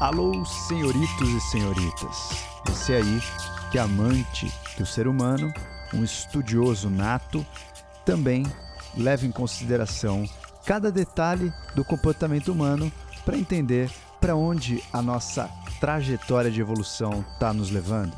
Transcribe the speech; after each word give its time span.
Alô, 0.00 0.44
senhoritos 0.44 1.28
e 1.28 1.40
senhoritas. 1.40 2.30
Você 2.66 2.94
aí 2.94 3.20
que 3.72 3.78
é 3.78 3.80
amante 3.80 4.48
do 4.78 4.86
ser 4.86 5.08
humano, 5.08 5.52
um 5.92 6.04
estudioso 6.04 6.88
nato, 6.88 7.44
também 8.04 8.46
leva 8.96 9.26
em 9.26 9.32
consideração 9.32 10.24
cada 10.64 10.92
detalhe 10.92 11.52
do 11.74 11.84
comportamento 11.84 12.52
humano 12.52 12.92
para 13.24 13.36
entender 13.36 13.90
para 14.20 14.36
onde 14.36 14.80
a 14.92 15.02
nossa 15.02 15.50
trajetória 15.80 16.48
de 16.48 16.60
evolução 16.60 17.24
está 17.32 17.52
nos 17.52 17.72
levando. 17.72 18.16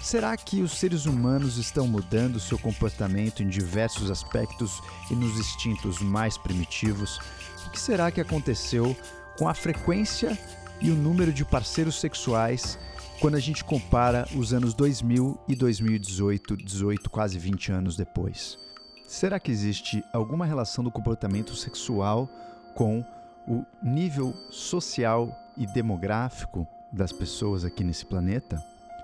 Será 0.00 0.34
que 0.38 0.62
os 0.62 0.72
seres 0.72 1.04
humanos 1.04 1.58
estão 1.58 1.86
mudando 1.86 2.40
seu 2.40 2.58
comportamento 2.58 3.42
em 3.42 3.48
diversos 3.48 4.10
aspectos 4.10 4.82
e 5.10 5.14
nos 5.14 5.38
instintos 5.38 6.00
mais 6.00 6.38
primitivos? 6.38 7.20
O 7.66 7.70
que 7.70 7.78
será 7.78 8.10
que 8.10 8.22
aconteceu 8.22 8.96
com 9.36 9.46
a 9.46 9.52
frequência 9.52 10.38
e 10.80 10.90
o 10.90 10.94
número 10.94 11.32
de 11.32 11.44
parceiros 11.44 12.00
sexuais 12.00 12.78
quando 13.20 13.36
a 13.36 13.40
gente 13.40 13.64
compara 13.64 14.28
os 14.36 14.52
anos 14.52 14.74
2000 14.74 15.40
e 15.48 15.54
2018, 15.54 16.56
18, 16.56 17.08
quase 17.08 17.38
20 17.38 17.72
anos 17.72 17.96
depois? 17.96 18.58
Será 19.06 19.38
que 19.38 19.50
existe 19.50 20.04
alguma 20.12 20.44
relação 20.44 20.82
do 20.82 20.90
comportamento 20.90 21.54
sexual 21.54 22.28
com 22.74 23.04
o 23.46 23.64
nível 23.82 24.34
social 24.50 25.34
e 25.56 25.66
demográfico 25.66 26.66
das 26.92 27.12
pessoas 27.12 27.64
aqui 27.64 27.84
nesse 27.84 28.04
planeta? 28.04 28.62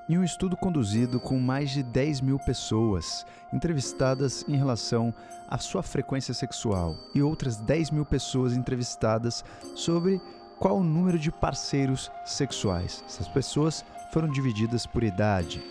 Em 0.08 0.18
um 0.18 0.24
estudo 0.24 0.56
conduzido 0.56 1.20
com 1.20 1.38
mais 1.38 1.70
de 1.70 1.82
10 1.82 2.20
mil 2.20 2.38
pessoas 2.40 3.24
entrevistadas 3.52 4.44
em 4.48 4.56
relação 4.56 5.14
à 5.48 5.56
sua 5.58 5.82
frequência 5.82 6.34
sexual 6.34 6.96
e 7.14 7.22
outras 7.22 7.56
10 7.56 7.90
mil 7.90 8.04
pessoas 8.04 8.52
entrevistadas 8.54 9.44
sobre 9.76 10.20
qual 10.60 10.76
o 10.76 10.84
número 10.84 11.18
de 11.18 11.32
parceiros 11.32 12.12
sexuais. 12.22 13.02
Essas 13.08 13.26
pessoas 13.26 13.82
foram 14.12 14.28
divididas 14.28 14.86
por 14.86 15.02
idade. 15.02 15.62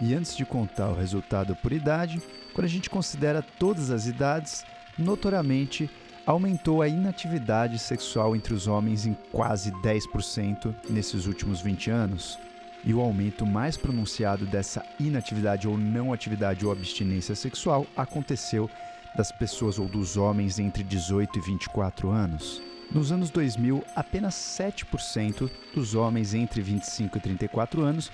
E 0.00 0.14
antes 0.14 0.34
de 0.34 0.46
contar 0.46 0.88
o 0.88 0.96
resultado 0.96 1.54
por 1.56 1.70
idade, 1.70 2.22
quando 2.54 2.64
a 2.64 2.68
gente 2.68 2.88
considera 2.88 3.42
todas 3.42 3.90
as 3.90 4.06
idades, 4.06 4.64
notoriamente 4.98 5.90
aumentou 6.24 6.80
a 6.80 6.88
inatividade 6.88 7.78
sexual 7.78 8.34
entre 8.34 8.54
os 8.54 8.66
homens 8.66 9.04
em 9.04 9.14
quase 9.30 9.70
10% 9.82 10.74
nesses 10.88 11.26
últimos 11.26 11.60
20 11.60 11.90
anos. 11.90 12.38
E 12.84 12.94
o 12.94 13.00
aumento 13.00 13.44
mais 13.44 13.76
pronunciado 13.76 14.46
dessa 14.46 14.82
inatividade 14.98 15.68
ou 15.68 15.76
não 15.76 16.10
atividade 16.10 16.64
ou 16.64 16.72
abstinência 16.72 17.34
sexual 17.34 17.86
aconteceu 17.94 18.70
das 19.14 19.30
pessoas 19.30 19.78
ou 19.78 19.88
dos 19.88 20.16
homens 20.16 20.58
entre 20.58 20.82
18 20.82 21.38
e 21.38 21.42
24 21.42 22.08
anos. 22.10 22.62
Nos 22.90 23.12
anos 23.12 23.28
2000, 23.30 23.84
apenas 23.94 24.34
7% 24.34 25.50
dos 25.74 25.94
homens 25.94 26.32
entre 26.32 26.62
25 26.62 27.18
e 27.18 27.20
34 27.20 27.82
anos 27.82 28.10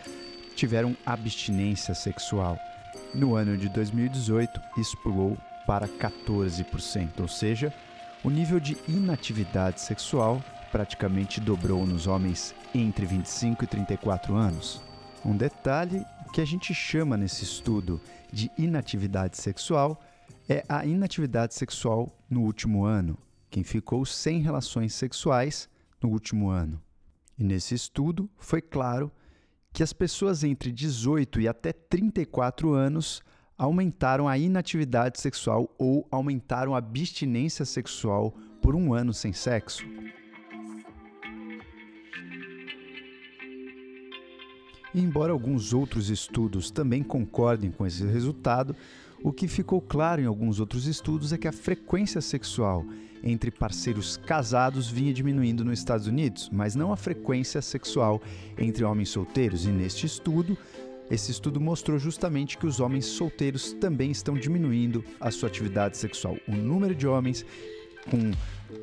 tiveram 0.57 0.97
abstinência 1.07 1.95
sexual. 1.95 2.59
No 3.15 3.37
ano 3.37 3.57
de 3.57 3.69
2018, 3.69 4.61
isso 4.77 4.97
pulou 4.99 5.39
para 5.65 5.87
14%, 5.87 7.21
ou 7.21 7.29
seja, 7.29 7.73
o 8.25 8.31
nível 8.31 8.59
de 8.59 8.77
inatividade 8.89 9.81
sexual 9.81 10.43
praticamente 10.73 11.41
dobrou 11.41 11.87
nos 11.87 12.09
homens 12.09 12.53
entre 12.75 13.07
25 13.07 13.63
e 13.63 13.67
34 13.69 14.35
anos. 14.35 14.83
Um 15.25 15.37
detalhe 15.37 16.05
que 16.33 16.41
a 16.41 16.45
gente 16.45 16.75
chama 16.75 17.17
nesse 17.17 17.45
estudo 17.45 18.01
de 18.33 18.51
inatividade 18.59 19.39
sexual 19.39 20.01
é 20.49 20.65
a 20.69 20.85
inatividade 20.85 21.55
sexual 21.55 22.13
no 22.29 22.43
último 22.43 22.85
ano, 22.85 23.17
quem 23.55 23.63
ficou 23.63 24.05
sem 24.05 24.41
relações 24.41 24.93
sexuais 24.95 25.69
no 26.03 26.09
último 26.09 26.49
ano. 26.49 26.83
E 27.39 27.45
nesse 27.45 27.73
estudo 27.73 28.29
foi 28.37 28.61
claro 28.61 29.13
que 29.73 29.81
as 29.81 29.93
pessoas 29.93 30.43
entre 30.43 30.73
18 30.73 31.41
e 31.41 31.47
até 31.47 31.73
34 31.73 32.73
anos 32.73 33.23
aumentaram 33.57 34.27
a 34.27 34.37
inatividade 34.37 35.21
sexual 35.21 35.73
ou 35.79 36.05
aumentaram 36.11 36.75
a 36.75 36.79
abstinência 36.79 37.65
sexual 37.65 38.33
por 38.61 38.75
um 38.75 38.93
ano 38.93 39.15
sem 39.15 39.33
sexo. 39.33 39.87
E 44.93 45.01
embora 45.01 45.33
alguns 45.33 45.73
outros 45.73 46.11
estudos 46.11 46.73
também 46.73 47.05
concordem 47.05 47.71
com 47.71 47.87
esse 47.87 48.05
resultado, 48.05 48.75
o 49.25 49.33
que 49.33 49.49
ficou 49.49 49.81
claro 49.81 50.21
em 50.21 50.27
alguns 50.27 50.61
outros 50.61 50.87
estudos 50.87 51.33
é 51.33 51.39
que 51.39 51.49
a 51.49 51.53
frequência 51.53 52.21
sexual 52.21 52.85
entre 53.23 53.51
parceiros 53.51 54.19
casados 54.19 54.91
vinha 54.91 55.15
diminuindo 55.15 55.65
nos 55.65 55.79
Estados 55.79 56.07
Unidos, 56.07 56.51
mas 56.53 56.75
não 56.75 56.93
a 56.93 56.97
frequência 56.97 57.63
sexual 57.63 58.21
entre 58.59 58.85
homens 58.85 59.09
solteiros. 59.09 59.65
E 59.65 59.71
neste 59.71 60.05
estudo, 60.05 60.59
esse 61.11 61.31
estudo 61.31 61.59
mostrou 61.59 61.99
justamente 61.99 62.59
que 62.59 62.67
os 62.67 62.81
homens 62.81 63.07
solteiros 63.07 63.73
também 63.73 64.11
estão 64.11 64.35
diminuindo 64.35 65.03
a 65.19 65.31
sua 65.31 65.49
atividade 65.49 65.97
sexual. 65.97 66.37
O 66.47 66.55
número 66.55 66.95
de 66.95 67.07
homens 67.07 67.47
com 68.11 68.31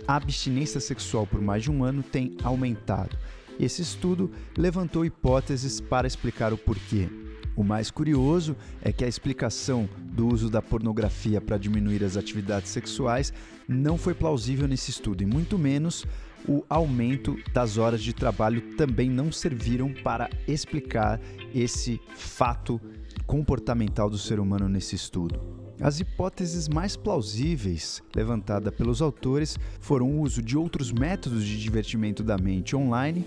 abstinência 0.08 0.80
sexual 0.80 1.28
por 1.28 1.40
mais 1.40 1.62
de 1.62 1.70
um 1.70 1.84
ano 1.84 2.02
tem 2.02 2.36
aumentado. 2.44 3.16
Esse 3.60 3.84
estudo 3.84 4.32
levantou 4.58 5.06
hipóteses 5.06 5.80
para 5.80 6.08
explicar 6.08 6.52
o 6.52 6.58
porquê. 6.58 7.31
O 7.62 7.64
mais 7.64 7.92
curioso 7.92 8.56
é 8.82 8.92
que 8.92 9.06
a 9.06 9.08
explicação 9.08 9.88
do 10.02 10.28
uso 10.28 10.50
da 10.50 10.64
pornografia 10.64 11.40
para 11.40 11.60
diminuir 11.60 12.04
as 12.04 12.18
atividades 12.18 12.72
sexuais 12.72 13.32
não 13.68 14.00
foi 14.00 14.16
plausível 14.16 14.68
nesse 14.68 14.90
estudo, 14.90 15.22
e 15.22 15.28
muito 15.28 15.60
menos 15.60 16.04
o 16.48 16.66
aumento 16.68 17.38
das 17.54 17.78
horas 17.78 18.02
de 18.02 18.14
trabalho 18.14 18.76
também 18.76 19.12
não 19.12 19.32
serviram 19.32 19.94
para 19.94 20.28
explicar 20.48 21.22
esse 21.54 22.02
fato 22.16 22.82
comportamental 23.28 24.10
do 24.10 24.18
ser 24.18 24.40
humano 24.40 24.68
nesse 24.68 24.96
estudo. 24.96 25.40
As 25.80 26.00
hipóteses 26.00 26.68
mais 26.68 26.96
plausíveis 26.96 28.02
levantadas 28.16 28.74
pelos 28.74 29.04
autores 29.04 29.56
foram 29.80 30.10
o 30.10 30.22
uso 30.22 30.42
de 30.42 30.58
outros 30.58 30.92
métodos 30.92 31.46
de 31.46 31.62
divertimento 31.62 32.24
da 32.24 32.40
mente 32.40 32.76
online 32.76 33.24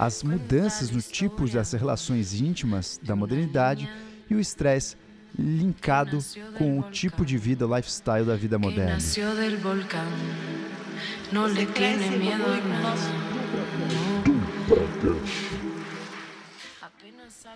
as 0.00 0.22
mudanças 0.22 0.90
no 0.90 1.02
tipo 1.02 1.46
das 1.46 1.72
relações 1.72 2.32
íntimas 2.32 2.98
da 3.02 3.14
modernidade 3.14 3.86
e 4.30 4.34
o 4.34 4.40
estresse 4.40 4.96
linkado 5.38 6.18
com 6.56 6.80
o 6.80 6.90
tipo 6.90 7.22
de 7.22 7.36
vida, 7.36 7.66
lifestyle 7.66 8.24
da 8.24 8.34
vida 8.34 8.58
moderna. 8.58 8.98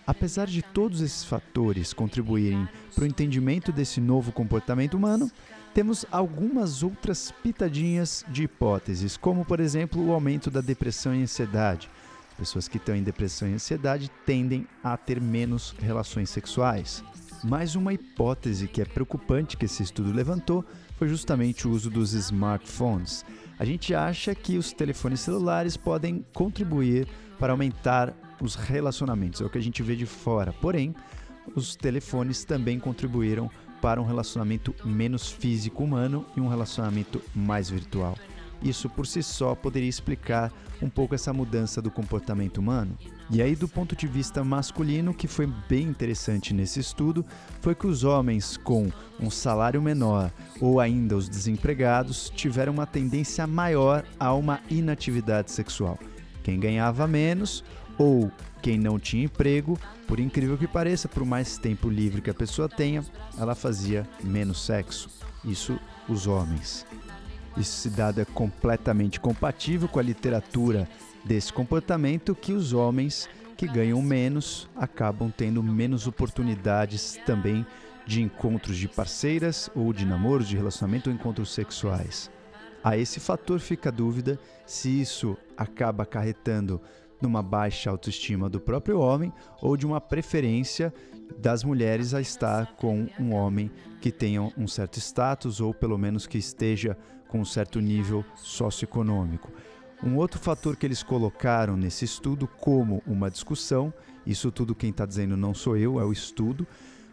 Apesar 0.07 0.47
de 0.47 0.61
todos 0.61 1.01
esses 1.01 1.25
fatores 1.25 1.95
contribuírem 1.95 2.69
para 2.95 3.05
o 3.05 3.07
entendimento 3.07 3.73
desse 3.73 4.03
novo 4.03 4.31
comportamento 4.33 4.99
humano, 4.99 5.33
temos 5.73 6.05
algumas 6.13 6.83
outras 6.83 7.33
pitadinhas 7.43 8.23
de 8.29 8.43
hipóteses, 8.43 9.17
como 9.17 9.47
por 9.47 9.61
exemplo 9.61 10.07
o 10.07 10.13
aumento 10.13 10.51
da 10.51 10.61
depressão 10.61 11.15
e 11.15 11.23
ansiedade, 11.23 11.89
Pessoas 12.37 12.67
que 12.67 12.77
estão 12.77 12.97
em 12.97 13.03
depressão 13.03 13.49
e 13.49 13.55
ansiedade 13.55 14.11
tendem 14.27 14.67
a 14.83 14.97
ter 14.97 15.21
menos 15.21 15.75
relações 15.79 16.31
sexuais. 16.31 17.05
Mais 17.45 17.77
uma 17.77 17.93
hipótese 17.93 18.67
que 18.67 18.81
é 18.81 18.85
preocupante 18.85 19.57
que 19.57 19.67
esse 19.67 19.83
estudo 19.83 20.13
levantou 20.13 20.65
foi 20.97 21.09
justamente 21.09 21.69
o 21.69 21.71
uso 21.71 21.91
dos 21.91 22.13
smartphones. 22.13 23.25
A 23.59 23.65
gente 23.65 23.95
acha 23.95 24.35
que 24.35 24.57
os 24.57 24.73
telefones 24.73 25.21
celulares 25.21 25.77
podem 25.77 26.25
contribuir 26.33 27.07
para 27.39 27.53
aumentar 27.53 28.13
os 28.41 28.55
relacionamentos, 28.55 29.41
é 29.41 29.45
o 29.45 29.51
que 29.51 29.59
a 29.59 29.63
gente 29.63 29.83
vê 29.83 29.95
de 29.95 30.07
fora. 30.07 30.53
Porém, 30.53 30.95
os 31.55 31.77
telefones 31.77 32.45
também 32.45 32.81
contribuíram 32.81 33.51
para 33.81 34.01
um 34.01 34.05
relacionamento 34.07 34.75
menos 34.85 35.31
físico 35.31 35.85
humano 35.85 36.25
e 36.37 36.41
um 36.41 36.49
relacionamento 36.49 37.21
mais 37.35 37.69
virtual. 37.69 38.17
Isso 38.65 38.89
por 38.89 39.07
si 39.07 39.23
só 39.23 39.55
poderia 39.55 39.89
explicar 39.89 40.51
um 40.81 40.89
pouco 40.89 41.15
essa 41.15 41.33
mudança 41.35 41.83
do 41.83 41.91
comportamento 41.91 42.59
humano. 42.59 42.97
E 43.31 43.43
aí, 43.43 43.55
do 43.55 43.69
ponto 43.69 43.95
de 43.95 44.07
vista 44.07 44.43
masculino, 44.43 45.11
o 45.11 45.15
que 45.15 45.29
foi 45.29 45.47
bem 45.69 45.83
interessante 45.83 46.55
nesse 46.55 46.81
estudo 46.81 47.25
foi 47.61 47.75
que 47.75 47.87
os 47.87 48.05
homens 48.05 48.57
com 48.57 48.91
um 49.21 49.31
salário 49.31 49.83
menor 49.83 50.33
ou 50.61 50.81
ainda 50.81 51.15
os 51.15 51.29
desempregados 51.29 52.31
tiveram 52.31 52.73
uma 52.73 52.87
tendência 52.87 53.47
maior 53.47 54.05
a 54.19 54.33
uma 54.33 54.61
inatividade 54.71 55.51
sexual. 55.51 55.99
Quem 56.43 56.59
ganhava 56.59 57.07
menos 57.07 57.63
ou 57.99 58.31
quem 58.63 58.79
não 58.79 58.99
tinha 58.99 59.25
emprego, 59.25 59.79
por 60.07 60.19
incrível 60.19 60.57
que 60.57 60.67
pareça, 60.67 61.07
por 61.07 61.25
mais 61.25 61.59
tempo 61.59 61.89
livre 61.89 62.23
que 62.23 62.31
a 62.31 62.35
pessoa 62.35 62.67
tenha, 62.67 63.05
ela 63.39 63.55
fazia 63.55 64.09
menos 64.23 64.65
sexo. 64.65 65.11
Isso 65.45 65.79
os 66.09 66.27
homens. 66.27 66.87
Esse 67.57 67.89
dado 67.89 68.21
é 68.21 68.25
completamente 68.25 69.21
compatível 69.21 69.89
com 69.89 70.01
a 70.01 70.03
literatura 70.03 70.89
desse 71.25 71.53
comportamento 71.53 72.35
que 72.35 72.53
os 72.53 72.73
homens 72.73 73.29
que 73.57 73.69
ganham 73.69 74.03
menos 74.03 74.69
acabam 74.75 75.33
tendo 75.35 75.63
menos 75.63 76.07
oportunidades 76.07 77.19
também 77.25 77.65
de 78.07 78.21
encontros 78.21 78.77
de 78.77 78.89
parceiras 78.89 79.71
ou 79.75 79.93
de 79.93 80.05
namoros, 80.05 80.49
de 80.49 80.57
relacionamento 80.57 81.09
ou 81.09 81.15
encontros 81.15 81.55
sexuais. 81.55 82.31
A 82.83 82.99
esse 82.99 83.21
fator 83.21 83.61
fica 83.61 83.89
a 83.89 83.93
dúvida 83.93 84.39
se 84.67 85.01
isso 85.01 85.37
acaba 85.57 86.03
acarretando 86.03 86.81
de 87.21 87.27
uma 87.27 87.43
baixa 87.43 87.89
autoestima 87.89 88.51
do 88.51 88.61
próprio 88.61 88.99
homem 88.99 89.33
ou 89.63 89.77
de 89.77 89.87
uma 89.87 90.01
preferência 90.01 90.93
das 91.39 91.65
mulheres 91.65 92.13
a 92.13 92.21
estar 92.21 92.75
com 92.77 93.07
um 93.19 93.33
homem 93.33 93.71
que 94.05 94.13
tenha 94.13 94.53
um 94.55 94.69
certo 94.69 94.99
status 94.99 95.63
ou 95.63 95.73
pelo 95.73 95.97
menos 95.97 96.27
que 96.27 96.37
esteja 96.37 96.95
com 97.27 97.41
um 97.41 97.45
certo 97.45 97.81
nível 97.81 98.23
socioeconômico. 98.37 99.51
Um 100.03 100.19
outro 100.19 100.39
fator 100.39 100.77
que 100.77 100.85
eles 100.85 101.03
colocaram 101.03 101.75
nesse 101.75 102.05
estudo 102.05 102.47
como 102.47 103.03
uma 103.07 103.31
discussão, 103.31 103.95
isso 104.27 104.53
tudo 104.53 104.75
quem 104.75 104.91
está 104.91 105.07
dizendo 105.07 105.39
não 105.39 105.55
sou 105.55 105.75
eu, 105.75 105.99
é 105.99 106.05
o 106.05 106.13
estudo. 106.13 106.67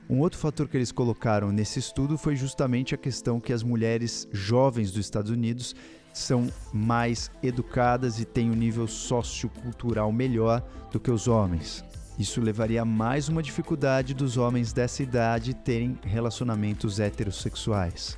Um 0.10 0.20
outro 0.20 0.38
fator 0.38 0.68
que 0.68 0.76
eles 0.76 0.92
colocaram 0.92 1.50
nesse 1.50 1.80
estudo 1.80 2.18
foi 2.18 2.36
justamente 2.36 2.94
a 2.94 2.98
questão 2.98 3.40
que 3.40 3.54
as 3.54 3.64
mulheres 3.64 4.28
jovens 4.34 4.92
dos 4.92 5.06
Estados 5.06 5.32
Unidos 5.32 5.74
são 6.14 6.52
mais 6.74 7.32
educadas 7.42 8.20
e 8.20 8.26
têm 8.26 8.52
um 8.52 8.54
nível 8.54 8.86
sociocultural 8.86 10.12
melhor 10.12 10.62
do 10.92 11.00
que 11.00 11.10
os 11.10 11.30
homens. 11.30 11.86
Isso 12.22 12.40
levaria 12.40 12.84
a 12.84 12.86
mais 12.86 13.30
uma 13.30 13.42
dificuldade 13.42 14.14
dos 14.14 14.38
homens 14.38 14.72
dessa 14.72 15.02
idade 15.02 15.56
terem 15.56 15.98
relacionamentos 16.04 17.00
heterossexuais. 17.00 18.16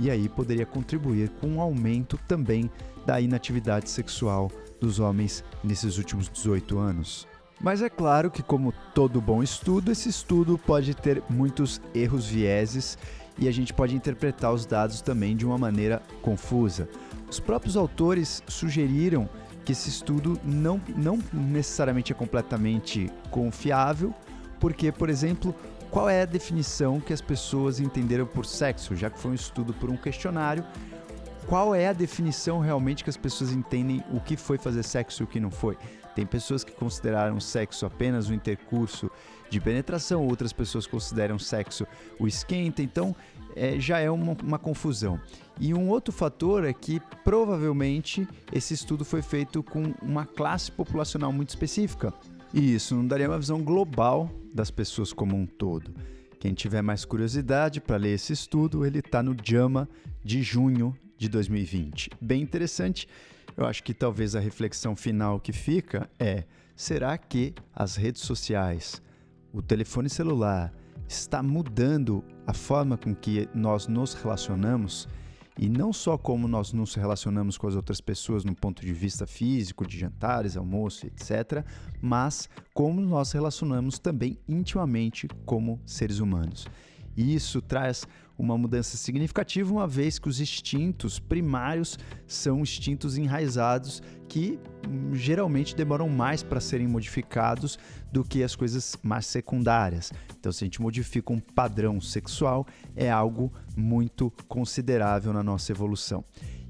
E 0.00 0.10
aí 0.10 0.26
poderia 0.26 0.64
contribuir 0.64 1.28
com 1.38 1.48
um 1.48 1.60
aumento 1.60 2.18
também 2.26 2.70
da 3.04 3.20
inatividade 3.20 3.90
sexual 3.90 4.50
dos 4.80 4.98
homens 4.98 5.44
nesses 5.62 5.98
últimos 5.98 6.30
18 6.30 6.78
anos. 6.78 7.28
Mas 7.60 7.82
é 7.82 7.90
claro 7.90 8.30
que, 8.30 8.42
como 8.42 8.72
todo 8.94 9.20
bom 9.20 9.42
estudo, 9.42 9.92
esse 9.92 10.08
estudo 10.08 10.56
pode 10.56 10.94
ter 10.94 11.22
muitos 11.28 11.78
erros, 11.94 12.28
vieses 12.28 12.96
e 13.38 13.48
a 13.48 13.52
gente 13.52 13.74
pode 13.74 13.94
interpretar 13.94 14.50
os 14.50 14.64
dados 14.64 15.02
também 15.02 15.36
de 15.36 15.44
uma 15.44 15.58
maneira 15.58 16.00
confusa. 16.22 16.88
Os 17.30 17.38
próprios 17.38 17.76
autores 17.76 18.42
sugeriram 18.48 19.28
que 19.64 19.72
esse 19.72 19.88
estudo 19.88 20.38
não, 20.44 20.80
não 20.96 21.18
necessariamente 21.32 22.12
é 22.12 22.14
completamente 22.14 23.10
confiável, 23.30 24.14
porque, 24.58 24.90
por 24.90 25.08
exemplo, 25.08 25.54
qual 25.90 26.08
é 26.08 26.22
a 26.22 26.24
definição 26.24 27.00
que 27.00 27.12
as 27.12 27.20
pessoas 27.20 27.80
entenderam 27.80 28.26
por 28.26 28.46
sexo, 28.46 28.96
já 28.96 29.10
que 29.10 29.18
foi 29.18 29.32
um 29.32 29.34
estudo 29.34 29.74
por 29.74 29.90
um 29.90 29.96
questionário, 29.96 30.64
qual 31.46 31.74
é 31.74 31.88
a 31.88 31.92
definição 31.92 32.60
realmente 32.60 33.04
que 33.04 33.10
as 33.10 33.16
pessoas 33.16 33.52
entendem 33.52 34.02
o 34.12 34.20
que 34.20 34.36
foi 34.36 34.58
fazer 34.58 34.82
sexo 34.82 35.22
e 35.22 35.24
o 35.24 35.26
que 35.26 35.40
não 35.40 35.50
foi? 35.50 35.76
Tem 36.14 36.26
pessoas 36.26 36.62
que 36.62 36.72
consideraram 36.72 37.40
sexo 37.40 37.86
apenas 37.86 38.28
o 38.28 38.34
intercurso 38.34 39.10
de 39.50 39.60
penetração, 39.60 40.26
outras 40.26 40.52
pessoas 40.52 40.86
consideram 40.86 41.38
sexo 41.38 41.86
o 42.18 42.26
esquenta, 42.26 42.82
então 42.82 43.14
é, 43.56 43.78
já 43.78 43.98
é 43.98 44.10
uma, 44.10 44.36
uma 44.42 44.58
confusão. 44.58 45.20
E 45.62 45.72
um 45.72 45.90
outro 45.90 46.12
fator 46.12 46.64
é 46.64 46.72
que 46.72 46.98
provavelmente 47.22 48.26
esse 48.52 48.74
estudo 48.74 49.04
foi 49.04 49.22
feito 49.22 49.62
com 49.62 49.94
uma 50.02 50.26
classe 50.26 50.72
populacional 50.72 51.32
muito 51.32 51.50
específica. 51.50 52.12
E 52.52 52.74
isso 52.74 52.96
não 52.96 53.06
daria 53.06 53.28
uma 53.28 53.38
visão 53.38 53.62
global 53.62 54.28
das 54.52 54.72
pessoas 54.72 55.12
como 55.12 55.36
um 55.36 55.46
todo. 55.46 55.94
Quem 56.40 56.52
tiver 56.52 56.82
mais 56.82 57.04
curiosidade 57.04 57.80
para 57.80 57.96
ler 57.96 58.14
esse 58.14 58.32
estudo, 58.32 58.84
ele 58.84 58.98
está 58.98 59.22
no 59.22 59.36
JAMA 59.40 59.88
de 60.24 60.42
junho 60.42 60.96
de 61.16 61.28
2020. 61.28 62.10
Bem 62.20 62.42
interessante. 62.42 63.06
Eu 63.56 63.64
acho 63.64 63.84
que 63.84 63.94
talvez 63.94 64.34
a 64.34 64.40
reflexão 64.40 64.96
final 64.96 65.38
que 65.38 65.52
fica 65.52 66.10
é: 66.18 66.42
será 66.74 67.16
que 67.16 67.54
as 67.72 67.94
redes 67.94 68.22
sociais, 68.22 69.00
o 69.52 69.62
telefone 69.62 70.10
celular, 70.10 70.74
está 71.06 71.40
mudando 71.40 72.24
a 72.44 72.52
forma 72.52 72.98
com 72.98 73.14
que 73.14 73.48
nós 73.54 73.86
nos 73.86 74.12
relacionamos? 74.14 75.06
E 75.58 75.68
não 75.68 75.92
só 75.92 76.16
como 76.16 76.48
nós 76.48 76.72
nos 76.72 76.94
relacionamos 76.94 77.58
com 77.58 77.66
as 77.66 77.74
outras 77.74 78.00
pessoas 78.00 78.44
no 78.44 78.54
ponto 78.54 78.80
de 78.84 78.92
vista 78.92 79.26
físico, 79.26 79.86
de 79.86 79.98
jantares, 79.98 80.56
almoço, 80.56 81.06
etc., 81.06 81.64
mas 82.00 82.48
como 82.72 83.00
nós 83.00 83.32
relacionamos 83.32 83.98
também 83.98 84.38
intimamente 84.48 85.28
como 85.44 85.80
seres 85.84 86.20
humanos. 86.20 86.66
E 87.16 87.34
isso 87.34 87.60
traz 87.60 88.06
uma 88.38 88.56
mudança 88.56 88.96
significativa, 88.96 89.72
uma 89.72 89.86
vez 89.86 90.18
que 90.18 90.28
os 90.28 90.40
instintos 90.40 91.18
primários 91.18 91.98
são 92.26 92.60
instintos 92.60 93.16
enraizados 93.16 94.02
que 94.28 94.58
hum, 94.88 95.14
geralmente 95.14 95.76
demoram 95.76 96.08
mais 96.08 96.42
para 96.42 96.60
serem 96.60 96.88
modificados 96.88 97.78
do 98.10 98.24
que 98.24 98.42
as 98.42 98.56
coisas 98.56 98.96
mais 99.02 99.26
secundárias. 99.26 100.12
Então, 100.38 100.50
se 100.50 100.64
a 100.64 100.66
gente 100.66 100.80
modifica 100.80 101.32
um 101.32 101.38
padrão 101.38 102.00
sexual, 102.00 102.66
é 102.96 103.10
algo 103.10 103.52
muito 103.76 104.32
considerável 104.48 105.32
na 105.32 105.42
nossa 105.42 105.70
evolução. 105.70 106.24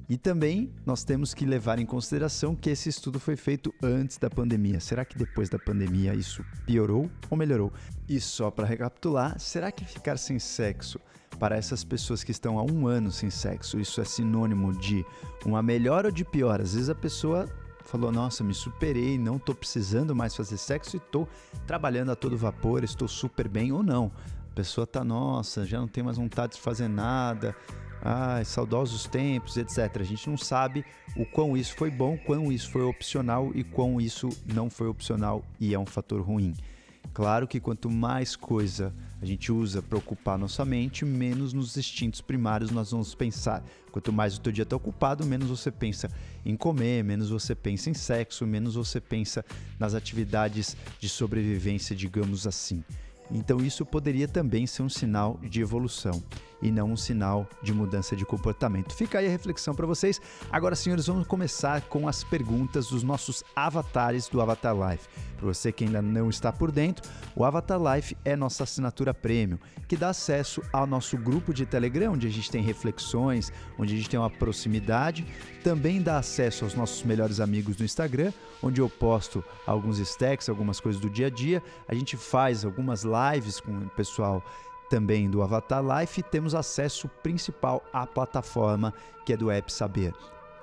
E 0.09 0.17
também 0.17 0.73
nós 0.85 1.05
temos 1.05 1.33
que 1.33 1.47
levar 1.47 1.79
em 1.79 1.87
consideração 1.87 2.55
que 2.55 2.71
esse 2.71 2.89
estudo 2.89 3.21
foi 3.21 3.37
feito 3.37 3.73
antes 3.83 4.19
da 4.19 4.29
pandemia. 4.29 4.81
Será 4.81 5.05
que 5.05 5.17
depois 5.17 5.49
da 5.49 5.59
pandemia 5.59 6.15
isso 6.15 6.45
piorou 6.67 7.11
ou 7.31 7.37
melhorou? 7.37 7.73
E 8.09 8.21
só 8.21 8.51
para 8.51 8.67
recapitular, 8.67 9.39
será 9.39 9.71
que 9.71 9.85
ficar 9.85 10.19
sem 10.19 10.39
sexo 10.39 11.01
para 11.39 11.57
essas 11.57 11.83
pessoas 11.83 12.23
que 12.23 12.31
estão 12.31 12.59
há 12.59 12.63
um 12.63 12.87
ano 12.87 13.11
sem 13.11 13.31
sexo, 13.31 13.81
isso 13.81 14.01
é 14.01 14.05
sinônimo 14.05 14.73
de 14.79 15.05
uma 15.45 15.63
melhora 15.63 16.09
ou 16.09 16.13
de 16.13 16.25
pior? 16.25 16.61
Às 16.61 16.75
vezes 16.75 16.91
a 16.91 16.95
pessoa 16.95 17.49
falou: 17.85 18.13
Nossa, 18.13 18.45
me 18.45 18.55
superei, 18.55 19.19
não 19.19 19.37
estou 19.37 19.55
precisando 19.55 20.15
mais 20.15 20.35
fazer 20.35 20.57
sexo 20.57 20.97
e 20.97 20.99
estou 20.99 21.29
trabalhando 21.67 22.11
a 22.11 22.17
todo 22.17 22.37
vapor, 22.37 22.85
estou 22.85 23.09
super 23.09 23.49
bem, 23.49 23.73
ou 23.73 23.83
não. 23.83 24.11
A 24.51 24.55
pessoa 24.55 24.87
tá, 24.87 25.03
nossa, 25.03 25.65
já 25.65 25.81
não 25.81 25.89
tem 25.89 26.05
mais 26.05 26.19
vontade 26.19 26.55
de 26.55 26.61
fazer 26.61 26.87
nada, 26.87 27.57
ah, 28.03 28.43
saudosos 28.45 29.07
tempos, 29.07 29.57
etc. 29.57 30.01
A 30.01 30.05
gente 30.05 30.29
não 30.29 30.37
sabe 30.37 30.85
o 31.17 31.25
quão 31.25 31.57
isso 31.57 31.77
foi 31.77 31.91
bom, 31.91 32.19
quão 32.19 32.51
isso 32.51 32.69
foi 32.71 32.83
opcional 32.83 33.53
e 33.55 33.63
quão 33.63 34.01
isso 34.01 34.29
não 34.53 34.69
foi 34.69 34.89
opcional 34.89 35.45
e 35.61 35.73
é 35.73 35.79
um 35.79 35.87
fator 35.87 36.21
ruim. 36.21 36.53
Claro 37.15 37.47
que 37.47 37.61
quanto 37.61 37.91
mais 37.91 38.35
coisa 38.35 38.93
a 39.21 39.25
gente 39.25 39.53
usa 39.53 39.81
para 39.83 39.99
ocupar 39.99 40.39
nossa 40.39 40.65
mente, 40.65 41.05
menos 41.05 41.53
nos 41.53 41.77
instintos 41.77 42.21
primários 42.21 42.71
nós 42.71 42.91
vamos 42.91 43.15
pensar. 43.15 43.63
Quanto 43.93 44.13
mais 44.13 44.37
o 44.37 44.41
teu 44.41 44.53
dia 44.53 44.63
está 44.63 44.75
ocupado, 44.75 45.25
menos 45.25 45.49
você 45.49 45.71
pensa 45.71 46.11
em 46.45 46.57
comer, 46.57 47.05
menos 47.05 47.31
você 47.31 47.55
pensa 47.55 47.91
em 47.91 47.95
sexo, 47.95 48.47
menos 48.47 48.75
você 48.75 49.01
pensa 49.01 49.45
nas 49.79 49.95
atividades 49.95 50.77
de 50.99 51.09
sobrevivência, 51.09 51.95
digamos 51.95 52.47
assim. 52.47 52.83
Então 53.31 53.59
isso 53.59 53.85
poderia 53.87 54.27
também 54.27 54.67
ser 54.67 54.83
um 54.83 54.89
sinal 54.89 55.39
de 55.43 55.61
evolução 55.61 56.23
e 56.63 56.71
não 56.71 56.93
um 56.93 56.97
sinal 56.97 57.47
de 57.61 57.75
mudança 57.75 58.15
de 58.15 58.25
comportamento. 58.25 58.95
Fica 58.95 59.19
aí 59.19 59.27
a 59.27 59.31
reflexão 59.31 59.75
para 59.75 59.87
vocês. 59.87 60.21
Agora, 60.51 60.77
senhores, 60.77 61.07
vamos 61.07 61.27
começar 61.27 61.83
com 61.83 62.09
as 62.09 62.23
perguntas 62.23 62.89
dos 62.89 63.03
nossos 63.03 63.43
avatares 63.55 64.29
do 64.29 64.41
Avatar 64.41 64.75
Life. 64.75 65.09
Para 65.37 65.47
você 65.47 65.73
que 65.73 65.85
ainda 65.85 66.01
não 66.01 66.31
está 66.31 66.53
por 66.53 66.71
dentro, 66.71 67.11
o 67.35 67.45
Avatar 67.45 67.81
Life 67.83 68.17
é 68.25 68.37
nossa 68.37 68.63
assinatura 68.63 69.13
premium, 69.13 69.59
que 69.89 69.97
dá 69.97 70.11
acesso 70.11 70.63
ao 70.73 70.87
nosso 70.87 71.19
grupo 71.19 71.53
de 71.53 71.67
Telegram, 71.67 72.13
onde 72.13 72.29
a 72.29 72.31
gente 72.31 72.49
tem 72.49 72.63
reflexões, 72.63 73.53
onde 73.77 73.93
a 73.93 73.97
gente 73.97 74.09
tem 74.09 74.21
uma 74.21 74.31
proximidade. 74.31 75.27
Também 75.65 76.01
dá 76.01 76.19
acesso 76.19 76.65
aos 76.65 76.75
nossos 76.75 77.03
melhores 77.03 77.41
amigos 77.41 77.77
no 77.77 77.85
Instagram, 77.85 78.33
onde 78.63 78.81
eu 78.81 78.89
posto 78.89 79.43
alguns 79.67 79.99
stacks, 79.99 80.49
algumas 80.49 80.79
coisas 80.79 81.01
do 81.01 81.11
dia 81.11 81.27
a 81.27 81.31
dia. 81.31 81.61
A 81.89 81.95
gente 81.95 82.17
faz 82.17 82.65
algumas 82.65 83.03
lives 83.03 83.59
com 83.59 83.73
o 83.73 83.91
pessoal 83.91 84.45
também 84.93 85.31
do 85.31 85.43
Avatar 85.43 85.83
Life 85.83 86.23
temos 86.25 86.55
acesso 86.55 87.09
principal 87.23 87.83
à 87.95 88.07
plataforma 88.07 88.93
que 89.25 89.33
é 89.33 89.37
do 89.39 89.51
App 89.51 89.73
Saber. 89.73 90.13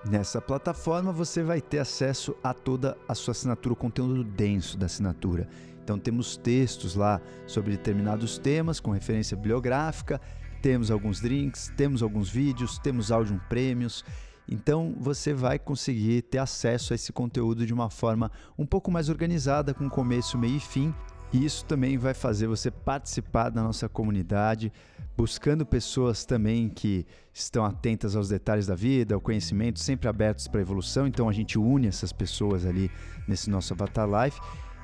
Nessa 0.05 0.39
plataforma 0.39 1.11
você 1.11 1.41
vai 1.41 1.59
ter 1.59 1.79
acesso 1.79 2.35
a 2.43 2.53
toda 2.53 2.95
a 3.07 3.15
sua 3.15 3.31
assinatura, 3.31 3.73
o 3.73 3.75
conteúdo 3.75 4.23
denso 4.23 4.77
da 4.77 4.85
assinatura. 4.85 5.49
Então 5.83 5.97
temos 5.97 6.37
textos 6.37 6.93
lá 6.93 7.19
sobre 7.47 7.71
determinados 7.71 8.37
temas 8.37 8.79
com 8.79 8.91
referência 8.91 9.35
bibliográfica, 9.35 10.21
temos 10.61 10.91
alguns 10.91 11.19
drinks, 11.19 11.73
temos 11.75 12.03
alguns 12.03 12.29
vídeos, 12.29 12.77
temos 12.77 13.11
áudio 13.11 13.41
prêmios. 13.49 14.05
Então 14.47 14.93
você 14.99 15.33
vai 15.33 15.57
conseguir 15.57 16.21
ter 16.21 16.37
acesso 16.37 16.93
a 16.93 16.95
esse 16.95 17.11
conteúdo 17.11 17.65
de 17.65 17.73
uma 17.73 17.89
forma 17.89 18.31
um 18.59 18.65
pouco 18.65 18.91
mais 18.91 19.09
organizada, 19.09 19.73
com 19.73 19.89
começo, 19.89 20.37
meio 20.37 20.57
e 20.57 20.59
fim, 20.59 20.93
e 21.31 21.45
isso 21.45 21.63
também 21.65 21.97
vai 21.97 22.13
fazer 22.13 22.47
você 22.47 22.71
participar 22.71 23.49
da 23.49 23.61
nossa 23.61 23.87
comunidade, 23.87 24.71
buscando 25.15 25.65
pessoas 25.65 26.25
também 26.25 26.69
que 26.69 27.05
estão 27.33 27.63
atentas 27.63 28.15
aos 28.15 28.29
detalhes 28.29 28.67
da 28.67 28.75
vida, 28.75 29.13
ao 29.13 29.21
conhecimento, 29.21 29.79
sempre 29.79 30.07
abertos 30.07 30.47
para 30.47 30.59
a 30.59 30.63
evolução. 30.63 31.05
Então 31.05 31.29
a 31.29 31.33
gente 31.33 31.57
une 31.59 31.87
essas 31.87 32.11
pessoas 32.11 32.65
ali 32.65 32.89
nesse 33.27 33.49
nosso 33.49 33.73
Avatar 33.73 34.07
Life 34.07 34.39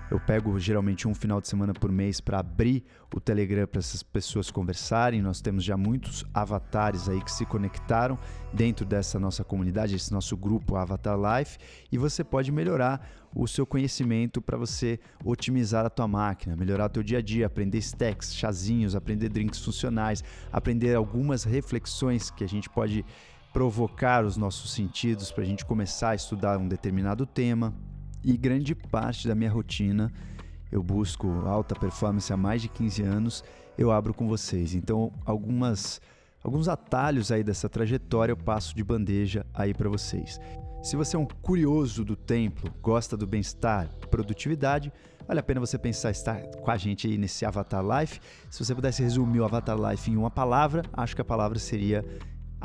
eu 0.10 0.20
pego 0.20 0.60
geralmente 0.60 1.08
um 1.08 1.16
final 1.16 1.42
de 1.42 1.48
semana 1.48 1.74
por 1.74 1.92
mês 1.92 2.22
para 2.22 2.40
abrir 2.40 2.84
o 3.14 3.20
Telegram 3.20 3.66
para 3.66 3.80
essas 3.80 4.04
pessoas 4.04 4.52
conversarem. 4.52 5.22
Nós 5.22 5.42
temos 5.42 5.64
já 5.64 5.76
muitos 5.76 6.24
avatares 6.34 7.10
aí 7.10 7.22
que 7.22 7.32
se 7.32 7.46
conectaram 7.46 8.18
dentro 8.54 8.86
dessa 8.86 9.20
nossa 9.20 9.44
comunidade, 9.44 9.96
esse 9.96 10.12
nosso 10.12 10.38
grupo 10.38 10.76
Avatar 10.76 11.18
Life, 11.18 11.58
e 11.92 11.98
você 11.98 12.24
pode 12.24 12.52
melhorar 12.52 13.08
o 13.34 13.48
seu 13.48 13.66
conhecimento 13.66 14.42
para 14.42 14.58
você 14.58 15.00
otimizar 15.24 15.86
a 15.86 15.90
tua 15.90 16.08
máquina, 16.08 16.56
melhorar 16.56 16.86
o 16.86 16.90
teu 16.90 17.04
dia 17.04 17.18
a 17.18 17.22
dia, 17.22 17.48
aprender 17.48 17.80
stacks, 17.80 18.34
chazinhos, 18.34 18.96
aprender 18.96 19.30
drinks 19.30 19.60
funcionais, 19.60 20.24
aprender 20.52 20.96
algumas 20.96 21.44
reflexões 21.44 22.30
que 22.30 22.44
a 22.44 22.48
gente 22.48 22.70
pode 22.70 23.04
provocar 23.52 24.24
os 24.24 24.38
nossos 24.38 24.72
sentidos 24.72 25.32
para 25.32 25.44
a 25.44 25.48
gente 25.48 25.66
começar 25.66 26.10
a 26.10 26.16
estudar 26.16 26.58
um 26.58 26.68
determinado 26.68 27.26
tema. 27.26 27.74
E 28.26 28.36
grande 28.36 28.74
parte 28.74 29.28
da 29.28 29.36
minha 29.36 29.52
rotina, 29.52 30.12
eu 30.72 30.82
busco 30.82 31.28
alta 31.46 31.76
performance 31.76 32.34
há 32.34 32.36
mais 32.36 32.60
de 32.60 32.68
15 32.68 33.04
anos, 33.04 33.44
eu 33.78 33.92
abro 33.92 34.16
com 34.16 34.28
vocês. 34.28 34.74
Então, 34.74 35.14
algumas 35.24 36.02
alguns 36.44 36.68
atalhos 36.68 37.32
aí 37.32 37.44
dessa 37.44 37.68
trajetória 37.68 38.32
eu 38.32 38.38
passo 38.38 38.76
de 38.76 38.84
bandeja 38.84 39.46
aí 39.54 39.74
para 39.74 39.90
vocês. 39.90 40.40
Se 40.84 40.96
você 40.96 41.16
é 41.16 41.20
um 41.20 41.26
curioso 41.26 42.04
do 42.04 42.16
templo, 42.16 42.72
gosta 42.82 43.18
do 43.18 43.26
bem-estar, 43.26 43.90
produtividade, 44.12 44.92
vale 45.28 45.40
a 45.40 45.44
pena 45.44 45.60
você 45.60 45.78
pensar 45.78 46.12
estar 46.12 46.40
com 46.62 46.70
a 46.70 46.78
gente 46.78 47.08
aí 47.08 47.18
nesse 47.18 47.46
Avatar 47.46 47.84
Life. 47.84 48.20
Se 48.50 48.64
você 48.64 48.76
pudesse 48.76 49.02
resumir 49.02 49.40
o 49.40 49.46
Avatar 49.46 49.78
Life 49.78 50.10
em 50.12 50.18
uma 50.18 50.30
palavra, 50.30 50.84
acho 50.94 51.16
que 51.16 51.22
a 51.22 51.26
palavra 51.26 51.58
seria 51.58 52.06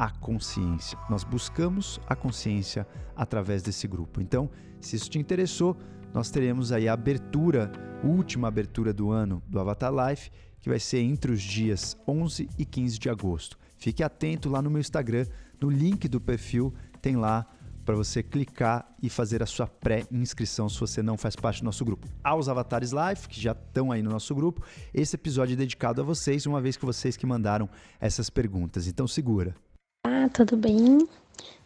a 0.01 0.09
consciência. 0.09 0.99
Nós 1.11 1.25
buscamos 1.25 2.01
a 2.07 2.17
consciência 2.17 2.87
através 3.15 3.63
desse 3.63 3.87
grupo. 3.87 4.23
Então, 4.23 4.49
se 4.81 4.97
isso 4.97 5.11
te 5.11 5.19
interessou, 5.19 5.77
nós 6.15 6.31
teremos 6.31 6.73
aí 6.73 6.89
a 6.89 6.95
abertura, 6.95 7.71
última 8.03 8.49
abertura 8.49 8.95
do 8.95 9.11
ano 9.11 9.43
do 9.47 9.61
Avatar 9.61 9.93
Life, 9.93 10.31
que 10.59 10.71
vai 10.71 10.81
ser 10.81 11.01
entre 11.01 11.31
os 11.31 11.43
dias 11.43 11.99
11 12.09 12.49
e 12.57 12.65
15 12.65 12.99
de 12.99 13.11
agosto. 13.11 13.59
Fique 13.77 14.03
atento 14.03 14.49
lá 14.49 14.63
no 14.63 14.71
meu 14.71 14.81
Instagram, 14.81 15.27
no 15.61 15.69
link 15.69 16.09
do 16.09 16.19
perfil 16.19 16.73
tem 17.03 17.17
lá 17.17 17.47
para 17.85 17.95
você 17.95 18.23
clicar 18.23 18.91
e 19.03 19.11
fazer 19.11 19.43
a 19.43 19.47
sua 19.47 19.67
pré-inscrição 19.67 20.67
se 20.67 20.81
você 20.81 21.03
não 21.03 21.19
faz 21.19 21.37
parte 21.37 21.61
do 21.61 21.67
nosso 21.67 21.85
grupo. 21.85 22.09
Aos 22.25 22.49
Avatares 22.49 22.93
Live, 22.93 23.29
que 23.29 23.39
já 23.39 23.53
estão 23.53 23.93
aí 23.93 24.03
no 24.03 24.11
nosso 24.11 24.35
grupo, 24.35 24.65
esse 24.95 25.17
episódio 25.17 25.53
é 25.53 25.57
dedicado 25.57 26.01
a 26.01 26.05
vocês, 26.05 26.47
uma 26.47 26.61
vez 26.61 26.79
que 26.79 26.87
vocês 26.87 27.19
que 27.19 27.27
mandaram 27.27 27.69
essas 28.01 28.31
perguntas. 28.31 28.87
Então 28.87 29.07
segura. 29.07 29.55
Ah, 30.03 30.31
tudo 30.33 30.57
bem? 30.57 31.07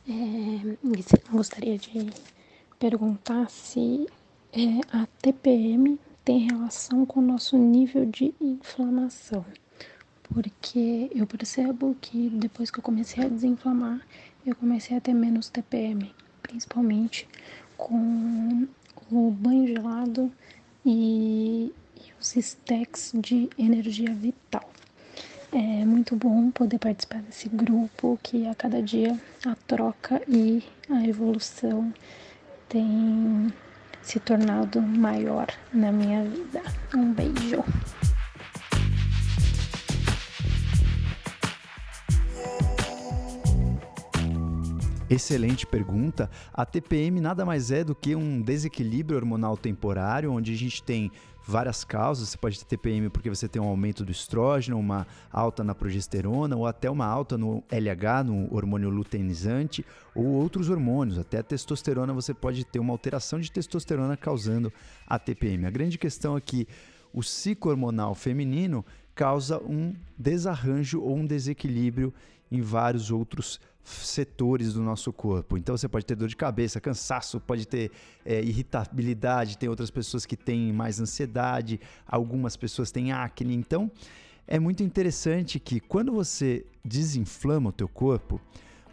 É, 0.08 0.76
gostaria 1.30 1.78
de 1.78 2.10
perguntar 2.80 3.48
se 3.48 4.08
é, 4.52 4.80
a 4.92 5.06
TPM 5.22 6.00
tem 6.24 6.40
relação 6.40 7.06
com 7.06 7.20
o 7.20 7.22
nosso 7.22 7.56
nível 7.56 8.04
de 8.04 8.34
inflamação. 8.40 9.44
Porque 10.24 11.10
eu 11.14 11.28
percebo 11.28 11.96
que 12.00 12.28
depois 12.30 12.72
que 12.72 12.80
eu 12.80 12.82
comecei 12.82 13.24
a 13.24 13.28
desinflamar, 13.28 14.00
eu 14.44 14.56
comecei 14.56 14.96
a 14.96 15.00
ter 15.00 15.14
menos 15.14 15.48
TPM, 15.48 16.12
principalmente 16.42 17.28
com 17.76 18.66
o 19.12 19.30
banho 19.30 19.68
gelado 19.68 20.32
e, 20.84 21.72
e 21.96 22.12
os 22.20 22.34
stacks 22.36 23.12
de 23.14 23.48
energia 23.56 24.12
vital. 24.12 24.68
É 25.56 25.84
muito 25.84 26.16
bom 26.16 26.50
poder 26.50 26.80
participar 26.80 27.22
desse 27.22 27.48
grupo 27.48 28.18
que 28.20 28.44
a 28.48 28.56
cada 28.56 28.82
dia 28.82 29.16
a 29.46 29.54
troca 29.54 30.20
e 30.26 30.64
a 30.90 31.06
evolução 31.06 31.94
tem 32.68 33.54
se 34.02 34.18
tornado 34.18 34.82
maior 34.82 35.46
na 35.72 35.92
minha 35.92 36.24
vida. 36.24 36.60
Um 36.92 37.12
beijo. 37.12 37.62
Excelente 45.08 45.64
pergunta. 45.64 46.28
A 46.52 46.66
TPM 46.66 47.20
nada 47.20 47.44
mais 47.44 47.70
é 47.70 47.84
do 47.84 47.94
que 47.94 48.16
um 48.16 48.42
desequilíbrio 48.42 49.16
hormonal 49.16 49.56
temporário, 49.56 50.32
onde 50.32 50.52
a 50.52 50.56
gente 50.56 50.82
tem 50.82 51.12
várias 51.46 51.84
causas. 51.84 52.30
Você 52.30 52.38
pode 52.38 52.58
ter 52.58 52.64
TPM 52.64 53.10
porque 53.10 53.28
você 53.28 53.48
tem 53.48 53.60
um 53.60 53.66
aumento 53.66 54.04
do 54.04 54.10
estrógeno, 54.10 54.78
uma 54.78 55.06
alta 55.30 55.62
na 55.62 55.74
progesterona, 55.74 56.56
ou 56.56 56.66
até 56.66 56.90
uma 56.90 57.06
alta 57.06 57.36
no 57.36 57.62
LH, 57.70 58.24
no 58.24 58.54
hormônio 58.54 58.88
luteinizante, 58.88 59.84
ou 60.14 60.24
outros 60.24 60.70
hormônios. 60.70 61.18
Até 61.18 61.38
a 61.38 61.42
testosterona 61.42 62.12
você 62.12 62.32
pode 62.32 62.64
ter 62.64 62.78
uma 62.78 62.92
alteração 62.92 63.38
de 63.38 63.52
testosterona 63.52 64.16
causando 64.16 64.72
a 65.06 65.18
TPM. 65.18 65.66
A 65.66 65.70
grande 65.70 65.98
questão 65.98 66.36
é 66.36 66.40
que 66.40 66.66
o 67.12 67.22
ciclo 67.22 67.70
hormonal 67.70 68.14
feminino 68.14 68.84
causa 69.14 69.58
um 69.62 69.94
desarranjo 70.18 71.00
ou 71.00 71.16
um 71.16 71.26
desequilíbrio 71.26 72.12
em 72.50 72.60
vários 72.60 73.10
outros 73.10 73.60
setores 73.84 74.72
do 74.72 74.82
nosso 74.82 75.12
corpo. 75.12 75.58
Então 75.58 75.76
você 75.76 75.88
pode 75.88 76.06
ter 76.06 76.14
dor 76.14 76.28
de 76.28 76.36
cabeça, 76.36 76.80
cansaço, 76.80 77.38
pode 77.38 77.66
ter 77.66 77.90
é, 78.24 78.42
irritabilidade, 78.42 79.58
tem 79.58 79.68
outras 79.68 79.90
pessoas 79.90 80.24
que 80.24 80.36
têm 80.36 80.72
mais 80.72 81.00
ansiedade, 81.00 81.78
algumas 82.06 82.56
pessoas 82.56 82.90
têm 82.90 83.12
acne. 83.12 83.54
Então 83.54 83.90
é 84.46 84.58
muito 84.58 84.82
interessante 84.82 85.60
que 85.60 85.80
quando 85.80 86.12
você 86.12 86.64
desinflama 86.84 87.70
o 87.70 87.72
teu 87.72 87.88
corpo, 87.88 88.40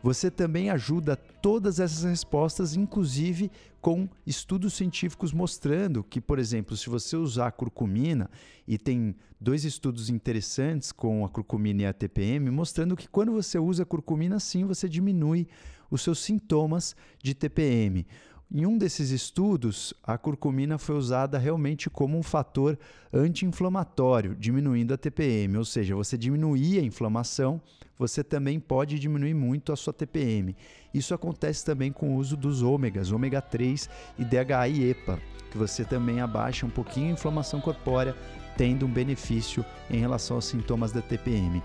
você 0.02 0.32
também 0.32 0.70
ajuda 0.70 1.16
todas 1.16 1.80
essas 1.80 2.04
respostas, 2.04 2.76
inclusive 2.76 3.52
com 3.80 4.08
estudos 4.26 4.74
científicos 4.74 5.32
mostrando 5.32 6.04
que, 6.04 6.20
por 6.20 6.40
exemplo, 6.40 6.76
se 6.76 6.90
você 6.90 7.16
usar 7.16 7.52
curcumina, 7.52 8.30
e 8.68 8.78
tem 8.78 9.16
dois 9.40 9.66
estudos 9.66 10.10
interessantes 10.10 10.92
com 10.92 11.26
a 11.26 11.30
curcumina 11.30 11.84
e 11.84 11.86
a 11.86 11.94
TPM, 11.94 12.50
mostrando 12.52 12.96
que 12.96 13.08
quando 13.08 13.32
você 13.32 13.60
usa 13.60 13.84
a 13.84 13.86
curcumina, 13.86 14.40
sim, 14.40 14.66
você 14.66 14.88
diminui 14.88 15.48
os 15.90 16.02
seus 16.02 16.20
sintomas 16.20 16.96
de 17.22 17.34
TPM. 17.34 18.06
Em 18.54 18.66
um 18.66 18.78
desses 18.78 19.12
estudos, 19.12 19.94
a 20.04 20.18
curcumina 20.18 20.78
foi 20.78 20.96
usada 20.96 21.38
realmente 21.38 21.90
como 21.90 22.18
um 22.18 22.24
fator 22.24 22.78
anti-inflamatório, 23.14 24.36
diminuindo 24.36 24.94
a 24.94 24.98
TPM, 24.98 25.58
ou 25.58 25.66
seja, 25.66 25.96
você 25.96 26.18
diminuir 26.18 26.80
a 26.80 26.84
inflamação, 26.84 27.62
você 28.02 28.24
também 28.24 28.60
pode 28.60 28.98
diminuir 28.98 29.36
muito 29.36 29.72
a 29.72 29.76
sua 29.76 29.94
TPM. 29.94 30.58
Isso 30.92 31.14
acontece 31.14 31.64
também 31.64 31.92
com 31.92 32.16
o 32.16 32.16
uso 32.16 32.36
dos 32.36 32.64
ômegas, 32.64 33.12
ômega 33.12 33.40
3 33.40 33.88
e 34.18 34.26
DHA 34.26 34.68
e 34.70 34.90
EPA, 34.90 35.20
que 35.52 35.58
você 35.58 35.86
também 35.86 36.20
abaixa 36.20 36.66
um 36.66 36.70
pouquinho 36.72 37.10
a 37.10 37.12
inflamação 37.12 37.62
corpórea, 37.62 38.16
tendo 38.58 38.88
um 38.88 38.92
benefício 38.92 39.64
em 39.88 39.98
relação 39.98 40.38
aos 40.38 40.46
sintomas 40.46 40.92
da 40.92 41.00
TPM. 41.00 41.62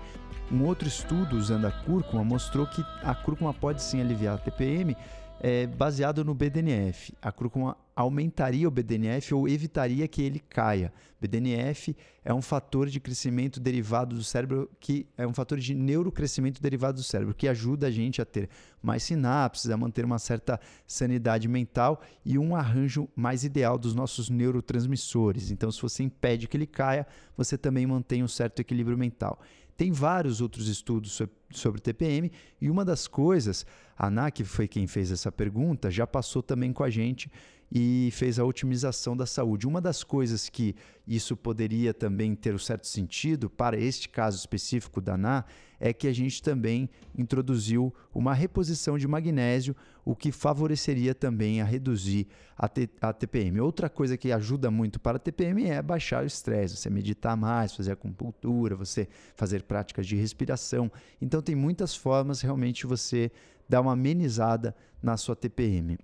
Um 0.51 0.63
outro 0.63 0.87
estudo 0.87 1.35
usando 1.35 1.65
a 1.65 1.71
cúrcuma 1.71 2.23
mostrou 2.23 2.67
que 2.67 2.85
a 3.01 3.15
cúrcuma 3.15 3.51
pode 3.51 3.81
sim 3.81 3.99
aliviar 3.99 4.35
a 4.35 4.37
TPM, 4.37 4.95
é, 5.39 5.65
baseado 5.65 6.23
no 6.23 6.35
BDNF. 6.35 7.15
A 7.19 7.31
cúrcuma 7.31 7.75
aumentaria 7.97 8.67
o 8.67 8.71
BDNF 8.71 9.33
ou 9.33 9.49
evitaria 9.49 10.07
que 10.07 10.21
ele 10.21 10.39
caia. 10.39 10.93
BDNF 11.19 11.97
é 12.23 12.31
um 12.31 12.43
fator 12.43 12.87
de 12.87 12.99
crescimento 12.99 13.59
derivado 13.59 14.15
do 14.15 14.23
cérebro 14.23 14.69
que 14.79 15.07
é 15.17 15.25
um 15.25 15.33
fator 15.33 15.57
de 15.57 15.73
neurocrescimento 15.73 16.61
derivado 16.61 16.97
do 16.97 17.03
cérebro 17.03 17.33
que 17.33 17.47
ajuda 17.47 17.87
a 17.87 17.91
gente 17.91 18.21
a 18.21 18.25
ter 18.25 18.49
mais 18.83 19.01
sinapses, 19.01 19.71
a 19.71 19.75
manter 19.75 20.05
uma 20.05 20.19
certa 20.19 20.59
sanidade 20.85 21.47
mental 21.47 21.99
e 22.23 22.37
um 22.37 22.55
arranjo 22.55 23.09
mais 23.15 23.43
ideal 23.43 23.79
dos 23.79 23.95
nossos 23.95 24.29
neurotransmissores. 24.29 25.49
Então, 25.49 25.71
se 25.71 25.81
você 25.81 26.03
impede 26.03 26.47
que 26.47 26.55
ele 26.55 26.67
caia, 26.67 27.07
você 27.35 27.57
também 27.57 27.87
mantém 27.87 28.23
um 28.23 28.27
certo 28.27 28.59
equilíbrio 28.59 28.95
mental. 28.95 29.39
Tem 29.75 29.91
vários 29.91 30.39
outros 30.39 30.67
estudos 30.67 31.19
sobre 31.51 31.81
TPM 31.81 32.31
e 32.61 32.69
uma 32.69 32.85
das 32.85 33.07
coisas, 33.07 33.65
a 33.97 34.07
Ana, 34.07 34.29
que 34.29 34.43
foi 34.43 34.67
quem 34.67 34.85
fez 34.85 35.11
essa 35.11 35.31
pergunta, 35.31 35.89
já 35.89 36.05
passou 36.05 36.43
também 36.43 36.71
com 36.71 36.83
a 36.83 36.89
gente 36.91 37.31
e 37.71 38.09
fez 38.13 38.39
a 38.39 38.45
otimização 38.45 39.15
da 39.15 39.25
saúde. 39.25 39.67
Uma 39.67 39.81
das 39.81 40.03
coisas 40.03 40.49
que 40.49 40.75
isso 41.05 41.35
poderia 41.35 41.93
também 41.93 42.35
ter 42.35 42.53
um 42.53 42.59
certo 42.59 42.87
sentido 42.87 43.49
para 43.49 43.77
este 43.77 44.07
caso 44.09 44.37
específico 44.37 45.01
da 45.01 45.17
NA 45.17 45.45
é 45.79 45.93
que 45.93 46.07
a 46.07 46.13
gente 46.13 46.41
também 46.41 46.89
introduziu 47.15 47.93
uma 48.13 48.33
reposição 48.33 48.97
de 48.97 49.07
magnésio, 49.07 49.75
o 50.03 50.15
que 50.15 50.31
favoreceria 50.31 51.13
também 51.13 51.61
a 51.61 51.65
reduzir 51.65 52.27
a, 52.57 52.69
a 53.01 53.13
TPM. 53.13 53.59
Outra 53.59 53.89
coisa 53.89 54.17
que 54.17 54.31
ajuda 54.31 54.71
muito 54.71 54.99
para 54.99 55.17
a 55.17 55.19
TPM 55.19 55.65
é 55.69 55.81
baixar 55.81 56.23
o 56.23 56.27
estresse, 56.27 56.77
você 56.77 56.89
meditar 56.89 57.37
mais, 57.37 57.75
fazer 57.75 57.91
acupuntura, 57.91 58.75
você 58.75 59.07
fazer 59.35 59.63
práticas 59.63 60.07
de 60.07 60.15
respiração. 60.15 60.91
Então 61.21 61.41
tem 61.41 61.55
muitas 61.55 61.95
formas 61.95 62.41
realmente 62.41 62.87
você 62.87 63.31
dar 63.69 63.81
uma 63.81 63.93
amenizada 63.93 64.75
na 65.01 65.17
sua 65.17 65.35
TPM. 65.35 65.97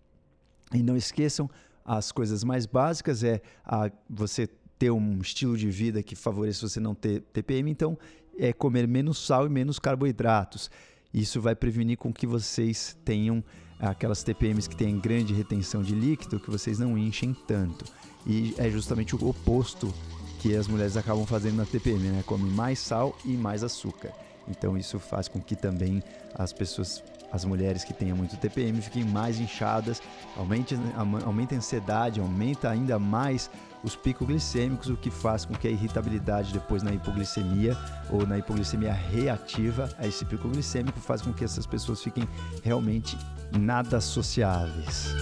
E 0.74 0.84
não 0.84 0.96
esqueçam, 0.96 1.50
as 1.86 2.12
coisas 2.12 2.43
mais 2.43 2.65
básicas 2.65 3.24
é 3.24 3.41
a, 3.65 3.91
você 4.10 4.48
ter 4.79 4.91
um 4.91 5.20
estilo 5.20 5.58
de 5.58 5.70
vida 5.70 6.01
que 6.03 6.15
favoreça 6.15 6.67
você 6.67 6.79
não 6.79 6.96
ter 6.96 7.22
TPM, 7.34 7.70
então 7.72 7.98
é 8.38 8.51
comer 8.51 8.88
menos 8.88 9.17
sal 9.25 9.46
e 9.46 9.50
menos 9.50 9.79
carboidratos. 9.79 10.70
Isso 11.13 11.39
vai 11.39 11.55
prevenir 11.55 11.98
com 11.98 12.12
que 12.12 12.25
vocês 12.25 12.98
tenham 13.05 13.43
aquelas 13.79 14.24
TPMs 14.24 14.67
que 14.67 14.75
têm 14.75 15.00
grande 15.00 15.34
retenção 15.34 15.84
de 15.84 15.93
líquido, 15.93 16.39
que 16.39 16.50
vocês 16.50 16.79
não 16.79 16.98
enchem 16.98 17.36
tanto. 17.48 17.86
E 18.25 18.55
é 18.58 18.70
justamente 18.70 19.15
o 19.15 19.27
oposto 19.27 19.93
que 20.39 20.55
as 20.55 20.67
mulheres 20.67 20.98
acabam 20.98 21.25
fazendo 21.25 21.58
na 21.58 21.65
TPM, 21.65 22.00
né? 22.10 22.24
Comem 22.25 22.51
mais 22.51 22.79
sal 22.79 23.17
e 23.24 23.32
mais 23.32 23.63
açúcar. 23.63 24.12
Então 24.48 24.77
isso 24.77 25.00
faz 25.00 25.27
com 25.27 25.39
que 25.39 25.55
também 25.55 26.03
as 26.34 26.51
pessoas 26.51 27.03
as 27.34 27.44
mulheres 27.44 27.84
que 27.84 27.92
tenham 27.92 28.16
muito 28.16 28.38
TPM 28.38 28.80
fiquem 28.80 29.04
mais 29.04 29.40
inchadas, 29.40 30.00
aumente, 30.38 30.78
aumenta 31.25 31.56
a 31.56 31.58
ansiedade, 31.58 32.20
aumenta 32.20 32.70
ainda 32.70 33.00
mais 33.00 33.50
os 33.84 33.96
picos 33.96 34.28
glicêmicos, 34.28 34.88
o 34.88 34.96
que 34.96 35.10
faz 35.10 35.44
com 35.44 35.56
que 35.56 35.68
a 35.68 35.72
irritabilidade 35.72 36.54
depois 36.54 36.84
na 36.84 36.94
hipoglicemia 36.94 37.75
ou 38.12 38.25
na 38.25 38.38
hipoglicemia 38.38 38.94
reativa 38.94 39.90
a 39.98 40.08
esse 40.08 40.24
pico 40.24 40.48
glicêmico 40.48 41.00
faz 41.00 41.24
com 41.24 41.34
que 41.34 41.44
essas 41.44 41.66
pessoas 41.66 42.02
fiquem 42.02 42.30
realmente 42.63 43.18
nada 43.52 44.00
sociáveis. 44.00 45.13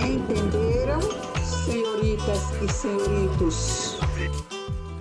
Entenderam, 0.00 1.00
senhoritas 1.64 2.40
e 2.60 2.72
senhoritos? 2.72 3.98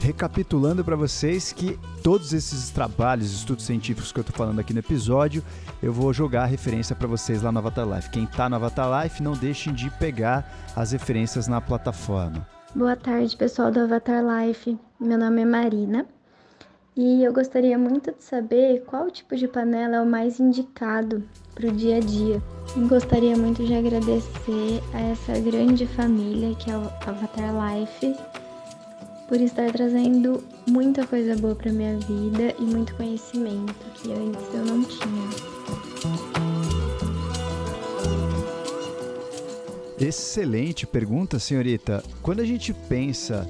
Recapitulando 0.04 0.84
para 0.84 0.98
vocês 0.98 1.54
que 1.54 1.80
todos 2.04 2.34
esses 2.34 2.70
trabalhos, 2.70 3.32
estudos 3.32 3.64
científicos 3.64 4.12
que 4.12 4.20
eu 4.20 4.22
estou 4.22 4.36
falando 4.36 4.60
aqui 4.60 4.74
no 4.74 4.80
episódio, 4.80 5.42
eu 5.82 5.94
vou 5.94 6.12
jogar 6.12 6.44
a 6.44 6.46
referência 6.46 6.94
para 6.94 7.08
vocês 7.08 7.42
lá 7.42 7.54
no 7.54 7.60
Avatar 7.60 7.88
Life. 7.88 8.10
Quem 8.10 8.26
está 8.26 8.50
no 8.50 8.58
Avatar 8.58 9.02
Life, 9.02 9.24
não 9.24 9.32
deixem 9.32 9.74
de 9.74 9.90
pegar 9.92 10.46
as 10.76 10.92
referências 10.92 11.48
na 11.48 11.62
plataforma. 11.62 12.46
Boa 12.76 12.98
tarde, 12.98 13.38
pessoal 13.38 13.72
do 13.72 13.80
Avatar 13.80 14.22
Life. 14.22 14.78
Meu 15.00 15.18
nome 15.18 15.44
é 15.44 15.46
Marina 15.46 16.06
e 16.98 17.24
eu 17.24 17.32
gostaria 17.32 17.78
muito 17.78 18.12
de 18.12 18.26
saber 18.26 18.84
qual 18.86 19.10
tipo 19.10 19.38
de 19.38 19.48
panela 19.48 19.96
é 19.96 20.02
o 20.02 20.06
mais 20.06 20.38
indicado 20.38 21.24
para 21.56 21.70
o 21.70 21.72
dia 21.72 21.96
a 21.96 22.00
dia. 22.02 22.44
Gostaria 22.90 23.38
muito 23.38 23.66
de 23.66 23.74
agradecer 23.74 24.84
a 24.94 25.00
essa 25.00 25.40
grande 25.40 25.88
família 25.88 26.54
que 26.56 26.70
é 26.70 26.78
o 26.78 26.92
Avatar 27.08 27.54
Life 27.72 28.14
por 29.34 29.42
estar 29.42 29.72
trazendo 29.72 30.44
muita 30.68 31.08
coisa 31.08 31.36
boa 31.36 31.56
para 31.56 31.72
minha 31.72 31.98
vida 31.98 32.54
e 32.60 32.62
muito 32.62 32.94
conhecimento 32.94 33.74
que 33.96 34.12
antes 34.12 34.54
eu 34.54 34.64
não 34.64 34.84
tinha. 34.84 35.30
Excelente 40.00 40.86
pergunta, 40.86 41.40
senhorita. 41.40 42.04
Quando 42.22 42.42
a 42.42 42.46
gente 42.46 42.76
pensa 42.76 43.50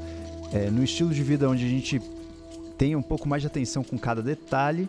é, 0.53 0.69
no 0.69 0.85
estilo 0.85 1.13
de 1.13 1.21
vida 1.21 1.49
onde 1.49 1.65
a 1.65 1.69
gente 1.69 2.01
tem 2.77 2.95
um 2.95 3.01
pouco 3.01 3.27
mais 3.27 3.41
de 3.41 3.47
atenção 3.47 3.83
com 3.83 3.97
cada 3.97 4.21
detalhe, 4.21 4.87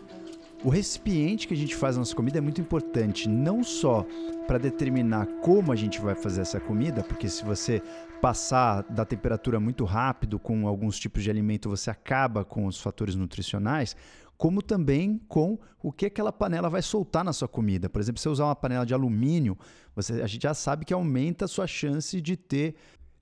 o 0.65 0.69
recipiente 0.69 1.47
que 1.47 1.53
a 1.53 1.57
gente 1.57 1.75
faz 1.75 1.95
a 1.95 1.99
nossa 1.99 2.15
comida 2.15 2.39
é 2.39 2.41
muito 2.41 2.59
importante, 2.59 3.29
não 3.29 3.63
só 3.63 4.03
para 4.47 4.57
determinar 4.57 5.27
como 5.43 5.71
a 5.71 5.75
gente 5.75 6.01
vai 6.01 6.15
fazer 6.15 6.41
essa 6.41 6.59
comida, 6.59 7.03
porque 7.03 7.29
se 7.29 7.45
você 7.45 7.83
passar 8.19 8.81
da 8.81 9.05
temperatura 9.05 9.59
muito 9.59 9.85
rápido 9.85 10.39
com 10.39 10.67
alguns 10.67 10.97
tipos 10.97 11.21
de 11.21 11.29
alimento, 11.29 11.69
você 11.69 11.91
acaba 11.91 12.43
com 12.43 12.65
os 12.65 12.81
fatores 12.81 13.13
nutricionais, 13.13 13.95
como 14.37 14.59
também 14.59 15.21
com 15.27 15.59
o 15.83 15.91
que 15.91 16.07
aquela 16.07 16.33
panela 16.33 16.67
vai 16.67 16.81
soltar 16.81 17.23
na 17.23 17.31
sua 17.31 17.47
comida. 17.47 17.87
Por 17.87 18.01
exemplo, 18.01 18.17
se 18.17 18.23
você 18.23 18.29
usar 18.29 18.45
uma 18.45 18.55
panela 18.55 18.87
de 18.87 18.93
alumínio, 18.95 19.55
você, 19.95 20.13
a 20.13 20.27
gente 20.27 20.41
já 20.41 20.55
sabe 20.55 20.83
que 20.83 20.95
aumenta 20.95 21.45
a 21.45 21.47
sua 21.47 21.67
chance 21.67 22.19
de 22.19 22.35
ter 22.35 22.73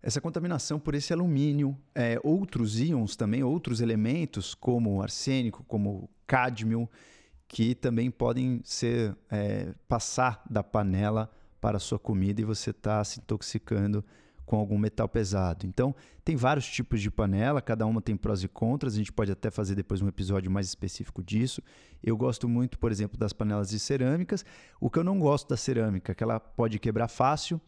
essa 0.01 0.21
contaminação 0.21 0.79
por 0.79 0.95
esse 0.95 1.11
alumínio, 1.11 1.77
é, 1.93 2.17
outros 2.23 2.79
íons 2.79 3.17
também, 3.17 3.43
outros 3.43 3.81
elementos 3.81 4.55
como 4.55 5.01
arsênico, 5.01 5.61
como 5.67 6.09
cádmio, 6.25 6.89
que 7.53 7.75
também 7.75 8.09
podem 8.09 8.61
ser 8.63 9.15
é, 9.29 9.75
passar 9.87 10.43
da 10.49 10.63
panela 10.63 11.29
para 11.61 11.77
a 11.77 11.79
sua 11.79 11.99
comida 11.99 12.41
e 12.41 12.43
você 12.43 12.71
está 12.71 13.03
se 13.03 13.19
intoxicando 13.19 14.03
com 14.43 14.57
algum 14.57 14.75
metal 14.75 15.07
pesado. 15.07 15.67
Então, 15.67 15.95
tem 16.25 16.35
vários 16.35 16.65
tipos 16.65 16.99
de 16.99 17.11
panela, 17.11 17.61
cada 17.61 17.85
uma 17.85 18.01
tem 18.01 18.17
prós 18.17 18.43
e 18.43 18.47
contras, 18.47 18.95
a 18.95 18.97
gente 18.97 19.13
pode 19.13 19.31
até 19.31 19.51
fazer 19.51 19.75
depois 19.75 20.01
um 20.01 20.07
episódio 20.07 20.49
mais 20.49 20.65
específico 20.65 21.21
disso. 21.21 21.61
Eu 22.03 22.17
gosto 22.17 22.49
muito, 22.49 22.79
por 22.79 22.91
exemplo, 22.91 23.19
das 23.19 23.31
panelas 23.31 23.69
de 23.69 23.77
cerâmicas. 23.77 24.43
O 24.81 24.89
que 24.89 24.97
eu 24.97 25.03
não 25.03 25.19
gosto 25.19 25.47
da 25.47 25.55
cerâmica 25.55 26.11
é 26.11 26.15
que 26.15 26.23
ela 26.23 26.39
pode 26.39 26.79
quebrar 26.79 27.07
fácil 27.07 27.61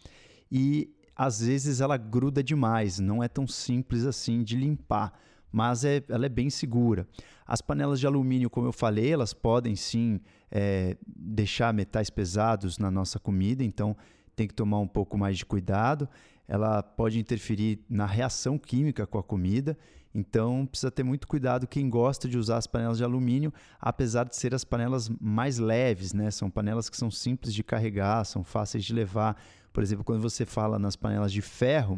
e 0.51 0.91
às 1.15 1.41
vezes 1.41 1.79
ela 1.79 1.95
gruda 1.95 2.43
demais, 2.43 2.97
não 2.99 3.23
é 3.23 3.27
tão 3.27 3.45
simples 3.45 4.03
assim 4.03 4.43
de 4.43 4.57
limpar 4.57 5.13
mas 5.55 5.85
é, 5.85 6.03
ela 6.09 6.25
é 6.25 6.29
bem 6.29 6.49
segura. 6.49 7.07
As 7.47 7.61
panelas 7.61 7.97
de 7.97 8.05
alumínio, 8.05 8.49
como 8.49 8.67
eu 8.67 8.73
falei, 8.73 9.13
elas 9.13 9.33
podem 9.33 9.73
sim 9.73 10.19
é, 10.51 10.97
deixar 11.07 11.73
metais 11.73 12.09
pesados 12.09 12.77
na 12.77 12.91
nossa 12.91 13.19
comida, 13.19 13.63
então 13.63 13.95
tem 14.35 14.49
que 14.49 14.53
tomar 14.53 14.79
um 14.79 14.87
pouco 14.87 15.17
mais 15.17 15.37
de 15.37 15.45
cuidado. 15.45 16.09
Ela 16.45 16.83
pode 16.83 17.17
interferir 17.17 17.79
na 17.89 18.05
reação 18.05 18.57
química 18.57 19.07
com 19.07 19.17
a 19.17 19.23
comida, 19.23 19.77
então 20.13 20.65
precisa 20.65 20.91
ter 20.91 21.03
muito 21.03 21.25
cuidado 21.25 21.65
quem 21.67 21.89
gosta 21.89 22.27
de 22.27 22.37
usar 22.37 22.57
as 22.57 22.67
panelas 22.67 22.97
de 22.97 23.05
alumínio, 23.05 23.53
apesar 23.79 24.25
de 24.25 24.35
ser 24.35 24.53
as 24.53 24.65
panelas 24.65 25.09
mais 25.21 25.57
leves, 25.57 26.11
né? 26.11 26.29
São 26.31 26.49
panelas 26.49 26.89
que 26.89 26.97
são 26.97 27.09
simples 27.09 27.53
de 27.53 27.63
carregar, 27.63 28.25
são 28.25 28.43
fáceis 28.43 28.83
de 28.83 28.93
levar. 28.93 29.41
Por 29.71 29.81
exemplo, 29.81 30.03
quando 30.03 30.21
você 30.21 30.45
fala 30.45 30.77
nas 30.77 30.97
panelas 30.97 31.31
de 31.31 31.41
ferro, 31.41 31.97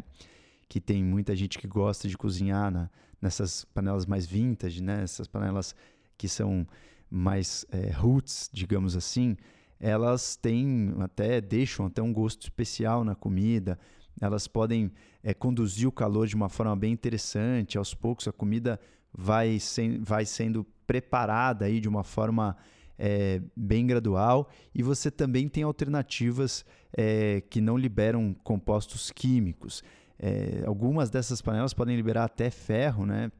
que 0.68 0.80
tem 0.80 1.02
muita 1.02 1.34
gente 1.34 1.58
que 1.58 1.66
gosta 1.66 2.08
de 2.08 2.16
cozinhar 2.16 2.70
na, 2.70 2.90
nessas 3.20 3.64
panelas 3.64 4.06
mais 4.06 4.26
vintage, 4.26 4.82
né? 4.82 5.02
Essas 5.02 5.26
panelas 5.26 5.74
que 6.16 6.28
são 6.28 6.66
mais 7.10 7.64
é, 7.70 7.90
roots, 7.90 8.50
digamos 8.52 8.96
assim, 8.96 9.36
elas 9.80 10.36
têm 10.36 10.94
até 11.00 11.40
deixam 11.40 11.86
até 11.86 12.02
um 12.02 12.12
gosto 12.12 12.42
especial 12.42 13.04
na 13.04 13.14
comida. 13.14 13.78
Elas 14.20 14.48
podem 14.48 14.90
é, 15.22 15.32
conduzir 15.32 15.88
o 15.88 15.92
calor 15.92 16.26
de 16.26 16.34
uma 16.34 16.48
forma 16.48 16.74
bem 16.76 16.92
interessante. 16.92 17.78
Aos 17.78 17.94
poucos 17.94 18.26
a 18.26 18.32
comida 18.32 18.78
vai, 19.12 19.58
vai 20.00 20.24
sendo 20.24 20.66
preparada 20.86 21.66
aí 21.66 21.80
de 21.80 21.88
uma 21.88 22.02
forma 22.02 22.56
é, 22.98 23.40
bem 23.56 23.86
gradual 23.86 24.50
e 24.74 24.82
você 24.82 25.10
também 25.10 25.48
tem 25.48 25.62
alternativas 25.62 26.64
é, 26.96 27.42
que 27.48 27.60
não 27.60 27.76
liberam 27.76 28.34
compostos 28.42 29.12
químicos. 29.12 29.82
É, 30.18 30.62
algumas 30.66 31.10
dessas 31.10 31.40
panelas 31.40 31.72
podem 31.72 31.96
liberar 31.96 32.24
até 32.24 32.50
ferro 32.50 33.06
né, 33.06 33.30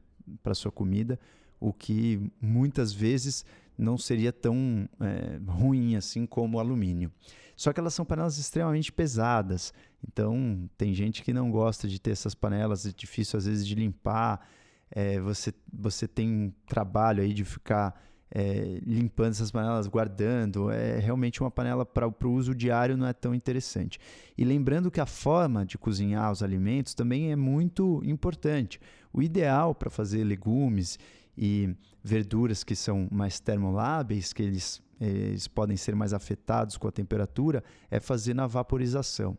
para 0.41 0.53
sua 0.53 0.71
comida, 0.71 1.19
o 1.59 1.73
que 1.73 2.21
muitas 2.41 2.93
vezes 2.93 3.43
não 3.77 3.97
seria 3.97 4.31
tão 4.31 4.87
é, 4.99 5.39
ruim 5.47 5.95
assim 5.95 6.25
como 6.25 6.57
o 6.57 6.59
alumínio. 6.59 7.11
Só 7.55 7.73
que 7.73 7.79
elas 7.79 7.93
são 7.93 8.05
panelas 8.05 8.37
extremamente 8.37 8.91
pesadas, 8.91 9.73
então 10.07 10.69
tem 10.77 10.93
gente 10.93 11.21
que 11.21 11.33
não 11.33 11.51
gosta 11.51 11.87
de 11.87 11.99
ter 11.99 12.11
essas 12.11 12.33
panelas, 12.33 12.85
é 12.85 12.91
difícil 12.95 13.37
às 13.37 13.45
vezes 13.45 13.67
de 13.67 13.75
limpar. 13.75 14.47
É, 14.91 15.19
você, 15.19 15.53
você 15.71 16.07
tem 16.07 16.55
trabalho 16.65 17.21
aí 17.21 17.33
de 17.33 17.43
ficar 17.43 18.01
é, 18.31 18.79
limpando 18.85 19.31
essas 19.31 19.51
panelas, 19.51 19.87
guardando. 19.87 20.69
É 20.69 20.99
realmente 20.99 21.41
uma 21.41 21.49
panela 21.49 21.85
para 21.85 22.07
o 22.07 22.31
uso 22.31 22.53
diário 22.53 22.97
não 22.97 23.07
é 23.07 23.13
tão 23.13 23.33
interessante. 23.33 23.99
E 24.37 24.43
lembrando 24.43 24.91
que 24.91 24.99
a 24.99 25.05
forma 25.05 25.65
de 25.65 25.77
cozinhar 25.77 26.31
os 26.31 26.43
alimentos 26.43 26.93
também 26.93 27.31
é 27.31 27.35
muito 27.35 28.01
importante. 28.05 28.79
O 29.11 29.21
ideal 29.21 29.73
para 29.73 29.89
fazer 29.89 30.23
legumes 30.23 30.99
e 31.37 31.75
verduras 32.03 32.63
que 32.63 32.75
são 32.75 33.07
mais 33.11 33.39
termoláveis, 33.39 34.33
que 34.33 34.43
eles, 34.43 34.81
eles 34.99 35.47
podem 35.47 35.77
ser 35.77 35.95
mais 35.95 36.13
afetados 36.13 36.77
com 36.77 36.87
a 36.87 36.91
temperatura, 36.91 37.63
é 37.89 37.99
fazer 37.99 38.33
na 38.33 38.45
vaporização. 38.45 39.37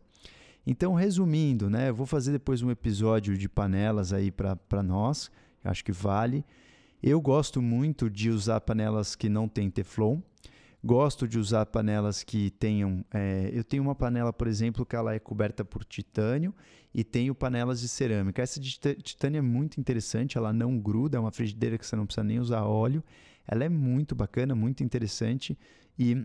Então, 0.65 0.93
resumindo, 0.93 1.69
né, 1.69 1.89
eu 1.89 1.95
vou 1.95 2.05
fazer 2.05 2.31
depois 2.31 2.61
um 2.61 2.69
episódio 2.69 3.35
de 3.37 3.49
panelas 3.49 4.13
aí 4.13 4.31
para 4.31 4.83
nós, 4.83 5.31
acho 5.63 5.83
que 5.83 5.91
vale. 5.91 6.45
Eu 7.03 7.19
gosto 7.19 7.63
muito 7.63 8.11
de 8.11 8.29
usar 8.29 8.61
panelas 8.61 9.15
que 9.15 9.27
não 9.27 9.47
têm 9.47 9.71
Teflon. 9.71 10.19
Gosto 10.83 11.27
de 11.27 11.39
usar 11.39 11.65
panelas 11.65 12.21
que 12.21 12.51
tenham. 12.51 13.03
É, 13.11 13.49
eu 13.51 13.63
tenho 13.63 13.81
uma 13.81 13.95
panela, 13.95 14.31
por 14.31 14.47
exemplo, 14.47 14.85
que 14.85 14.95
ela 14.95 15.15
é 15.15 15.17
coberta 15.17 15.65
por 15.65 15.83
titânio 15.83 16.53
e 16.93 17.03
tenho 17.03 17.33
panelas 17.33 17.81
de 17.81 17.87
cerâmica. 17.87 18.43
Essa 18.43 18.59
de 18.59 18.77
titânio 18.77 19.39
é 19.39 19.41
muito 19.41 19.79
interessante, 19.79 20.37
ela 20.37 20.53
não 20.53 20.77
gruda, 20.79 21.17
é 21.17 21.19
uma 21.19 21.31
frigideira 21.31 21.75
que 21.75 21.85
você 21.87 21.95
não 21.95 22.05
precisa 22.05 22.23
nem 22.23 22.39
usar 22.39 22.63
óleo. 22.65 23.03
Ela 23.47 23.63
é 23.63 23.69
muito 23.69 24.13
bacana, 24.13 24.53
muito 24.53 24.83
interessante 24.83 25.57
e 25.97 26.23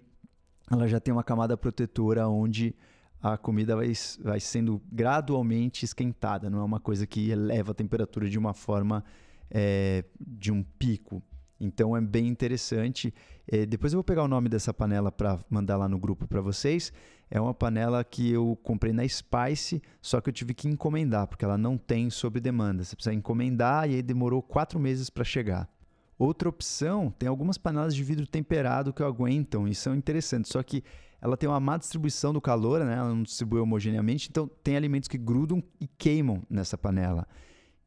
ela 0.70 0.86
já 0.86 1.00
tem 1.00 1.12
uma 1.12 1.24
camada 1.24 1.56
protetora 1.56 2.28
onde 2.28 2.74
a 3.22 3.38
comida 3.38 3.74
vai, 3.76 3.92
vai 4.22 4.40
sendo 4.40 4.80
gradualmente 4.92 5.86
esquentada, 5.86 6.50
não 6.50 6.60
é 6.60 6.64
uma 6.64 6.80
coisa 6.80 7.06
que 7.06 7.30
eleva 7.30 7.72
a 7.72 7.74
temperatura 7.74 8.28
de 8.28 8.38
uma 8.38 8.52
forma 8.52 9.02
é, 9.50 10.04
de 10.20 10.52
um 10.52 10.62
pico. 10.62 11.22
Então 11.58 11.96
é 11.96 12.00
bem 12.00 12.28
interessante. 12.28 13.12
É, 13.50 13.64
depois 13.64 13.92
eu 13.92 13.98
vou 13.98 14.04
pegar 14.04 14.24
o 14.24 14.28
nome 14.28 14.48
dessa 14.48 14.74
panela 14.74 15.10
para 15.10 15.38
mandar 15.48 15.76
lá 15.76 15.88
no 15.88 15.98
grupo 15.98 16.26
para 16.26 16.40
vocês. 16.40 16.92
É 17.30 17.40
uma 17.40 17.54
panela 17.54 18.04
que 18.04 18.30
eu 18.30 18.56
comprei 18.62 18.92
na 18.92 19.06
Spice, 19.06 19.82
só 20.00 20.20
que 20.20 20.28
eu 20.28 20.32
tive 20.32 20.54
que 20.54 20.68
encomendar, 20.68 21.26
porque 21.26 21.44
ela 21.44 21.58
não 21.58 21.76
tem 21.76 22.08
sob 22.08 22.38
demanda. 22.38 22.84
Você 22.84 22.94
precisa 22.94 23.14
encomendar 23.14 23.90
e 23.90 23.94
aí 23.94 24.02
demorou 24.02 24.42
quatro 24.42 24.78
meses 24.78 25.10
para 25.10 25.24
chegar. 25.24 25.68
Outra 26.18 26.48
opção, 26.48 27.12
tem 27.18 27.28
algumas 27.28 27.58
panelas 27.58 27.94
de 27.94 28.02
vidro 28.02 28.26
temperado 28.26 28.92
que 28.92 29.02
aguentam 29.02 29.66
e 29.68 29.74
são 29.74 29.94
interessantes, 29.94 30.50
só 30.50 30.62
que 30.62 30.82
ela 31.20 31.36
tem 31.36 31.48
uma 31.48 31.60
má 31.60 31.76
distribuição 31.76 32.32
do 32.32 32.40
calor, 32.40 32.84
né? 32.84 32.94
ela 32.94 33.08
não 33.08 33.22
distribui 33.22 33.60
homogeneamente, 33.60 34.28
então 34.30 34.48
tem 34.62 34.76
alimentos 34.76 35.08
que 35.08 35.18
grudam 35.18 35.62
e 35.80 35.86
queimam 35.86 36.42
nessa 36.48 36.78
panela. 36.78 37.26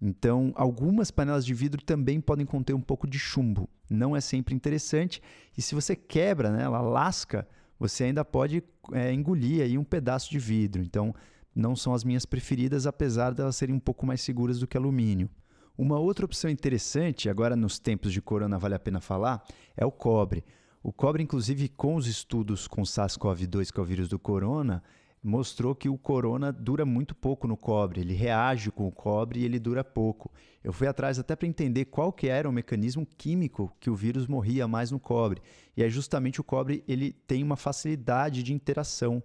Então, 0.01 0.53
algumas 0.55 1.11
panelas 1.11 1.45
de 1.45 1.53
vidro 1.53 1.83
também 1.83 2.21
podem 2.21 2.45
conter 2.45 2.73
um 2.73 2.81
pouco 2.81 3.07
de 3.07 3.19
chumbo. 3.19 3.69
Não 3.89 4.15
é 4.15 4.21
sempre 4.21 4.55
interessante. 4.55 5.21
E 5.57 5.61
se 5.61 5.75
você 5.75 5.95
quebra, 5.95 6.51
né, 6.51 6.63
ela 6.63 6.81
lasca, 6.81 7.47
você 7.77 8.05
ainda 8.05 8.23
pode 8.23 8.63
é, 8.93 9.11
engolir 9.11 9.61
aí 9.61 9.77
um 9.77 9.83
pedaço 9.83 10.29
de 10.29 10.39
vidro. 10.39 10.81
Então, 10.81 11.13
não 11.53 11.75
são 11.75 11.93
as 11.93 12.03
minhas 12.03 12.25
preferidas, 12.25 12.87
apesar 12.87 13.33
de 13.33 13.41
elas 13.41 13.55
serem 13.55 13.75
um 13.75 13.79
pouco 13.79 14.05
mais 14.05 14.21
seguras 14.21 14.59
do 14.59 14.67
que 14.67 14.77
alumínio. 14.77 15.29
Uma 15.77 15.97
outra 15.97 16.25
opção 16.25 16.49
interessante, 16.49 17.29
agora 17.29 17.55
nos 17.55 17.79
tempos 17.79 18.11
de 18.11 18.21
corona 18.21 18.57
vale 18.59 18.75
a 18.75 18.79
pena 18.79 18.99
falar, 18.99 19.43
é 19.75 19.85
o 19.85 19.91
cobre. 19.91 20.43
O 20.83 20.91
cobre, 20.93 21.23
inclusive, 21.23 21.69
com 21.69 21.95
os 21.95 22.07
estudos 22.07 22.67
com 22.67 22.81
SARS-CoV-2, 22.83 23.71
que 23.71 23.79
é 23.79 23.83
o 23.83 23.85
vírus 23.85 24.07
do 24.07 24.19
corona, 24.19 24.83
mostrou 25.21 25.75
que 25.75 25.89
o 25.89 25.97
corona 25.97 26.51
dura 26.51 26.85
muito 26.85 27.13
pouco 27.13 27.47
no 27.47 27.57
cobre, 27.57 28.01
ele 28.01 28.13
reage 28.13 28.71
com 28.71 28.87
o 28.87 28.91
cobre 28.91 29.41
e 29.41 29.45
ele 29.45 29.59
dura 29.59 29.83
pouco. 29.83 30.31
Eu 30.63 30.71
fui 30.71 30.87
atrás 30.87 31.19
até 31.19 31.35
para 31.35 31.47
entender 31.47 31.85
qual 31.85 32.11
que 32.11 32.27
era 32.27 32.47
o 32.47 32.53
mecanismo 32.53 33.05
químico 33.05 33.73
que 33.79 33.89
o 33.89 33.95
vírus 33.95 34.27
morria 34.27 34.67
mais 34.67 34.91
no 34.91 34.99
cobre. 34.99 35.41
E 35.75 35.83
é 35.83 35.89
justamente 35.89 36.39
o 36.39 36.43
cobre, 36.43 36.83
ele 36.87 37.11
tem 37.11 37.43
uma 37.43 37.57
facilidade 37.57 38.43
de 38.43 38.53
interação 38.53 39.21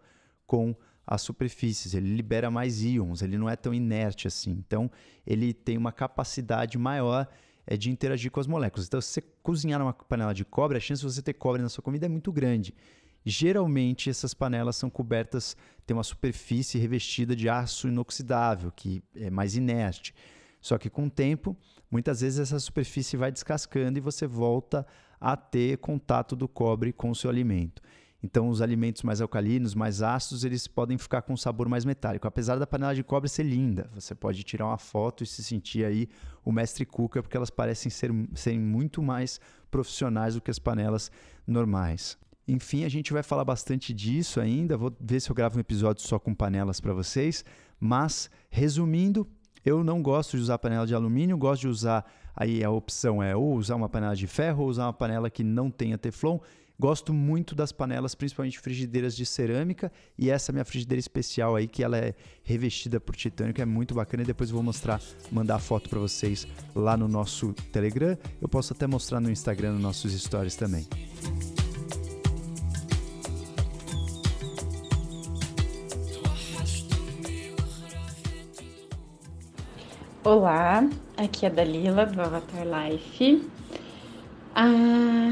com 0.47 0.75
as 1.07 1.23
superfícies, 1.23 1.95
ele 1.95 2.15
libera 2.15 2.51
mais 2.51 2.83
íons, 2.83 3.23
ele 3.23 3.37
não 3.37 3.49
é 3.49 3.57
tão 3.57 3.75
inerte 3.75 4.27
assim. 4.27 4.51
Então, 4.51 4.91
ele 5.27 5.53
tem 5.53 5.77
uma 5.77 5.93
capacidade 5.93 6.79
maior 6.79 7.29
é, 7.67 7.77
de 7.77 7.91
interagir 7.91 8.31
com 8.31 8.41
as 8.41 8.47
moléculas. 8.47 8.87
Então, 8.87 9.01
se 9.01 9.09
você 9.09 9.23
cozinhar 9.43 9.79
numa 9.79 9.93
panela 9.93 10.33
de 10.33 10.45
cobre, 10.45 10.79
a 10.79 10.81
chance 10.81 11.03
de 11.07 11.13
você 11.13 11.23
ter 11.23 11.35
cobre 11.35 11.63
na 11.63 11.69
sua 11.69 11.83
comida 11.83 12.07
é 12.07 12.09
muito 12.09 12.33
grande. 12.33 12.75
Geralmente, 13.25 14.11
essas 14.11 14.35
panelas 14.35 14.77
são 14.77 14.91
cobertas, 14.91 15.57
tem 15.87 15.97
uma 15.97 16.03
superfície 16.03 16.79
revestida 16.79 17.35
de 17.35 17.49
aço 17.49 17.89
inoxidável, 17.89 18.71
que 18.71 19.03
é 19.17 19.31
mais 19.31 19.57
inerte. 19.57 20.15
Só 20.61 20.77
que 20.79 20.91
com 20.91 21.07
o 21.07 21.11
tempo, 21.11 21.57
muitas 21.91 22.21
vezes 22.21 22.39
essa 22.39 22.59
superfície 22.59 23.17
vai 23.17 23.33
descascando 23.33 23.99
e 23.99 24.01
você 24.01 24.27
volta 24.27 24.87
a 25.21 25.37
ter 25.37 25.79
contato 25.79 26.37
do 26.37 26.47
cobre 26.47 26.93
com 26.93 27.11
o 27.11 27.15
seu 27.15 27.31
alimento. 27.31 27.83
Então, 28.23 28.49
os 28.49 28.63
alimentos 28.63 29.03
mais 29.03 29.21
alcalinos, 29.21 29.75
mais 29.75 30.01
ácidos, 30.01 30.45
eles 30.45 30.67
podem 30.67 30.97
ficar 30.97 31.21
com 31.21 31.35
um 31.35 31.37
sabor 31.37 31.69
mais 31.69 31.85
metálico. 31.85 32.27
Apesar 32.27 32.59
da 32.59 32.67
panela 32.67 32.95
de 32.95 33.05
cobre 33.05 33.29
ser 33.29 33.43
linda, 33.43 33.91
você 33.95 34.15
pode 34.15 34.43
tirar 34.43 34.65
uma 34.65 34.79
foto 34.79 35.23
e 35.23 35.27
se 35.27 35.45
sentir 35.45 35.85
aí 35.85 36.09
o 36.43 36.51
mestre 36.51 36.87
cooker, 36.87 37.23
porque 37.23 37.37
elas 37.37 37.51
parecem 37.51 37.91
ser, 37.91 38.11
serem 38.35 38.59
muito 38.59 39.03
mais 39.03 39.39
profissionais 39.71 40.35
do 40.35 40.41
que 40.41 40.51
as 40.51 40.59
panelas 40.59 41.11
normais. 41.47 42.17
Enfim, 42.47 42.85
a 42.85 42.89
gente 42.89 43.13
vai 43.13 43.23
falar 43.23 43.45
bastante 43.45 43.93
disso 43.93 44.41
ainda. 44.41 44.77
Vou 44.77 44.95
ver 45.01 45.21
se 45.21 45.31
eu 45.31 45.35
gravo 45.35 45.57
um 45.57 45.61
episódio 45.61 46.03
só 46.07 46.19
com 46.19 46.35
panelas 46.35 46.81
para 46.81 46.93
vocês. 46.93 47.45
Mas, 47.81 48.31
resumindo, 48.51 49.27
eu 49.65 49.83
não 49.83 50.03
gosto 50.03 50.37
de 50.37 50.43
usar 50.43 50.59
panela 50.59 50.87
de 50.87 50.95
alumínio, 50.95 51.39
gosto 51.39 51.63
de 51.63 51.69
usar 51.69 52.05
aí 52.37 52.63
a 52.63 52.71
opção 52.71 53.23
é 53.23 53.35
ou 53.35 53.55
usar 53.55 53.77
uma 53.77 53.89
panela 53.89 54.15
de 54.15 54.27
ferro 54.27 54.65
ou 54.65 54.69
usar 54.69 54.87
uma 54.87 54.93
panela 54.93 55.31
que 55.31 55.43
não 55.43 55.71
tenha 55.71 55.97
teflon. 55.97 56.39
Gosto 56.79 57.15
muito 57.15 57.55
das 57.55 57.71
panelas, 57.71 58.17
principalmente 58.17 58.59
frigideiras 58.59 59.15
de 59.15 59.25
cerâmica, 59.25 59.93
e 60.19 60.29
essa 60.29 60.51
minha 60.51 60.65
frigideira 60.65 60.99
especial 60.99 61.55
aí 61.55 61.69
que 61.69 61.85
ela 61.85 61.97
é 61.97 62.15
revestida 62.43 62.99
por 62.99 63.15
titânio, 63.15 63.55
que 63.55 63.63
é 63.63 63.65
muito 63.65 63.95
bacana 63.95 64.25
e 64.25 64.27
depois 64.27 64.51
eu 64.51 64.55
vou 64.55 64.63
mostrar, 64.63 65.01
mandar 65.31 65.61
foto 65.61 65.89
para 65.89 66.01
vocês 66.01 66.49
lá 66.75 66.97
no 66.97 67.07
nosso 67.07 67.53
Telegram. 67.73 68.19
Eu 68.43 68.49
posso 68.49 68.73
até 68.73 68.89
mostrar 68.89 69.21
no 69.21 69.31
Instagram, 69.31 69.75
nos 69.75 69.83
nossos 69.83 70.21
stories 70.21 70.57
também. 70.57 70.85
Olá, 80.25 80.89
aqui 81.19 81.45
é 81.45 81.51
a 81.51 81.53
Dalila 81.53 82.07
do 82.07 82.19
Avatar 82.19 82.65
Life. 82.65 83.47
Ah, 84.55 85.29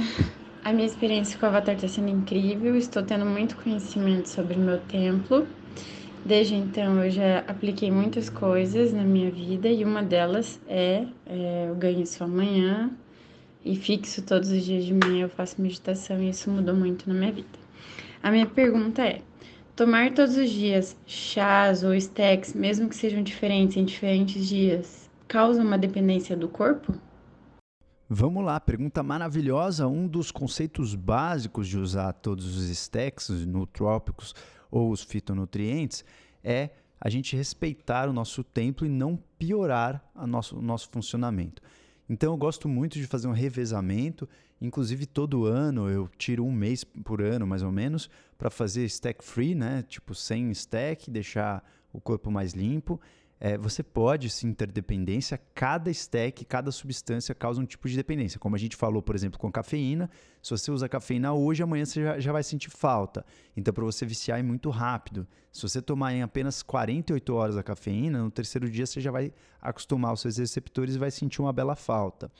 a 0.62 0.70
minha 0.70 0.84
experiência 0.84 1.38
com 1.38 1.46
o 1.46 1.48
Avatar 1.48 1.76
está 1.76 1.88
sendo 1.88 2.10
incrível, 2.10 2.76
estou 2.76 3.02
tendo 3.02 3.24
muito 3.24 3.56
conhecimento 3.56 4.28
sobre 4.28 4.52
o 4.52 4.58
meu 4.58 4.78
templo. 4.80 5.46
Desde 6.26 6.56
então 6.56 7.02
eu 7.02 7.10
já 7.10 7.38
apliquei 7.48 7.90
muitas 7.90 8.28
coisas 8.28 8.92
na 8.92 9.02
minha 9.02 9.30
vida 9.30 9.66
e 9.66 9.82
uma 9.82 10.02
delas 10.02 10.60
é, 10.68 11.06
é 11.24 11.68
eu 11.70 11.74
ganho 11.74 12.02
isso 12.02 12.22
amanhã 12.22 12.90
e 13.64 13.74
fixo 13.74 14.20
todos 14.20 14.50
os 14.50 14.62
dias 14.62 14.84
de 14.84 14.92
manhã 14.92 15.22
eu 15.22 15.30
faço 15.30 15.58
meditação 15.58 16.22
e 16.22 16.28
isso 16.28 16.50
mudou 16.50 16.74
muito 16.74 17.08
na 17.08 17.14
minha 17.14 17.32
vida. 17.32 17.58
A 18.22 18.30
minha 18.30 18.44
pergunta 18.44 19.00
é: 19.00 19.22
tomar 19.82 20.14
todos 20.14 20.36
os 20.36 20.48
dias 20.48 20.96
chás 21.04 21.82
ou 21.82 21.92
stacks, 21.92 22.54
mesmo 22.54 22.88
que 22.88 22.94
sejam 22.94 23.20
diferentes 23.20 23.76
em 23.76 23.84
diferentes 23.84 24.46
dias, 24.46 25.10
causa 25.26 25.60
uma 25.60 25.76
dependência 25.76 26.36
do 26.36 26.48
corpo? 26.48 26.94
Vamos 28.08 28.44
lá, 28.44 28.60
pergunta 28.60 29.02
maravilhosa. 29.02 29.88
Um 29.88 30.06
dos 30.06 30.30
conceitos 30.30 30.94
básicos 30.94 31.66
de 31.66 31.78
usar 31.78 32.12
todos 32.12 32.56
os 32.56 32.68
stacks, 32.70 33.28
os 33.28 33.44
nutrópicos 33.44 34.36
ou 34.70 34.88
os 34.88 35.02
fitonutrientes 35.02 36.04
é 36.44 36.70
a 37.00 37.10
gente 37.10 37.34
respeitar 37.34 38.08
o 38.08 38.12
nosso 38.12 38.44
templo 38.44 38.86
e 38.86 38.88
não 38.88 39.18
piorar 39.36 40.00
nosso, 40.14 40.58
o 40.58 40.62
nosso 40.62 40.88
funcionamento. 40.90 41.60
Então 42.12 42.34
eu 42.34 42.36
gosto 42.36 42.68
muito 42.68 42.98
de 42.98 43.06
fazer 43.06 43.26
um 43.26 43.32
revezamento, 43.32 44.28
inclusive 44.60 45.06
todo 45.06 45.46
ano 45.46 45.88
eu 45.88 46.06
tiro 46.18 46.44
um 46.44 46.52
mês 46.52 46.84
por 46.84 47.22
ano 47.22 47.46
mais 47.46 47.62
ou 47.62 47.72
menos 47.72 48.10
para 48.36 48.50
fazer 48.50 48.84
stack 48.84 49.24
free, 49.24 49.54
né? 49.54 49.82
Tipo 49.88 50.14
sem 50.14 50.50
stack, 50.50 51.10
deixar 51.10 51.64
o 51.90 51.98
corpo 51.98 52.30
mais 52.30 52.52
limpo 52.52 53.00
é, 53.44 53.58
você 53.58 53.82
pode 53.82 54.30
sim 54.30 54.52
ter 54.54 54.70
dependência, 54.70 55.36
cada 55.52 55.90
stack, 55.90 56.44
cada 56.44 56.70
substância 56.70 57.34
causa 57.34 57.60
um 57.60 57.66
tipo 57.66 57.88
de 57.88 57.96
dependência. 57.96 58.38
Como 58.38 58.54
a 58.54 58.58
gente 58.58 58.76
falou, 58.76 59.02
por 59.02 59.16
exemplo, 59.16 59.36
com 59.36 59.50
cafeína, 59.50 60.08
se 60.40 60.52
você 60.52 60.70
usa 60.70 60.88
cafeína 60.88 61.32
hoje, 61.32 61.60
amanhã 61.60 61.84
você 61.84 62.04
já, 62.04 62.20
já 62.20 62.30
vai 62.30 62.44
sentir 62.44 62.70
falta. 62.70 63.26
Então, 63.56 63.74
para 63.74 63.84
você 63.84 64.06
viciar 64.06 64.38
é 64.38 64.44
muito 64.44 64.70
rápido. 64.70 65.26
Se 65.50 65.60
você 65.60 65.82
tomar 65.82 66.14
em 66.14 66.22
apenas 66.22 66.62
48 66.62 67.34
horas 67.34 67.56
a 67.56 67.64
cafeína, 67.64 68.22
no 68.22 68.30
terceiro 68.30 68.70
dia 68.70 68.86
você 68.86 69.00
já 69.00 69.10
vai 69.10 69.32
acostumar 69.60 70.12
os 70.12 70.20
seus 70.20 70.36
receptores 70.36 70.94
e 70.94 70.98
vai 70.98 71.10
sentir 71.10 71.42
uma 71.42 71.52
bela 71.52 71.74
falta. 71.74 72.30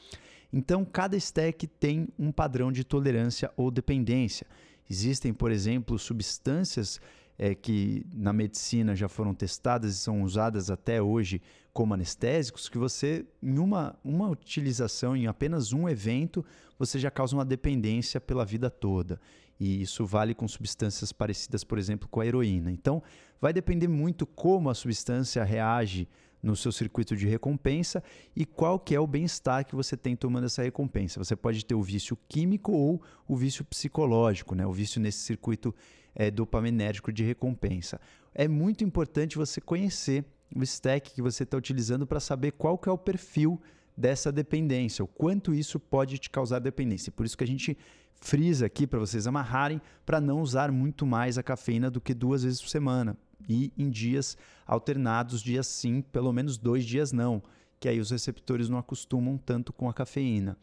Então, 0.53 0.85
cada 0.85 1.17
stack 1.17 1.67
tem 1.67 2.11
um 2.17 2.31
padrão 2.31 2.71
de 2.71 2.85
tolerância 2.85 3.51
ou 3.57 3.73
dependência. 3.73 4.47
Existem, 4.89 5.35
por 5.35 5.51
exemplo, 5.51 5.99
substâncias 5.99 7.01
é, 7.43 7.57
que 7.57 8.07
na 8.15 8.33
medicina 8.33 8.95
já 8.95 9.09
foram 9.09 9.35
testadas 9.35 9.97
e 9.97 9.99
são 9.99 10.23
usadas 10.23 10.71
até 10.71 11.03
hoje 11.03 11.43
como 11.73 11.93
anestésicos, 11.93 12.69
que 12.69 12.79
você, 12.79 13.27
em 13.43 13.59
uma, 13.59 13.99
uma 14.05 14.29
utilização, 14.29 15.17
em 15.17 15.27
apenas 15.27 15.73
um 15.73 15.89
evento, 15.89 16.45
você 16.79 17.01
já 17.01 17.11
causa 17.11 17.35
uma 17.35 17.45
dependência 17.45 18.21
pela 18.21 18.45
vida 18.45 18.71
toda. 18.71 19.21
E 19.59 19.83
isso 19.83 20.07
vale 20.07 20.37
com 20.37 20.47
substâncias 20.47 21.11
parecidas, 21.11 21.65
por 21.65 21.79
exemplo, 21.79 22.09
com 22.09 22.21
a 22.21 22.27
heroína. 22.27 22.71
Então, 22.71 23.03
vai 23.41 23.53
depender 23.53 23.89
muito 23.89 24.25
como 24.25 24.71
a 24.71 24.75
substância 24.75 25.43
reage 25.43 26.07
no 26.41 26.55
seu 26.55 26.71
circuito 26.71 27.17
de 27.17 27.27
recompensa 27.27 28.05
e 28.37 28.47
qual 28.47 28.79
que 28.79 28.95
é 28.95 29.01
o 29.01 29.07
bem-estar 29.07 29.67
que 29.67 29.75
você 29.75 29.97
tem 29.97 30.15
tomando 30.15 30.45
essa 30.45 30.63
recompensa. 30.63 31.23
Você 31.23 31.35
pode 31.35 31.65
ter 31.65 31.75
o 31.75 31.83
vício 31.83 32.17
químico 32.29 32.71
ou 32.71 33.03
o 33.27 33.35
vício 33.35 33.65
psicológico, 33.65 34.55
né? 34.55 34.65
o 34.65 34.73
vício 34.73 35.01
nesse 35.01 35.19
circuito 35.19 35.75
é, 36.15 36.31
dopaminérgico 36.31 37.13
de 37.13 37.23
recompensa. 37.23 38.01
É 38.35 38.49
muito 38.49 38.85
importante 38.85 39.37
você 39.37 39.61
conhecer 39.61 40.25
o 40.55 40.63
stack 40.63 41.13
que 41.13 41.23
você 41.23 41.43
está 41.43 41.57
utilizando 41.57 42.07
para 42.07 42.21
saber 42.21 42.53
qual 42.53 42.77
que 42.77 42.89
é 42.89 42.93
o 42.93 42.99
perfil 42.99 43.61
dessa 43.97 44.33
dependência, 44.33 45.05
o 45.05 45.09
quanto 45.09 45.55
isso 45.55 45.79
pode 45.79 46.19
te 46.19 46.31
causar 46.31 46.59
dependência. 46.59 47.13
Por 47.13 47.27
isso 47.27 47.37
que 47.37 47.45
a 47.45 47.47
gente 47.47 47.77
frisa 48.15 48.67
aqui 48.67 48.87
para 48.87 48.99
vocês 48.99 49.27
amarrarem 49.27 49.81
para 50.07 50.21
não 50.21 50.41
usar 50.41 50.71
muito 50.71 51.05
mais 51.05 51.37
a 51.37 51.43
cafeína 51.43 51.91
do 51.91 52.01
que 52.01 52.15
duas 52.15 52.45
vezes 52.45 52.61
por 52.61 52.69
semana 52.69 53.17
e 53.49 53.73
em 53.77 53.91
dias 53.91 54.37
alternados, 54.67 55.43
dias 55.43 55.67
sim, 55.67 56.01
pelo 56.01 56.33
menos 56.33 56.57
dois 56.57 56.85
dias 56.85 57.13
não, 57.13 57.43
que 57.81 57.89
aí 57.89 57.99
os 57.99 58.11
receptores 58.11 58.69
não 58.69 58.79
acostumam 58.79 59.37
tanto 59.37 59.73
com 59.73 59.89
a 59.89 59.95
cafeína. 59.95 60.57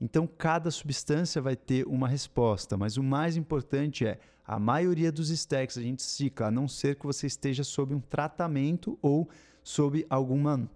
Então, 0.00 0.26
cada 0.26 0.70
substância 0.70 1.40
vai 1.40 1.56
ter 1.56 1.86
uma 1.86 2.06
resposta, 2.06 2.76
mas 2.76 2.96
o 2.96 3.02
mais 3.02 3.36
importante 3.36 4.06
é 4.06 4.18
a 4.44 4.58
maioria 4.58 5.10
dos 5.10 5.30
stacks 5.30 5.78
a 5.78 5.82
gente 5.82 6.02
cicla, 6.02 6.46
a 6.46 6.50
não 6.50 6.68
ser 6.68 6.96
que 6.96 7.06
você 7.06 7.26
esteja 7.26 7.64
sob 7.64 7.94
um 7.94 8.00
tratamento 8.00 8.98
ou 9.02 9.28
sob 9.62 10.06
alguma 10.08 10.70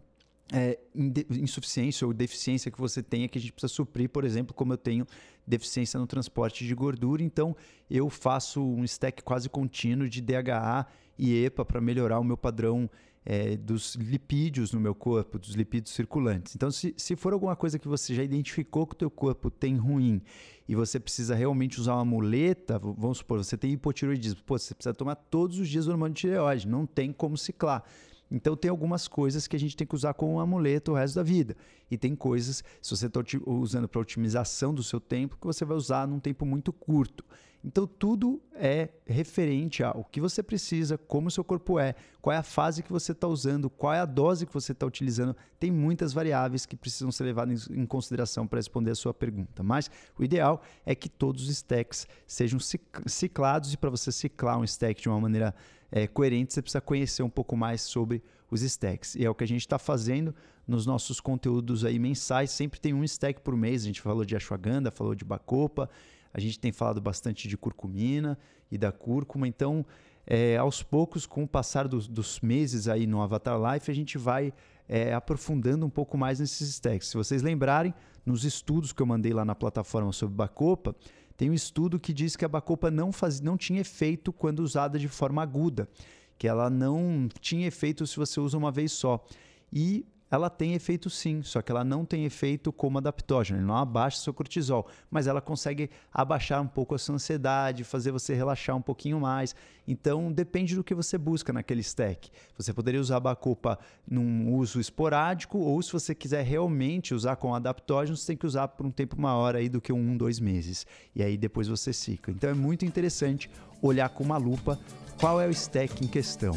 é, 0.53 0.79
insuficiência 0.95 2.07
ou 2.07 2.13
deficiência 2.13 2.71
que 2.71 2.81
você 2.81 3.03
tenha 3.03 3.29
que 3.29 3.39
a 3.39 3.41
gente 3.41 3.53
precisa 3.53 3.73
suprir, 3.73 4.09
por 4.09 4.25
exemplo, 4.25 4.53
como 4.53 4.73
eu 4.73 4.79
tenho 4.79 5.07
deficiência 5.47 5.99
no 6.01 6.07
transporte 6.07 6.67
de 6.67 6.75
gordura, 6.75 7.23
então 7.23 7.57
eu 7.89 8.09
faço 8.11 8.63
um 8.63 8.85
stack 8.85 9.23
quase 9.23 9.49
contínuo 9.49 10.09
de 10.09 10.21
DHA 10.21 10.87
e 11.19 11.45
EPA 11.45 11.65
para 11.65 11.81
melhorar 11.81 12.19
o 12.19 12.25
meu 12.25 12.37
padrão 12.37 12.91
é, 13.25 13.57
dos 13.57 13.95
lipídios 13.97 14.73
no 14.73 14.81
meu 14.81 14.95
corpo, 14.95 15.39
dos 15.39 15.55
lipídios 15.55 15.95
circulantes. 15.95 16.55
Então, 16.55 16.71
se, 16.71 16.95
se 16.97 17.15
for 17.17 17.33
alguma 17.33 17.55
coisa 17.55 17.79
que 17.79 17.87
você 17.87 18.15
já 18.15 18.23
identificou 18.23 18.87
que 18.87 18.95
o 18.95 18.99
teu 18.99 19.11
corpo 19.11 19.51
tem 19.51 19.77
ruim 19.77 20.23
e 20.67 20.75
você 20.75 20.99
precisa 20.99 21.35
realmente 21.35 21.81
usar 21.81 21.95
uma 21.95 22.05
muleta, 22.05 22.79
vamos 22.79 23.19
supor, 23.19 23.39
você 23.39 23.57
tem 23.57 23.73
hipotiroidismo, 23.73 24.43
pô, 24.45 24.59
você 24.59 24.75
precisa 24.75 24.95
tomar 24.95 25.17
todos 25.17 25.59
os 25.59 25.69
dias 25.69 25.87
o 25.87 25.91
hormônio 25.91 26.15
de 26.15 26.21
tireoide, 26.21 26.67
não 26.67 26.87
tem 26.87 27.13
como 27.13 27.37
ciclar. 27.37 27.85
Então 28.31 28.57
tem 28.57 28.71
algumas 28.71 29.09
coisas 29.09 29.47
que 29.47 29.57
a 29.57 29.59
gente 29.59 29.77
tem 29.77 29.87
que 29.87 29.95
usar 29.95 30.15
como 30.15 30.39
amuleto 30.39 30.93
o 30.93 30.95
resto 30.95 31.17
da 31.17 31.23
vida. 31.23 31.57
E 31.91 31.99
tem 31.99 32.15
coisas, 32.15 32.63
se 32.81 32.97
você 32.97 33.07
está 33.07 33.21
usando 33.47 33.89
para 33.89 34.01
otimização 34.01 34.73
do 34.73 34.83
seu 34.83 35.01
tempo, 35.01 35.37
que 35.37 35.47
você 35.47 35.65
vai 35.65 35.77
usar 35.77 36.07
num 36.07 36.21
tempo 36.21 36.47
muito 36.47 36.73
curto. 36.73 37.25
Então, 37.63 37.87
tudo 37.87 38.41
é 38.55 38.89
referente 39.05 39.83
ao 39.85 40.03
que 40.05 40.19
você 40.19 40.43
precisa, 40.43 40.97
como 40.97 41.29
o 41.29 41.31
seu 41.31 41.45
corpo 41.45 41.79
é, 41.79 41.95
qual 42.23 42.33
é 42.33 42.39
a 42.39 42.43
fase 42.43 42.83
que 42.83 42.91
você 42.91 43.13
está 43.13 43.29
usando, 43.29 43.69
qual 43.69 43.93
é 43.93 44.01
a 44.01 44.07
dose 44.07 44.47
que 44.47 44.55
você 44.55 44.73
está 44.73 44.87
utilizando. 44.87 45.37
Tem 45.59 45.71
muitas 45.71 46.15
variáveis 46.15 46.65
que 46.65 46.75
precisam 46.75 47.13
ser 47.13 47.25
levadas 47.25 47.69
em 47.71 47.85
consideração 47.85 48.47
para 48.47 48.59
responder 48.59 48.93
a 48.93 48.95
sua 48.95 49.13
pergunta. 49.13 49.63
Mas 49.63 49.91
o 50.19 50.25
ideal 50.25 50.63
é 50.87 50.95
que 50.95 51.09
todos 51.09 51.43
os 51.43 51.51
stacks 51.51 52.07
sejam 52.27 52.59
ciclados, 53.07 53.75
e 53.75 53.77
para 53.77 53.91
você 53.91 54.11
ciclar 54.11 54.59
um 54.59 54.65
stack 54.65 55.03
de 55.03 55.11
uma 55.11 55.21
maneira 55.21 55.55
é, 55.91 56.07
coerente, 56.07 56.53
você 56.53 56.63
precisa 56.63 56.81
conhecer 56.81 57.23
um 57.23 57.31
pouco 57.31 57.57
mais 57.57 57.83
sobre 57.83 58.23
os 58.51 58.63
stacks. 58.63 59.15
E 59.15 59.25
é 59.25 59.31
o 59.31 59.35
que 59.35 59.45
a 59.45 59.49
gente 59.49 59.61
está 59.61 59.79
fazendo 59.79 60.35
nos 60.67 60.87
nossos 60.87 61.21
conteúdos 61.21 61.85
aí 61.85 61.99
mensais. 61.99 62.51
Sempre 62.51 62.81
tem 62.81 62.93
um 62.95 63.05
stack 63.05 63.41
por 63.41 63.57
mês. 63.57 63.83
A 63.83 63.87
gente 63.87 64.01
falou 64.01 64.25
de 64.25 64.37
ashwagandha, 64.37 64.91
falou 64.91 65.15
de 65.15 65.25
bacopa. 65.25 65.89
A 66.33 66.41
gente 66.41 66.59
tem 66.59 66.73
falado 66.73 67.01
bastante 67.01 67.49
de 67.49 67.57
curcumina 67.57 68.39
e 68.71 68.79
da 68.79 68.93
cúrcuma. 68.93 69.49
Então, 69.49 69.85
é, 70.27 70.57
aos 70.57 70.83
poucos, 70.83 71.27
com 71.27 71.43
o 71.43 71.49
passar 71.49 71.89
dos, 71.89 72.07
dos, 72.07 72.41
meses 72.41 72.87
aí 72.87 73.07
no 73.07 73.21
Avatar 73.21 73.59
Life, 73.61 73.91
a 73.91 73.95
gente 73.95 74.17
vai 74.17 74.53
é, 74.89 75.13
aprofundando 75.13 75.85
um 75.85 75.91
pouco 75.91 76.17
mais 76.17 76.39
nesses 76.39 76.69
stacks. 76.69 77.09
Se 77.09 77.17
vocês 77.17 77.43
lembrarem, 77.43 77.93
nos 78.25 78.45
estudos 78.45 78.93
que 78.93 79.03
eu 79.03 79.07
mandei 79.07 79.33
lá 79.33 79.45
na 79.45 79.55
plataforma 79.55 80.13
sobre 80.13 80.37
bacopa, 80.37 80.95
tem 81.41 81.49
um 81.49 81.55
estudo 81.55 81.99
que 81.99 82.13
diz 82.13 82.37
que 82.37 82.45
a 82.45 82.49
bacopa 82.49 82.91
não, 82.91 83.11
faz, 83.11 83.41
não 83.41 83.57
tinha 83.57 83.81
efeito 83.81 84.31
quando 84.31 84.61
usada 84.61 84.99
de 84.99 85.09
forma 85.09 85.41
aguda, 85.41 85.89
que 86.37 86.47
ela 86.47 86.69
não 86.69 87.31
tinha 87.41 87.67
efeito 87.67 88.07
se 88.07 88.15
você 88.19 88.39
usa 88.39 88.59
uma 88.59 88.71
vez 88.71 88.93
só. 88.93 89.25
E 89.73 90.05
ela 90.31 90.49
tem 90.49 90.75
efeito 90.75 91.11
sim, 91.11 91.43
só 91.43 91.61
que 91.61 91.73
ela 91.73 91.85
não 91.85 92.05
tem 92.05 92.25
efeito 92.25 92.73
como 92.73 92.99
adaptógeno, 92.99 93.59
ele 93.59 93.67
não 93.67 93.77
abaixa 93.77 94.19
seu 94.19 94.33
cortisol, 94.33 94.87
mas 95.11 95.27
ela 95.27 95.41
consegue 95.41 95.91
abaixar 96.13 96.63
um 96.63 96.67
pouco 96.67 96.95
a 96.95 96.99
sua 96.99 97.17
ansiedade, 97.17 97.83
fazer 97.83 98.13
você 98.13 98.35
relaxar 98.35 98.77
um 98.77 98.83
pouquinho 98.83 99.19
mais. 99.19 99.55
Então 99.89 100.31
depende 100.31 100.77
do 100.77 100.85
que 100.85 100.95
você 100.95 101.19
busca 101.19 101.53
naquele 101.53 101.81
stack. 101.81 102.31
Você 102.57 102.73
poderia 102.73 103.01
usar 103.01 103.17
a 103.17 103.21
bacopa 103.21 103.79
num 104.09 104.55
uso 104.55 104.79
esporádico, 104.79 105.59
ou 105.59 105.83
se 105.83 105.93
você 105.93 106.15
quiser 106.15 106.45
realmente 106.45 107.13
usar 107.13 107.35
com 107.37 107.55
adaptógeno, 107.55 108.17
você 108.17 108.29
tem 108.29 108.37
que 108.37 108.47
usar 108.47 108.69
por 108.69 108.87
um 108.87 108.91
tempo 108.91 109.21
maior 109.21 109.57
aí 109.57 109.69
do 109.69 109.81
que 109.81 109.93
um, 109.93 110.17
dois 110.17 110.39
meses. 110.39 110.87
E 111.15 111.23
aí 111.23 111.37
depois 111.37 111.67
você 111.67 111.93
cicla. 111.93 112.33
Então 112.33 112.49
é 112.49 112.55
muito 112.55 112.85
interessante 112.85 113.51
olhar 113.83 114.09
com 114.11 114.23
uma 114.23 114.37
lupa 114.37 114.79
qual 115.19 115.41
é 115.41 115.47
o 115.47 115.51
stack 115.51 116.05
em 116.05 116.09
questão. 116.09 116.55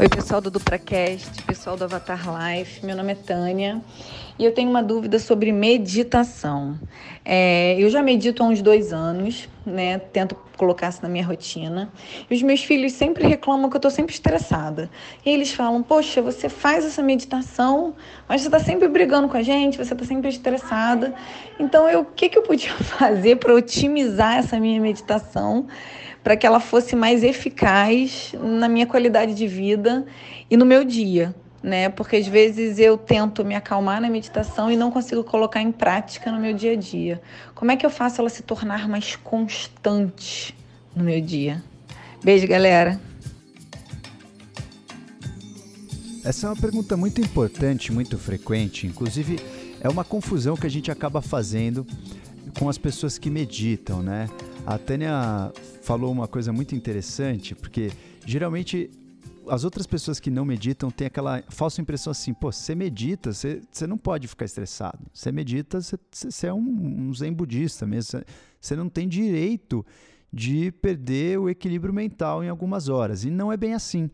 Oi, 0.00 0.08
pessoal 0.08 0.40
do 0.40 0.50
DupraCast, 0.50 1.42
pessoal 1.42 1.76
do 1.76 1.84
Avatar 1.84 2.22
Life. 2.26 2.82
Meu 2.86 2.96
nome 2.96 3.12
é 3.12 3.14
Tânia 3.14 3.82
e 4.38 4.44
eu 4.46 4.50
tenho 4.54 4.70
uma 4.70 4.82
dúvida 4.82 5.18
sobre 5.18 5.52
meditação. 5.52 6.80
É, 7.22 7.76
eu 7.78 7.90
já 7.90 8.02
medito 8.02 8.42
há 8.42 8.46
uns 8.46 8.62
dois 8.62 8.94
anos, 8.94 9.46
né? 9.66 9.98
Tento 9.98 10.34
colocar 10.56 10.88
isso 10.88 11.02
na 11.02 11.08
minha 11.10 11.26
rotina. 11.26 11.92
E 12.30 12.34
os 12.34 12.40
meus 12.40 12.64
filhos 12.64 12.94
sempre 12.94 13.28
reclamam 13.28 13.68
que 13.68 13.76
eu 13.76 13.78
estou 13.78 13.90
sempre 13.90 14.14
estressada. 14.14 14.88
E 15.22 15.28
eles 15.28 15.52
falam: 15.52 15.82
Poxa, 15.82 16.22
você 16.22 16.48
faz 16.48 16.82
essa 16.86 17.02
meditação, 17.02 17.94
mas 18.26 18.40
você 18.40 18.48
está 18.48 18.58
sempre 18.58 18.88
brigando 18.88 19.28
com 19.28 19.36
a 19.36 19.42
gente, 19.42 19.76
você 19.76 19.92
está 19.92 20.06
sempre 20.06 20.30
estressada. 20.30 21.12
Então, 21.58 21.86
eu, 21.86 22.00
o 22.00 22.04
que, 22.06 22.30
que 22.30 22.38
eu 22.38 22.42
podia 22.42 22.72
fazer 22.80 23.36
para 23.36 23.54
otimizar 23.54 24.38
essa 24.38 24.58
minha 24.58 24.80
meditação? 24.80 25.66
Para 26.22 26.36
que 26.36 26.46
ela 26.46 26.60
fosse 26.60 26.94
mais 26.94 27.22
eficaz 27.22 28.34
na 28.40 28.68
minha 28.68 28.86
qualidade 28.86 29.34
de 29.34 29.46
vida 29.46 30.04
e 30.50 30.56
no 30.56 30.66
meu 30.66 30.84
dia, 30.84 31.34
né? 31.62 31.88
Porque 31.88 32.16
às 32.16 32.26
vezes 32.26 32.78
eu 32.78 32.96
tento 32.98 33.44
me 33.44 33.54
acalmar 33.54 34.00
na 34.00 34.10
meditação 34.10 34.70
e 34.70 34.76
não 34.76 34.90
consigo 34.90 35.24
colocar 35.24 35.62
em 35.62 35.72
prática 35.72 36.30
no 36.30 36.38
meu 36.38 36.52
dia 36.52 36.72
a 36.72 36.76
dia. 36.76 37.20
Como 37.54 37.70
é 37.70 37.76
que 37.76 37.84
eu 37.84 37.90
faço 37.90 38.20
ela 38.20 38.28
se 38.28 38.42
tornar 38.42 38.88
mais 38.88 39.16
constante 39.16 40.54
no 40.94 41.04
meu 41.04 41.20
dia? 41.20 41.62
Beijo, 42.22 42.46
galera. 42.46 43.00
Essa 46.22 46.46
é 46.46 46.50
uma 46.50 46.56
pergunta 46.56 46.98
muito 46.98 47.18
importante, 47.18 47.90
muito 47.90 48.18
frequente. 48.18 48.86
Inclusive, 48.86 49.40
é 49.80 49.88
uma 49.88 50.04
confusão 50.04 50.54
que 50.54 50.66
a 50.66 50.70
gente 50.70 50.90
acaba 50.90 51.22
fazendo 51.22 51.86
com 52.58 52.68
as 52.68 52.76
pessoas 52.76 53.16
que 53.16 53.30
meditam, 53.30 54.02
né? 54.02 54.28
A 54.66 54.78
Tânia 54.78 55.52
falou 55.82 56.12
uma 56.12 56.28
coisa 56.28 56.52
muito 56.52 56.74
interessante, 56.74 57.54
porque 57.54 57.90
geralmente 58.24 58.90
as 59.48 59.64
outras 59.64 59.86
pessoas 59.86 60.20
que 60.20 60.30
não 60.30 60.44
meditam 60.44 60.90
têm 60.90 61.06
aquela 61.06 61.42
falsa 61.48 61.80
impressão 61.80 62.10
assim, 62.10 62.32
pô, 62.32 62.52
você 62.52 62.74
medita, 62.74 63.32
você, 63.32 63.60
você 63.70 63.86
não 63.86 63.98
pode 63.98 64.28
ficar 64.28 64.44
estressado. 64.44 65.00
Você 65.12 65.32
medita, 65.32 65.80
você, 65.80 65.98
você 66.12 66.46
é 66.46 66.52
um, 66.52 67.08
um 67.08 67.14
zen 67.14 67.32
budista 67.32 67.86
mesmo. 67.86 68.22
Você 68.60 68.76
não 68.76 68.88
tem 68.88 69.08
direito 69.08 69.84
de 70.32 70.70
perder 70.70 71.38
o 71.38 71.48
equilíbrio 71.48 71.92
mental 71.92 72.44
em 72.44 72.48
algumas 72.48 72.88
horas. 72.88 73.24
E 73.24 73.30
não 73.30 73.52
é 73.52 73.56
bem 73.56 73.74
assim. 73.74 74.08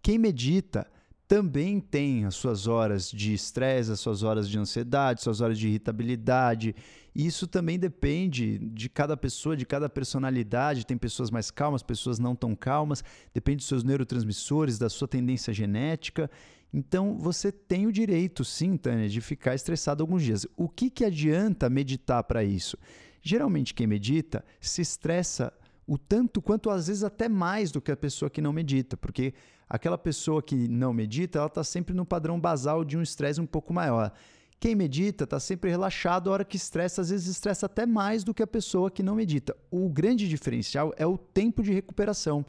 Quem 0.00 0.18
medita 0.18 0.86
também 1.28 1.78
tem 1.78 2.24
as 2.24 2.34
suas 2.34 2.66
horas 2.66 3.10
de 3.10 3.34
estresse, 3.34 3.92
as 3.92 4.00
suas 4.00 4.22
horas 4.22 4.48
de 4.48 4.58
ansiedade, 4.58 5.22
suas 5.22 5.42
horas 5.42 5.58
de 5.58 5.68
irritabilidade. 5.68 6.74
Isso 7.14 7.46
também 7.46 7.78
depende 7.78 8.58
de 8.58 8.88
cada 8.88 9.14
pessoa, 9.14 9.54
de 9.54 9.66
cada 9.66 9.90
personalidade. 9.90 10.86
Tem 10.86 10.96
pessoas 10.96 11.30
mais 11.30 11.50
calmas, 11.50 11.82
pessoas 11.82 12.18
não 12.18 12.34
tão 12.34 12.56
calmas. 12.56 13.04
Depende 13.34 13.58
dos 13.58 13.66
seus 13.66 13.84
neurotransmissores, 13.84 14.78
da 14.78 14.88
sua 14.88 15.06
tendência 15.06 15.52
genética. 15.52 16.30
Então 16.72 17.18
você 17.18 17.52
tem 17.52 17.86
o 17.86 17.92
direito, 17.92 18.42
sim, 18.42 18.78
Tânia, 18.78 19.06
de 19.06 19.20
ficar 19.20 19.54
estressado 19.54 20.02
alguns 20.02 20.22
dias. 20.22 20.46
O 20.56 20.66
que, 20.66 20.88
que 20.88 21.04
adianta 21.04 21.68
meditar 21.68 22.24
para 22.24 22.42
isso? 22.42 22.78
Geralmente 23.20 23.74
quem 23.74 23.86
medita 23.86 24.42
se 24.62 24.80
estressa 24.80 25.52
o 25.86 25.98
tanto 25.98 26.40
quanto 26.40 26.70
às 26.70 26.86
vezes 26.86 27.04
até 27.04 27.28
mais 27.28 27.70
do 27.70 27.82
que 27.82 27.92
a 27.92 27.96
pessoa 27.96 28.30
que 28.30 28.40
não 28.40 28.52
medita, 28.52 28.96
porque 28.96 29.34
aquela 29.68 29.98
pessoa 29.98 30.42
que 30.42 30.68
não 30.68 30.92
medita, 30.92 31.38
ela 31.38 31.46
está 31.46 31.62
sempre 31.62 31.94
no 31.94 32.06
padrão 32.06 32.40
basal 32.40 32.84
de 32.84 32.96
um 32.96 33.02
estresse 33.02 33.40
um 33.40 33.46
pouco 33.46 33.72
maior. 33.72 34.12
Quem 34.60 34.74
medita 34.74 35.24
está 35.24 35.38
sempre 35.38 35.70
relaxado, 35.70 36.30
a 36.30 36.32
hora 36.32 36.44
que 36.44 36.56
estressa, 36.56 37.00
às 37.00 37.10
vezes 37.10 37.28
estressa 37.28 37.66
até 37.66 37.86
mais 37.86 38.24
do 38.24 38.34
que 38.34 38.42
a 38.42 38.46
pessoa 38.46 38.90
que 38.90 39.02
não 39.02 39.14
medita. 39.14 39.56
O 39.70 39.88
grande 39.88 40.28
diferencial 40.28 40.92
é 40.96 41.06
o 41.06 41.16
tempo 41.16 41.62
de 41.62 41.72
recuperação. 41.72 42.44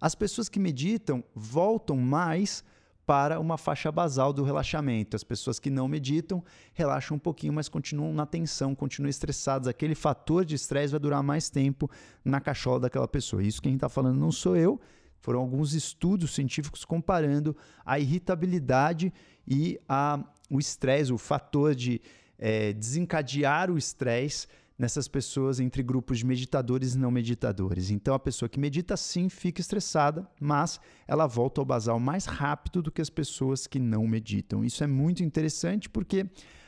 As 0.00 0.14
pessoas 0.14 0.48
que 0.48 0.60
meditam 0.60 1.24
voltam 1.34 1.96
mais 1.96 2.62
para 3.04 3.40
uma 3.40 3.56
faixa 3.56 3.90
basal 3.90 4.32
do 4.32 4.44
relaxamento. 4.44 5.16
As 5.16 5.24
pessoas 5.24 5.58
que 5.58 5.70
não 5.70 5.88
meditam 5.88 6.44
relaxam 6.74 7.16
um 7.16 7.18
pouquinho, 7.18 7.54
mas 7.54 7.68
continuam 7.68 8.12
na 8.12 8.26
tensão, 8.26 8.74
continuam 8.74 9.08
estressadas. 9.08 9.66
Aquele 9.66 9.94
fator 9.94 10.44
de 10.44 10.54
estresse 10.54 10.90
vai 10.92 11.00
durar 11.00 11.22
mais 11.22 11.48
tempo 11.48 11.90
na 12.24 12.38
cachola 12.38 12.80
daquela 12.80 13.08
pessoa. 13.08 13.42
Isso 13.42 13.62
quem 13.62 13.74
está 13.74 13.88
falando 13.88 14.20
não 14.20 14.30
sou 14.30 14.56
eu. 14.56 14.78
Foram 15.20 15.40
alguns 15.40 15.74
estudos 15.74 16.34
científicos 16.34 16.84
comparando 16.84 17.56
a 17.84 17.98
irritabilidade 17.98 19.12
e 19.46 19.78
a, 19.88 20.24
o 20.50 20.58
estresse, 20.58 21.12
o 21.12 21.18
fator 21.18 21.74
de 21.74 22.00
é, 22.38 22.72
desencadear 22.72 23.70
o 23.70 23.78
estresse 23.78 24.46
nessas 24.78 25.08
pessoas 25.08 25.58
entre 25.58 25.82
grupos 25.82 26.18
de 26.18 26.26
meditadores 26.26 26.94
e 26.94 26.98
não 26.98 27.10
meditadores. 27.10 27.90
Então 27.90 28.14
a 28.14 28.18
pessoa 28.18 28.48
que 28.48 28.60
medita 28.60 28.96
sim 28.96 29.28
fica 29.28 29.60
estressada, 29.60 30.26
mas 30.40 30.80
ela 31.06 31.26
volta 31.26 31.60
ao 31.60 31.64
basal 31.64 31.98
mais 31.98 32.26
rápido 32.26 32.80
do 32.80 32.92
que 32.92 33.02
as 33.02 33.10
pessoas 33.10 33.66
que 33.66 33.80
não 33.80 34.06
meditam. 34.06 34.64
Isso 34.64 34.84
é 34.84 34.86
muito 34.86 35.24
interessante 35.24 35.90
porque 35.90 36.26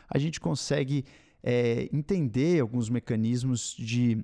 a 0.09 0.19
gente 0.19 0.41
consegue 0.41 1.05
é, 1.41 1.89
entender 1.93 2.61
alguns 2.61 2.91
mecanismos 2.91 3.77
de 3.79 4.21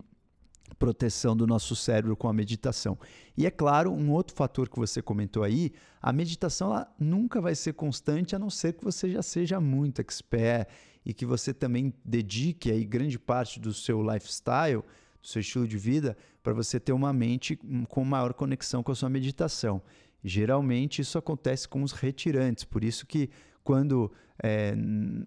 proteção 0.75 1.37
do 1.37 1.47
nosso 1.47 1.77
cérebro 1.77 2.17
com 2.17 2.29
a 2.29 2.33
meditação. 2.33 2.99
E 3.37 3.47
é 3.47 3.51
claro, 3.51 3.93
um 3.93 4.11
outro 4.11 4.35
fator 4.35 4.69
que 4.69 4.79
você 4.79 5.01
comentou 5.01 5.43
aí, 5.43 5.73
a 6.03 6.13
meditação 6.13 6.73
ela 6.73 6.95
nunca 6.99 7.41
vai 7.41 7.55
ser 7.55 7.73
constante 7.75 8.35
a 8.35 8.39
não 8.39 8.51
ser 8.51 8.75
que 8.75 8.85
você 8.85 9.11
já 9.11 9.23
seja 9.23 9.61
muito 9.61 10.01
expert 10.01 10.69
e 11.05 11.15
que 11.15 11.25
você 11.25 11.55
também 11.55 11.95
dedique 12.05 12.71
aí 12.71 12.85
grande 12.85 13.19
parte 13.19 13.61
do 13.61 13.73
seu 13.73 14.03
lifestyle, 14.03 14.83
do 15.23 15.29
seu 15.29 15.41
estilo 15.41 15.67
de 15.67 15.79
vida, 15.79 16.17
para 16.43 16.53
você 16.53 16.81
ter 16.81 16.93
uma 16.93 17.13
mente 17.13 17.57
com 17.89 18.05
maior 18.05 18.35
conexão 18.35 18.83
com 18.83 18.93
a 18.93 18.95
sua 18.95 19.09
meditação. 19.09 19.81
Geralmente 20.23 21.01
isso 21.01 21.17
acontece 21.17 21.69
com 21.69 21.83
os 21.83 21.93
retirantes, 21.93 22.65
por 22.65 22.83
isso 22.83 23.07
que 23.07 23.31
quando 23.63 24.13
é, 24.43 24.75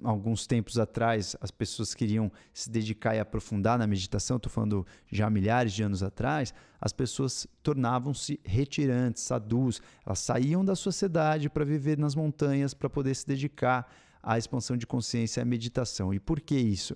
alguns 0.04 0.46
tempos 0.46 0.78
atrás 0.78 1.36
as 1.42 1.52
pessoas 1.52 1.94
queriam 1.94 2.32
se 2.54 2.70
dedicar 2.70 3.16
e 3.16 3.20
aprofundar 3.20 3.78
na 3.78 3.88
meditação, 3.88 4.38
estou 4.38 4.52
falando 4.52 4.86
já 5.12 5.30
milhares 5.30 5.74
de 5.74 5.84
anos 5.84 6.04
atrás, 6.04 6.54
as 6.80 6.94
pessoas 6.94 7.48
tornavam-se 7.64 8.40
retirantes, 8.44 9.24
sadhus, 9.24 9.82
elas 10.06 10.20
saíam 10.20 10.64
da 10.64 10.76
sociedade 10.76 11.50
para 11.50 11.66
viver 11.66 11.98
nas 11.98 12.16
montanhas, 12.16 12.74
para 12.74 12.90
poder 12.90 13.16
se 13.16 13.26
dedicar 13.28 13.92
a 14.22 14.38
expansão 14.38 14.78
de 14.78 14.86
consciência 14.86 15.40
e 15.40 15.44
a 15.44 15.46
meditação. 15.46 16.14
E 16.14 16.20
por 16.20 16.40
que 16.40 16.56
isso? 16.56 16.96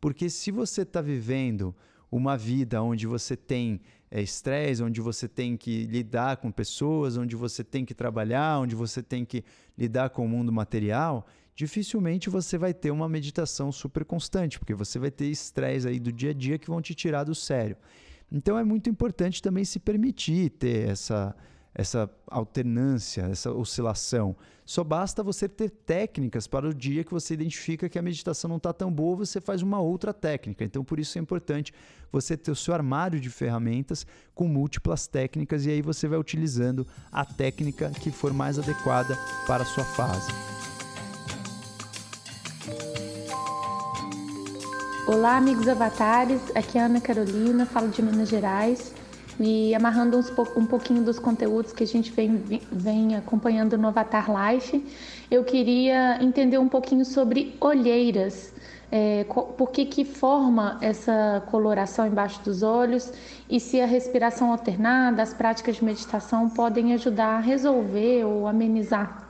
Porque 0.00 0.28
se 0.28 0.50
você 0.50 0.82
está 0.82 1.00
vivendo 1.00 1.74
uma 2.10 2.36
vida 2.36 2.82
onde 2.82 3.06
você 3.06 3.36
tem 3.36 3.80
é, 4.10 4.22
estresse, 4.22 4.82
onde 4.82 5.00
você 5.00 5.26
tem 5.26 5.56
que 5.56 5.86
lidar 5.86 6.36
com 6.36 6.52
pessoas, 6.52 7.16
onde 7.16 7.34
você 7.34 7.64
tem 7.64 7.84
que 7.84 7.94
trabalhar, 7.94 8.60
onde 8.60 8.76
você 8.76 9.02
tem 9.02 9.24
que 9.24 9.42
lidar 9.76 10.10
com 10.10 10.24
o 10.24 10.28
mundo 10.28 10.52
material, 10.52 11.26
dificilmente 11.54 12.28
você 12.28 12.58
vai 12.58 12.74
ter 12.74 12.90
uma 12.90 13.08
meditação 13.08 13.70
super 13.70 14.04
constante, 14.04 14.58
porque 14.58 14.74
você 14.74 14.98
vai 14.98 15.10
ter 15.10 15.26
estresse 15.26 15.86
aí 15.86 16.00
do 16.00 16.12
dia 16.12 16.30
a 16.30 16.34
dia 16.34 16.58
que 16.58 16.68
vão 16.68 16.82
te 16.82 16.94
tirar 16.94 17.24
do 17.24 17.34
sério. 17.34 17.76
Então 18.30 18.58
é 18.58 18.64
muito 18.64 18.90
importante 18.90 19.40
também 19.40 19.64
se 19.64 19.78
permitir 19.78 20.50
ter 20.50 20.88
essa 20.88 21.34
essa 21.74 22.08
alternância, 22.28 23.22
essa 23.22 23.50
oscilação. 23.50 24.36
Só 24.64 24.84
basta 24.84 25.22
você 25.22 25.48
ter 25.48 25.68
técnicas 25.68 26.46
para 26.46 26.68
o 26.68 26.72
dia 26.72 27.02
que 27.02 27.10
você 27.10 27.34
identifica 27.34 27.88
que 27.88 27.98
a 27.98 28.02
meditação 28.02 28.48
não 28.48 28.56
está 28.56 28.72
tão 28.72 28.92
boa, 28.92 29.16
você 29.16 29.40
faz 29.40 29.60
uma 29.60 29.80
outra 29.80 30.14
técnica. 30.14 30.64
Então, 30.64 30.84
por 30.84 31.00
isso 31.00 31.18
é 31.18 31.20
importante 31.20 31.74
você 32.12 32.36
ter 32.36 32.52
o 32.52 32.56
seu 32.56 32.72
armário 32.72 33.18
de 33.18 33.28
ferramentas 33.28 34.06
com 34.34 34.46
múltiplas 34.46 35.06
técnicas 35.06 35.66
e 35.66 35.70
aí 35.70 35.82
você 35.82 36.06
vai 36.06 36.18
utilizando 36.18 36.86
a 37.10 37.24
técnica 37.24 37.90
que 37.90 38.10
for 38.10 38.32
mais 38.32 38.58
adequada 38.58 39.18
para 39.46 39.64
a 39.64 39.66
sua 39.66 39.84
fase. 39.84 40.63
Olá, 45.06 45.36
amigos 45.36 45.68
avatares. 45.68 46.40
Aqui 46.56 46.78
é 46.78 46.80
a 46.80 46.86
Ana 46.86 46.98
Carolina, 46.98 47.66
falo 47.66 47.88
de 47.88 48.00
Minas 48.00 48.26
Gerais. 48.26 48.94
E 49.38 49.74
amarrando 49.74 50.16
uns, 50.16 50.32
um 50.56 50.64
pouquinho 50.64 51.02
dos 51.02 51.18
conteúdos 51.18 51.74
que 51.74 51.84
a 51.84 51.86
gente 51.86 52.10
vem, 52.10 52.42
vem 52.72 53.14
acompanhando 53.14 53.76
no 53.76 53.88
Avatar 53.88 54.28
Life, 54.30 54.82
eu 55.30 55.44
queria 55.44 56.22
entender 56.22 56.56
um 56.56 56.70
pouquinho 56.70 57.04
sobre 57.04 57.54
olheiras. 57.60 58.54
É, 58.90 59.24
por 59.24 59.70
que, 59.70 59.84
que 59.84 60.06
forma 60.06 60.78
essa 60.80 61.42
coloração 61.50 62.06
embaixo 62.06 62.42
dos 62.42 62.62
olhos 62.62 63.12
e 63.50 63.60
se 63.60 63.82
a 63.82 63.86
respiração 63.86 64.52
alternada, 64.52 65.22
as 65.22 65.34
práticas 65.34 65.76
de 65.76 65.84
meditação 65.84 66.48
podem 66.48 66.94
ajudar 66.94 67.36
a 67.36 67.40
resolver 67.40 68.24
ou 68.24 68.46
amenizar. 68.46 69.28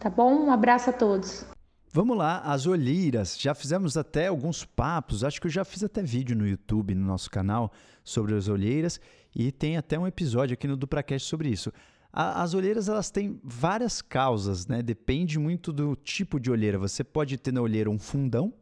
Tá 0.00 0.08
bom? 0.08 0.46
Um 0.46 0.50
abraço 0.50 0.88
a 0.88 0.92
todos. 0.94 1.55
Vamos 1.96 2.18
lá, 2.18 2.40
as 2.40 2.66
olheiras. 2.66 3.38
Já 3.40 3.54
fizemos 3.54 3.96
até 3.96 4.26
alguns 4.26 4.66
papos, 4.66 5.24
acho 5.24 5.40
que 5.40 5.46
eu 5.46 5.50
já 5.50 5.64
fiz 5.64 5.82
até 5.82 6.02
vídeo 6.02 6.36
no 6.36 6.46
YouTube, 6.46 6.94
no 6.94 7.06
nosso 7.06 7.30
canal, 7.30 7.72
sobre 8.04 8.34
as 8.34 8.48
olheiras 8.48 9.00
e 9.34 9.50
tem 9.50 9.78
até 9.78 9.98
um 9.98 10.06
episódio 10.06 10.52
aqui 10.52 10.68
no 10.68 10.76
Dupracast 10.76 11.26
sobre 11.26 11.48
isso. 11.48 11.72
As 12.12 12.52
olheiras 12.52 12.90
elas 12.90 13.10
têm 13.10 13.40
várias 13.42 14.02
causas, 14.02 14.66
né? 14.66 14.82
Depende 14.82 15.38
muito 15.38 15.72
do 15.72 15.96
tipo 15.96 16.38
de 16.38 16.50
olheira. 16.50 16.78
Você 16.78 17.02
pode 17.02 17.38
ter 17.38 17.50
na 17.50 17.62
olheira 17.62 17.88
um 17.88 17.98
fundão, 17.98 18.52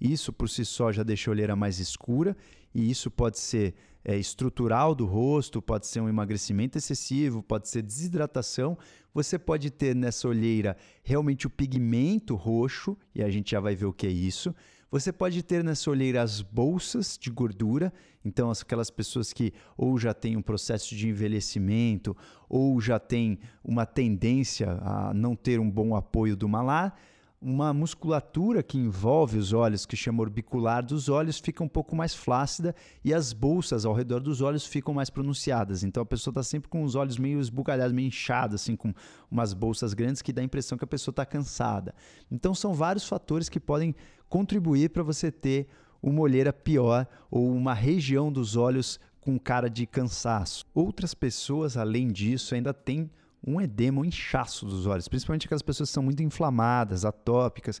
isso 0.00 0.32
por 0.32 0.48
si 0.48 0.64
só 0.64 0.92
já 0.92 1.02
deixa 1.02 1.30
a 1.30 1.32
olheira 1.32 1.56
mais 1.56 1.78
escura, 1.78 2.36
e 2.74 2.90
isso 2.90 3.10
pode 3.10 3.38
ser 3.38 3.74
é, 4.04 4.16
estrutural 4.16 4.94
do 4.94 5.04
rosto, 5.04 5.60
pode 5.60 5.86
ser 5.86 6.00
um 6.00 6.08
emagrecimento 6.08 6.78
excessivo, 6.78 7.42
pode 7.42 7.68
ser 7.68 7.82
desidratação. 7.82 8.78
Você 9.12 9.38
pode 9.38 9.70
ter 9.70 9.94
nessa 9.94 10.28
olheira 10.28 10.76
realmente 11.02 11.46
o 11.46 11.50
pigmento 11.50 12.34
roxo, 12.34 12.96
e 13.14 13.22
a 13.22 13.30
gente 13.30 13.50
já 13.50 13.60
vai 13.60 13.74
ver 13.74 13.86
o 13.86 13.92
que 13.92 14.06
é 14.06 14.10
isso. 14.10 14.54
Você 14.90 15.12
pode 15.12 15.42
ter 15.42 15.62
nessa 15.62 15.90
olheira 15.90 16.22
as 16.22 16.40
bolsas 16.40 17.18
de 17.20 17.30
gordura, 17.30 17.92
então 18.24 18.50
aquelas 18.50 18.88
pessoas 18.88 19.34
que 19.34 19.52
ou 19.76 19.98
já 19.98 20.14
têm 20.14 20.34
um 20.34 20.42
processo 20.42 20.94
de 20.96 21.08
envelhecimento 21.08 22.16
ou 22.48 22.80
já 22.80 22.98
têm 22.98 23.38
uma 23.62 23.84
tendência 23.84 24.78
a 24.80 25.12
não 25.12 25.36
ter 25.36 25.60
um 25.60 25.70
bom 25.70 25.94
apoio 25.94 26.34
do 26.34 26.48
malar 26.48 26.98
uma 27.40 27.72
musculatura 27.72 28.62
que 28.62 28.76
envolve 28.76 29.38
os 29.38 29.52
olhos, 29.52 29.86
que 29.86 29.96
chama 29.96 30.22
orbicular 30.22 30.84
dos 30.84 31.08
olhos, 31.08 31.38
fica 31.38 31.62
um 31.62 31.68
pouco 31.68 31.94
mais 31.94 32.12
flácida 32.14 32.74
e 33.04 33.14
as 33.14 33.32
bolsas 33.32 33.84
ao 33.84 33.94
redor 33.94 34.20
dos 34.20 34.40
olhos 34.40 34.66
ficam 34.66 34.92
mais 34.92 35.08
pronunciadas. 35.08 35.84
Então 35.84 36.02
a 36.02 36.06
pessoa 36.06 36.32
está 36.32 36.42
sempre 36.42 36.68
com 36.68 36.82
os 36.82 36.96
olhos 36.96 37.16
meio 37.16 37.38
esbugalhados, 37.38 37.92
meio 37.92 38.08
inchados, 38.08 38.56
assim, 38.56 38.74
com 38.74 38.92
umas 39.30 39.54
bolsas 39.54 39.94
grandes 39.94 40.20
que 40.20 40.32
dá 40.32 40.42
a 40.42 40.44
impressão 40.44 40.76
que 40.76 40.84
a 40.84 40.88
pessoa 40.88 41.12
está 41.12 41.24
cansada. 41.24 41.94
Então 42.30 42.54
são 42.54 42.74
vários 42.74 43.06
fatores 43.06 43.48
que 43.48 43.60
podem 43.60 43.94
contribuir 44.28 44.90
para 44.90 45.04
você 45.04 45.30
ter 45.30 45.68
uma 46.02 46.20
olheira 46.20 46.52
pior 46.52 47.06
ou 47.30 47.48
uma 47.50 47.74
região 47.74 48.32
dos 48.32 48.56
olhos 48.56 48.98
com 49.20 49.38
cara 49.38 49.68
de 49.68 49.86
cansaço. 49.86 50.64
Outras 50.74 51.14
pessoas, 51.14 51.76
além 51.76 52.08
disso, 52.08 52.54
ainda 52.54 52.74
têm 52.74 53.10
um 53.46 53.60
edema, 53.60 54.00
um 54.00 54.04
inchaço 54.04 54.66
dos 54.66 54.86
olhos, 54.86 55.08
principalmente 55.08 55.46
aquelas 55.46 55.62
pessoas 55.62 55.88
que 55.90 55.94
são 55.94 56.02
muito 56.02 56.22
inflamadas, 56.22 57.04
atópicas. 57.04 57.80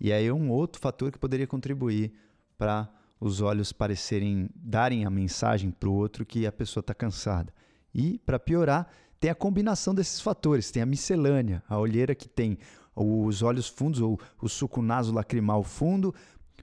E 0.00 0.12
aí 0.12 0.26
é 0.26 0.32
um 0.32 0.50
outro 0.50 0.80
fator 0.80 1.10
que 1.10 1.18
poderia 1.18 1.46
contribuir 1.46 2.12
para 2.56 2.88
os 3.20 3.40
olhos 3.40 3.72
parecerem 3.72 4.48
darem 4.54 5.04
a 5.04 5.10
mensagem 5.10 5.70
para 5.70 5.88
o 5.88 5.94
outro 5.94 6.24
que 6.24 6.46
a 6.46 6.52
pessoa 6.52 6.80
está 6.80 6.94
cansada. 6.94 7.52
E 7.92 8.18
para 8.18 8.38
piorar, 8.38 8.88
tem 9.18 9.30
a 9.30 9.34
combinação 9.34 9.94
desses 9.94 10.20
fatores, 10.20 10.70
tem 10.70 10.82
a 10.82 10.86
miscelânea, 10.86 11.62
a 11.68 11.78
olheira 11.78 12.14
que 12.14 12.28
tem 12.28 12.58
os 12.94 13.42
olhos 13.42 13.68
fundos 13.68 14.00
ou 14.00 14.20
o 14.40 14.48
suco 14.48 14.82
naso 14.82 15.12
lacrimal 15.12 15.62
fundo, 15.62 16.14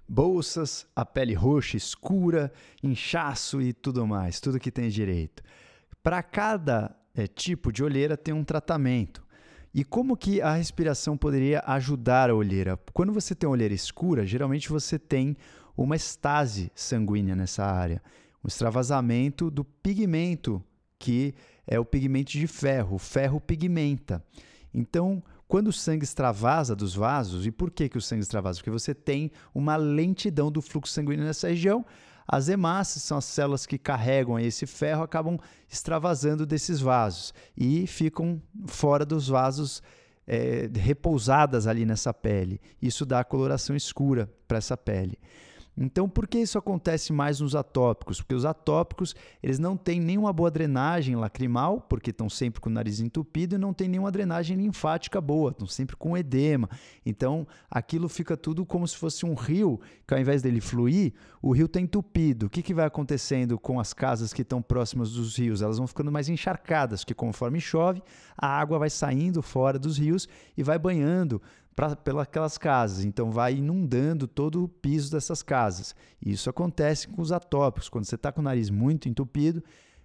bolsas, 0.08 0.88
a 0.96 1.06
pele 1.06 1.34
roxa 1.34 1.78
escura, 1.78 2.52
inchaço 2.84 3.62
e 3.62 3.74
tudo 3.74 4.06
mais, 4.06 4.40
tudo 4.40 4.60
que 4.60 4.72
tem 4.72 4.90
direito. 4.90 5.44
Para 6.04 6.22
cada 6.22 6.96
é, 7.16 7.28
tipo 7.28 7.72
de 7.72 7.84
olheira 7.84 8.18
tem 8.18 8.34
um 8.34 8.44
tratamento. 8.44 9.24
E 9.74 9.84
como 9.84 10.16
que 10.16 10.42
a 10.42 10.54
respiração 10.54 11.18
poderia 11.18 11.62
ajudar 11.66 12.30
a 12.30 12.36
olheira? 12.36 12.80
Quando 12.94 13.12
você 13.12 13.36
tem 13.36 13.48
uma 13.48 13.54
olheira 13.54 13.74
escura, 13.74 14.26
geralmente 14.26 14.70
você 14.70 14.98
tem 14.98 15.36
uma 15.76 15.96
estase 15.96 16.72
sanguínea 16.74 17.36
nessa 17.36 17.66
área, 17.66 18.02
um 18.44 18.48
extravasamento 18.48 19.52
do 19.52 19.66
pigmento, 19.66 20.64
que 20.98 21.36
é 21.68 21.80
o 21.80 21.84
pigmento 21.84 22.32
de 22.32 22.48
ferro. 22.48 22.96
O 22.96 23.00
ferro 23.00 23.42
pigmenta. 23.42 24.24
Então, 24.74 25.22
quando 25.48 25.68
o 25.68 25.74
sangue 25.74 26.04
extravasa 26.04 26.76
dos 26.76 26.96
vasos, 26.96 27.46
e 27.46 27.52
por 27.52 27.70
que, 27.70 27.90
que 27.90 27.98
o 27.98 28.02
sangue 28.02 28.22
extravasa? 28.22 28.60
Porque 28.60 28.72
você 28.72 28.94
tem 28.94 29.32
uma 29.54 29.76
lentidão 29.76 30.52
do 30.52 30.62
fluxo 30.62 30.94
sanguíneo 30.94 31.26
nessa 31.26 31.50
região, 31.50 31.86
as 32.28 32.50
hemácias 32.50 33.04
são 33.04 33.18
as 33.18 33.26
células 33.26 33.66
que 33.66 33.78
carregam 33.78 34.40
esse 34.40 34.66
ferro, 34.66 35.04
acabam 35.04 35.38
extravasando 35.70 36.46
desses 36.46 36.80
vasos 36.80 37.34
e 37.56 37.86
ficam 37.86 38.42
fora 38.68 39.06
dos 39.06 39.28
vasos 39.28 39.84
é, 40.28 40.70
repousadas 40.74 41.68
ali 41.68 41.86
nessa 41.86 42.14
pele. 42.14 42.60
Isso 42.82 43.06
dá 43.06 43.20
a 43.20 43.24
coloração 43.24 43.76
escura 43.76 44.30
para 44.48 44.58
essa 44.58 44.76
pele. 44.76 45.20
Então, 45.78 46.08
por 46.08 46.26
que 46.28 46.38
isso 46.38 46.58
acontece 46.58 47.12
mais 47.12 47.42
nos 47.42 47.56
atópicos? 47.56 48.22
Porque 48.22 48.36
os 48.36 48.46
atópicos, 48.46 49.14
eles 49.44 49.60
não 49.60 49.76
têm 49.76 50.00
nenhuma 50.00 50.32
boa 50.32 50.50
drenagem 50.50 51.16
lacrimal, 51.16 51.82
porque 51.82 52.12
estão 52.12 52.30
sempre 52.30 52.62
com 52.62 52.70
o 52.70 52.74
nariz 52.74 53.02
entupido 53.02 53.56
e 53.56 53.58
não 53.58 53.74
tem 53.74 53.90
nenhuma 53.90 54.12
drenagem 54.12 54.56
linfática 54.56 55.20
boa, 55.20 55.52
estão 55.52 55.68
sempre 55.68 55.96
com 55.96 56.18
edema. 56.18 56.70
Então, 57.06 57.46
aquilo 57.70 58.08
fica 58.08 58.38
tudo 58.38 58.66
como 58.66 58.88
se 58.88 58.96
fosse 58.96 59.26
um 59.26 59.34
rio, 59.34 59.80
que 60.08 60.14
ao 60.14 60.20
invés 60.20 60.42
dele 60.42 60.62
fluir, 60.62 61.14
o 61.42 61.52
rio 61.52 61.66
está 61.66 61.80
entupido. 61.80 62.46
O 62.46 62.50
que, 62.50 62.62
que 62.62 62.74
vai 62.74 62.86
acontecendo 62.86 63.60
com 63.60 63.80
as 63.80 63.94
casas 63.94 64.32
que 64.32 64.44
estão 64.44 64.62
próximas 64.62 65.12
dos 65.12 65.38
rios? 65.38 65.62
Elas 65.62 65.78
vão 65.78 65.88
ficando 65.88 66.12
mais 66.12 66.30
encharcadas, 66.30 67.04
porque 67.04 67.14
conforme 67.14 67.60
chove, 67.60 68.02
a 68.38 68.48
água 68.48 68.80
vai 68.80 68.90
saindo 68.90 69.42
fora 69.42 69.78
dos 69.78 69.98
rios 69.98 70.28
e 70.56 70.64
vai 70.64 70.80
banhando 70.80 71.42
pra, 71.76 71.96
pelas 71.96 72.58
casas, 72.58 73.04
então 73.04 73.32
vai 73.32 73.56
inundando 73.56 74.28
todo 74.28 74.64
o 74.64 74.68
piso 74.68 75.12
dessas 75.12 75.44
casas. 75.44 75.96
Isso 76.26 76.50
acontece 76.50 77.08
com 77.08 77.22
os 77.22 77.32
atópicos, 77.32 77.90
quando 77.90 78.06
você 78.06 78.16
está 78.16 78.32
com 78.32 78.42
o 78.42 78.44
nariz 78.44 78.70
muito 78.70 79.10
entupido, 79.10 79.64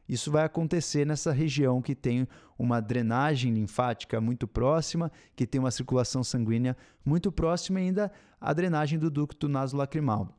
isso 0.08 0.32
vai 0.32 0.44
acontecer 0.44 1.06
nessa 1.06 1.30
região 1.30 1.80
que 1.80 1.94
tem 1.94 2.26
uma 2.58 2.80
drenagem 2.80 3.54
linfática 3.54 4.20
muito 4.20 4.48
próxima, 4.48 5.12
que 5.36 5.46
tem 5.46 5.60
uma 5.60 5.70
circulação 5.70 6.24
sanguínea 6.24 6.76
muito 7.04 7.30
próxima 7.30 7.80
e 7.80 7.84
ainda 7.84 8.10
a 8.40 8.52
drenagem 8.52 8.98
do 8.98 9.08
ducto 9.08 9.48
nasolacrimal. 9.48 10.36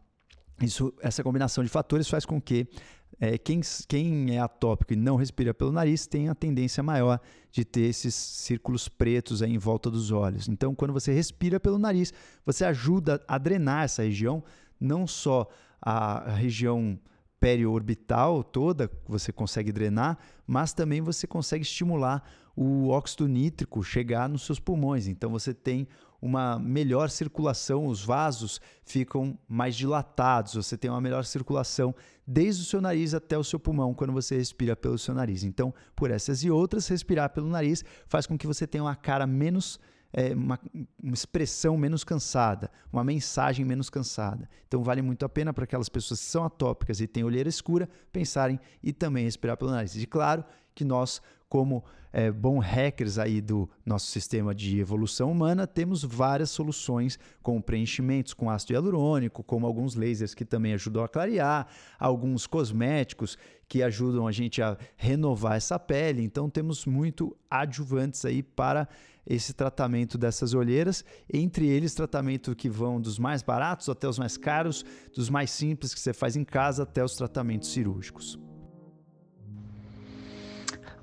Isso, 0.62 0.94
essa 1.02 1.24
combinação 1.24 1.63
de 1.63 1.70
fatores 1.70 2.10
faz 2.10 2.26
com 2.26 2.39
que 2.39 2.67
é, 3.19 3.38
quem, 3.38 3.62
quem 3.88 4.36
é 4.36 4.39
atópico 4.39 4.93
e 4.93 4.95
não 4.95 5.15
respira 5.15 5.54
pelo 5.54 5.71
nariz 5.71 6.08
tem 6.08 6.30
a 6.30 6.36
tendência 6.36 6.82
maior 6.82 7.19
de 7.52 7.63
ter 7.65 7.82
esses 7.82 8.15
círculos 8.15 8.88
pretos 8.88 9.41
aí 9.41 9.54
em 9.54 9.58
volta 9.58 9.91
dos 9.91 10.12
olhos. 10.12 10.47
Então, 10.47 10.74
quando 10.74 10.93
você 10.93 11.12
respira 11.13 11.60
pelo 11.60 11.78
nariz, 11.78 12.13
você 12.45 12.65
ajuda 12.65 13.21
a 13.28 13.38
drenar 13.38 13.84
essa 13.84 14.04
região, 14.04 14.43
não 14.80 15.06
só 15.06 15.47
a 15.82 16.32
região 16.32 17.00
periorbital 17.39 18.43
toda 18.43 18.89
você 19.08 19.32
consegue 19.32 19.71
drenar, 19.71 20.17
mas 20.45 20.74
também 20.74 21.02
você 21.02 21.26
consegue 21.26 21.63
estimular 21.63 22.24
o 22.56 22.89
óxido 22.89 23.28
nítrico 23.28 23.84
chegar 23.84 24.30
nos 24.30 24.45
seus 24.45 24.60
pulmões. 24.60 25.08
Então 25.08 25.32
você 25.32 25.54
tem 25.54 25.88
uma 26.22 26.60
melhor 26.60 27.10
circulação, 27.10 27.88
os 27.88 28.04
vasos 28.04 28.62
ficam 28.84 29.38
mais 29.48 29.76
dilatados, 29.76 30.54
você 30.54 30.78
tem 30.78 30.92
uma 30.92 31.02
melhor 31.02 31.26
circulação 31.26 31.96
desde 32.28 32.62
o 32.62 32.65
seu 32.65 32.80
nariz 32.80 33.13
até 33.13 33.38
o 33.38 33.44
seu 33.44 33.60
pulmão 33.60 33.94
quando 33.94 34.13
você 34.13 34.38
respira 34.38 34.76
pelo 34.76 34.98
seu 34.98 35.15
nariz. 35.15 35.44
Então, 35.44 35.74
por 35.96 36.12
essas 36.12 36.44
e 36.44 36.52
outras, 36.52 36.88
respirar 36.88 37.32
pelo 37.32 37.50
nariz 37.50 37.84
faz 38.08 38.28
com 38.28 38.38
que 38.38 38.46
você 38.46 38.67
tenha 38.67 38.84
uma 38.84 38.96
cara 38.96 39.26
menos 39.26 39.80
é, 40.14 40.34
uma, 40.34 40.60
uma, 41.02 41.14
expressão 41.14 41.78
menos 41.78 42.04
cansada, 42.04 42.70
uma 42.92 43.04
mensagem 43.04 43.66
menos 43.66 43.90
cansada. 43.90 44.50
Então 44.68 44.84
vale 44.84 45.02
muito 45.02 45.26
a 45.26 45.30
pena 45.30 45.54
para 45.54 45.64
aquelas 45.64 45.90
pessoas 45.90 46.20
que 46.20 46.26
são 46.26 46.44
atópicas 46.44 47.00
e 47.00 47.08
têm 47.08 47.24
olheira 47.24 47.50
escura 47.50 47.90
pensarem 48.12 48.60
e 48.84 48.92
também 48.92 49.26
respirar 49.26 49.58
pelo 49.58 49.72
nariz. 49.72 49.96
E 49.96 50.06
claro 50.06 50.44
que 50.74 50.84
nós, 50.84 51.22
como 51.48 51.84
é, 52.14 52.30
bom 52.30 52.60
hackers 52.60 53.18
aí 53.18 53.40
do 53.40 53.70
nosso 53.86 54.08
sistema 54.08 54.54
de 54.54 54.80
evolução 54.80 55.32
humana, 55.32 55.66
temos 55.66 56.04
várias 56.04 56.50
soluções 56.50 57.18
com 57.42 57.62
preenchimentos 57.62 58.34
com 58.34 58.50
ácido 58.50 58.74
hialurônico, 58.74 59.44
como 59.44 59.66
alguns 59.66 59.96
lasers 59.96 60.34
que 60.34 60.44
também 60.44 60.74
ajudam 60.74 61.04
a 61.04 61.08
clarear, 61.08 61.68
alguns 61.98 62.46
cosméticos 62.46 63.38
que 63.68 63.82
ajudam 63.82 64.28
a 64.28 64.32
gente 64.32 64.62
a 64.62 64.78
renovar 64.98 65.56
essa 65.56 65.80
pele. 65.80 66.22
Então 66.22 66.50
temos 66.50 66.86
muito 66.86 67.36
adjuvantes 67.50 68.26
aí 68.26 68.44
para 68.44 68.88
esse 69.26 69.54
tratamento 69.54 70.17
dessas 70.17 70.54
olheiras, 70.54 71.06
entre 71.32 71.67
eles 71.67 71.94
tratamento 71.94 72.56
que 72.56 72.69
vão 72.69 73.00
dos 73.00 73.19
mais 73.19 73.42
baratos 73.42 73.90
até 73.90 74.08
os 74.08 74.19
mais 74.19 74.38
caros, 74.38 74.84
dos 75.15 75.30
mais 75.30 75.52
simples 75.52 75.94
que 75.94 76.00
você 76.00 76.13
faz 76.13 76.36
em 76.36 76.44
casa 76.44 76.84
até 76.84 77.04
os 77.04 77.15
tratamentos 77.15 77.72
cirúrgicos. 77.72 78.40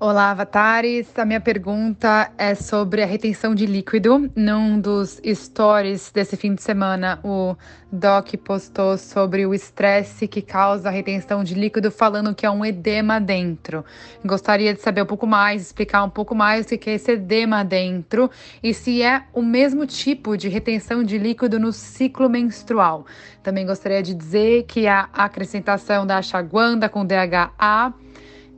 Olá, 0.01 0.31
avatares. 0.31 1.11
A 1.19 1.25
minha 1.25 1.41
pergunta 1.41 2.31
é 2.37 2.55
sobre 2.55 3.03
a 3.03 3.05
retenção 3.05 3.53
de 3.53 3.65
líquido. 3.65 4.31
Num 4.33 4.79
dos 4.79 5.19
stories 5.25 6.09
desse 6.09 6.37
fim 6.37 6.55
de 6.55 6.63
semana, 6.63 7.19
o 7.21 7.53
Doc 7.91 8.33
postou 8.37 8.97
sobre 8.97 9.45
o 9.45 9.53
estresse 9.53 10.25
que 10.25 10.41
causa 10.41 10.87
a 10.87 10.91
retenção 10.91 11.43
de 11.43 11.53
líquido, 11.53 11.91
falando 11.91 12.33
que 12.33 12.45
é 12.45 12.49
um 12.49 12.63
edema 12.63 13.19
dentro. 13.19 13.83
Gostaria 14.23 14.73
de 14.73 14.79
saber 14.79 15.01
um 15.01 15.05
pouco 15.05 15.27
mais, 15.27 15.63
explicar 15.63 16.01
um 16.05 16.09
pouco 16.09 16.33
mais 16.33 16.65
o 16.67 16.77
que 16.77 16.89
é 16.89 16.93
esse 16.93 17.11
edema 17.11 17.65
dentro 17.65 18.31
e 18.63 18.73
se 18.73 19.01
é 19.01 19.23
o 19.33 19.41
mesmo 19.41 19.85
tipo 19.85 20.37
de 20.37 20.47
retenção 20.47 21.03
de 21.03 21.17
líquido 21.17 21.59
no 21.59 21.73
ciclo 21.73 22.29
menstrual. 22.29 23.05
Também 23.43 23.65
gostaria 23.65 24.01
de 24.01 24.13
dizer 24.13 24.63
que 24.63 24.87
a 24.87 25.09
acrescentação 25.11 26.07
da 26.07 26.19
achaguanda 26.19 26.87
com 26.87 27.05
DHA 27.05 27.93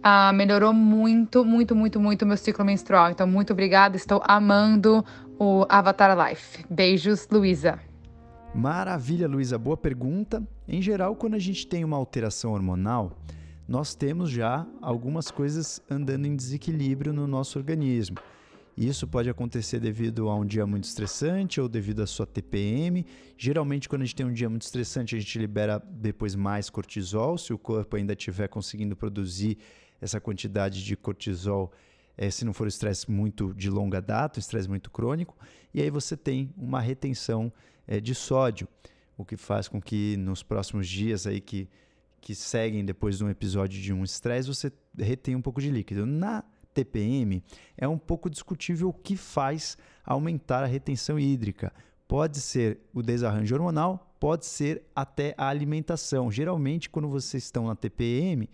ah, 0.03 0.33
melhorou 0.33 0.73
muito, 0.73 1.45
muito, 1.45 1.75
muito, 1.75 1.99
muito 1.99 2.25
meu 2.25 2.37
ciclo 2.37 2.65
menstrual. 2.65 3.11
Então, 3.11 3.27
muito 3.27 3.53
obrigada. 3.53 3.95
Estou 3.95 4.21
amando 4.25 5.05
o 5.37 5.65
Avatar 5.69 6.17
Life. 6.27 6.65
Beijos, 6.69 7.27
Luísa. 7.31 7.79
Maravilha, 8.53 9.27
Luísa. 9.27 9.57
Boa 9.57 9.77
pergunta. 9.77 10.41
Em 10.67 10.81
geral, 10.81 11.15
quando 11.15 11.35
a 11.35 11.39
gente 11.39 11.67
tem 11.67 11.85
uma 11.85 11.97
alteração 11.97 12.53
hormonal, 12.53 13.17
nós 13.67 13.95
temos 13.95 14.29
já 14.29 14.65
algumas 14.81 15.31
coisas 15.31 15.81
andando 15.89 16.25
em 16.25 16.35
desequilíbrio 16.35 17.13
no 17.13 17.27
nosso 17.27 17.57
organismo. 17.57 18.17
Isso 18.75 19.07
pode 19.07 19.29
acontecer 19.29 19.79
devido 19.79 20.29
a 20.29 20.35
um 20.35 20.45
dia 20.45 20.65
muito 20.65 20.85
estressante 20.85 21.59
ou 21.61 21.69
devido 21.69 22.01
à 22.01 22.07
sua 22.07 22.25
TPM. 22.25 23.05
Geralmente, 23.37 23.87
quando 23.87 24.01
a 24.01 24.05
gente 24.05 24.15
tem 24.15 24.25
um 24.25 24.33
dia 24.33 24.49
muito 24.49 24.63
estressante, 24.63 25.15
a 25.15 25.19
gente 25.19 25.37
libera 25.37 25.81
depois 25.89 26.35
mais 26.35 26.69
cortisol, 26.69 27.37
se 27.37 27.53
o 27.53 27.57
corpo 27.57 27.95
ainda 27.95 28.13
estiver 28.13 28.47
conseguindo 28.47 28.95
produzir 28.95 29.57
essa 30.01 30.19
quantidade 30.19 30.83
de 30.83 30.97
cortisol, 30.97 31.71
é, 32.17 32.29
se 32.29 32.43
não 32.43 32.53
for 32.53 32.67
estresse 32.67 33.09
muito 33.09 33.53
de 33.53 33.69
longa 33.69 34.01
data, 34.01 34.39
estresse 34.39 34.67
muito 34.67 34.89
crônico, 34.89 35.37
e 35.73 35.81
aí 35.81 35.89
você 35.89 36.17
tem 36.17 36.53
uma 36.57 36.81
retenção 36.81 37.53
é, 37.87 37.99
de 37.99 38.13
sódio, 38.13 38.67
o 39.17 39.23
que 39.23 39.37
faz 39.37 39.67
com 39.67 39.81
que 39.81 40.17
nos 40.17 40.41
próximos 40.43 40.87
dias 40.87 41.27
aí 41.27 41.39
que, 41.39 41.69
que 42.19 42.33
seguem 42.33 42.83
depois 42.83 43.17
de 43.17 43.23
um 43.23 43.29
episódio 43.29 43.79
de 43.81 43.93
um 43.93 44.03
estresse, 44.03 44.47
você 44.47 44.71
retenha 44.97 45.37
um 45.37 45.41
pouco 45.41 45.61
de 45.61 45.69
líquido. 45.69 46.05
Na 46.05 46.43
TPM, 46.73 47.43
é 47.77 47.87
um 47.87 47.97
pouco 47.97 48.29
discutível 48.29 48.89
o 48.89 48.93
que 48.93 49.15
faz 49.15 49.77
aumentar 50.03 50.63
a 50.63 50.67
retenção 50.67 51.19
hídrica. 51.19 51.71
Pode 52.07 52.39
ser 52.39 52.79
o 52.93 53.01
desarranjo 53.01 53.55
hormonal, 53.55 54.13
pode 54.19 54.45
ser 54.45 54.83
até 54.95 55.33
a 55.37 55.47
alimentação. 55.47 56.31
Geralmente, 56.31 56.89
quando 56.89 57.07
vocês 57.07 57.43
estão 57.43 57.67
na 57.67 57.75
TPM, 57.75 58.49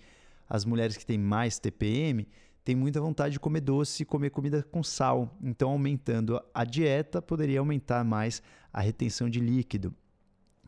as 0.49 0.65
mulheres 0.65 0.97
que 0.97 1.05
têm 1.05 1.17
mais 1.17 1.59
TPM 1.59 2.27
têm 2.63 2.75
muita 2.75 2.99
vontade 2.99 3.33
de 3.33 3.39
comer 3.39 3.61
doce 3.61 4.03
e 4.03 4.05
comer 4.05 4.29
comida 4.29 4.61
com 4.61 4.83
sal. 4.83 5.37
Então, 5.41 5.69
aumentando 5.69 6.41
a 6.53 6.65
dieta, 6.65 7.21
poderia 7.21 7.59
aumentar 7.59 8.03
mais 8.03 8.41
a 8.73 8.81
retenção 8.81 9.29
de 9.29 9.39
líquido. 9.39 9.93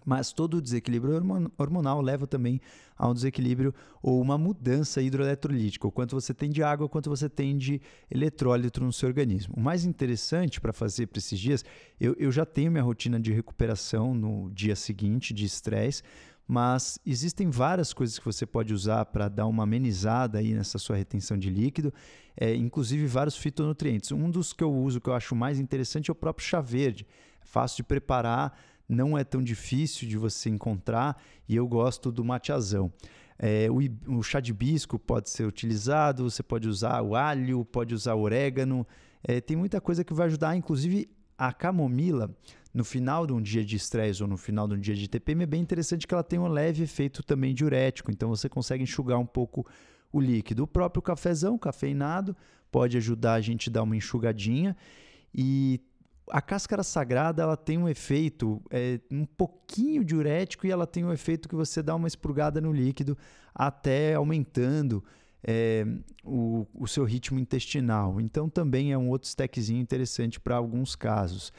Mas 0.05 0.31
todo 0.31 0.55
o 0.55 0.61
desequilíbrio 0.61 1.21
hormonal 1.57 2.01
leva 2.01 2.25
também 2.25 2.61
a 2.97 3.07
um 3.07 3.13
desequilíbrio 3.13 3.73
ou 4.01 4.21
uma 4.21 4.37
mudança 4.37 5.01
hidroeletrolítica, 5.01 5.87
o 5.87 5.91
quanto 5.91 6.15
você 6.15 6.33
tem 6.33 6.49
de 6.49 6.63
água, 6.63 6.85
o 6.85 6.89
quanto 6.89 7.09
você 7.09 7.29
tem 7.29 7.57
de 7.57 7.81
eletrólito 8.09 8.83
no 8.83 8.91
seu 8.91 9.07
organismo. 9.07 9.53
O 9.57 9.61
mais 9.61 9.85
interessante 9.85 10.59
para 10.59 10.73
fazer 10.73 11.07
para 11.07 11.19
esses 11.19 11.39
dias, 11.39 11.65
eu, 11.99 12.15
eu 12.17 12.31
já 12.31 12.45
tenho 12.45 12.71
minha 12.71 12.83
rotina 12.83 13.19
de 13.19 13.31
recuperação 13.31 14.13
no 14.13 14.49
dia 14.51 14.75
seguinte 14.75 15.33
de 15.33 15.45
estresse, 15.45 16.01
mas 16.51 16.97
existem 17.05 17.51
várias 17.51 17.93
coisas 17.93 18.17
que 18.17 18.25
você 18.25 18.43
pode 18.43 18.73
usar 18.73 19.05
para 19.05 19.29
dar 19.29 19.45
uma 19.45 19.61
amenizada 19.61 20.39
aí 20.39 20.51
nessa 20.55 20.79
sua 20.79 20.95
retenção 20.95 21.37
de 21.37 21.47
líquido, 21.47 21.93
é, 22.35 22.55
inclusive 22.55 23.05
vários 23.05 23.37
fitonutrientes. 23.37 24.11
Um 24.11 24.31
dos 24.31 24.51
que 24.51 24.63
eu 24.63 24.73
uso 24.73 24.99
que 24.99 25.07
eu 25.07 25.13
acho 25.13 25.35
mais 25.35 25.59
interessante 25.59 26.09
é 26.09 26.11
o 26.11 26.15
próprio 26.15 26.47
chá 26.47 26.59
verde. 26.59 27.05
É 27.39 27.45
fácil 27.45 27.77
de 27.77 27.83
preparar, 27.83 28.59
não 28.89 29.15
é 29.15 29.23
tão 29.23 29.43
difícil 29.43 30.09
de 30.09 30.17
você 30.17 30.49
encontrar 30.49 31.21
e 31.47 31.55
eu 31.55 31.67
gosto 31.67 32.11
do 32.11 32.25
mateazão. 32.25 32.91
É, 33.37 33.67
o, 33.69 34.17
o, 34.17 34.23
chá 34.23 34.39
de 34.39 34.49
hibisco 34.49 34.97
pode 34.97 35.29
ser 35.29 35.45
utilizado, 35.45 36.31
você 36.31 36.41
pode 36.41 36.67
usar 36.67 36.99
o 37.03 37.15
alho, 37.15 37.63
pode 37.63 37.93
usar 37.93 38.15
o 38.15 38.21
orégano, 38.21 38.87
é, 39.23 39.39
tem 39.39 39.55
muita 39.55 39.79
coisa 39.79 40.03
que 40.03 40.15
vai 40.15 40.25
ajudar, 40.25 40.55
inclusive 40.55 41.07
a 41.37 41.53
camomila 41.53 42.35
no 42.79 42.85
final 42.85 43.27
de 43.27 43.33
um 43.33 43.41
dia 43.41 43.63
de 43.65 43.75
estresse 43.75 44.23
ou 44.23 44.29
no 44.29 44.37
final 44.37 44.65
de 44.65 44.75
um 44.75 44.79
dia 44.79 44.95
de 44.95 45.05
TPM, 45.09 45.43
é 45.43 45.45
bem 45.45 45.61
interessante 45.61 46.07
que 46.07 46.13
ela 46.13 46.23
tem 46.23 46.39
um 46.39 46.47
leve 46.47 46.81
efeito 46.81 47.21
também 47.21 47.53
diurético, 47.53 48.09
então 48.09 48.29
você 48.29 48.47
consegue 48.47 48.81
enxugar 48.81 49.19
um 49.19 49.25
pouco 49.25 49.67
o 50.13 50.21
líquido. 50.21 50.63
O 50.63 50.67
próprio 50.67 51.01
cafezão, 51.01 51.57
cafeinado, 51.57 52.33
pode 52.71 52.95
ajudar 52.95 53.33
a 53.33 53.41
gente 53.41 53.69
a 53.69 53.73
dar 53.73 53.83
uma 53.83 53.97
enxugadinha 53.97 54.77
e 55.35 55.81
a 56.29 56.41
cáscara 56.41 56.81
sagrada 56.81 57.43
ela 57.43 57.57
tem 57.57 57.77
um 57.77 57.89
efeito 57.89 58.61
é, 58.71 59.01
um 59.11 59.25
pouquinho 59.25 60.01
diurético 60.01 60.65
e 60.65 60.71
ela 60.71 60.87
tem 60.87 61.03
um 61.03 61.11
efeito 61.11 61.49
que 61.49 61.55
você 61.55 61.83
dá 61.83 61.93
uma 61.93 62.07
expurgada 62.07 62.61
no 62.61 62.71
líquido 62.71 63.17
até 63.53 64.13
aumentando 64.13 65.03
é, 65.43 65.85
o, 66.23 66.65
o 66.73 66.87
seu 66.87 67.03
ritmo 67.03 67.37
intestinal. 67.39 68.21
Então 68.21 68.47
também 68.47 68.93
é 68.93 68.97
um 68.97 69.09
outro 69.09 69.27
stackzinho 69.27 69.81
interessante 69.81 70.39
para 70.39 70.55
alguns 70.55 70.95
casos. 70.95 71.51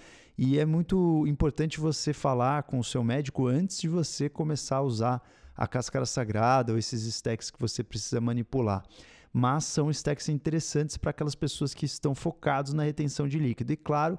E 0.42 0.58
é 0.58 0.64
muito 0.64 1.26
importante 1.26 1.78
você 1.78 2.14
falar 2.14 2.62
com 2.62 2.78
o 2.78 2.82
seu 2.82 3.04
médico 3.04 3.46
antes 3.46 3.78
de 3.78 3.86
você 3.86 4.26
começar 4.26 4.76
a 4.76 4.82
usar 4.82 5.22
a 5.54 5.68
cáscara 5.68 6.06
sagrada 6.06 6.72
ou 6.72 6.78
esses 6.78 7.02
stacks 7.02 7.50
que 7.50 7.60
você 7.60 7.84
precisa 7.84 8.22
manipular. 8.22 8.82
Mas 9.30 9.66
são 9.66 9.90
stacks 9.90 10.30
interessantes 10.30 10.96
para 10.96 11.10
aquelas 11.10 11.34
pessoas 11.34 11.74
que 11.74 11.84
estão 11.84 12.14
focados 12.14 12.72
na 12.72 12.84
retenção 12.84 13.28
de 13.28 13.38
líquido. 13.38 13.70
E 13.70 13.76
claro, 13.76 14.18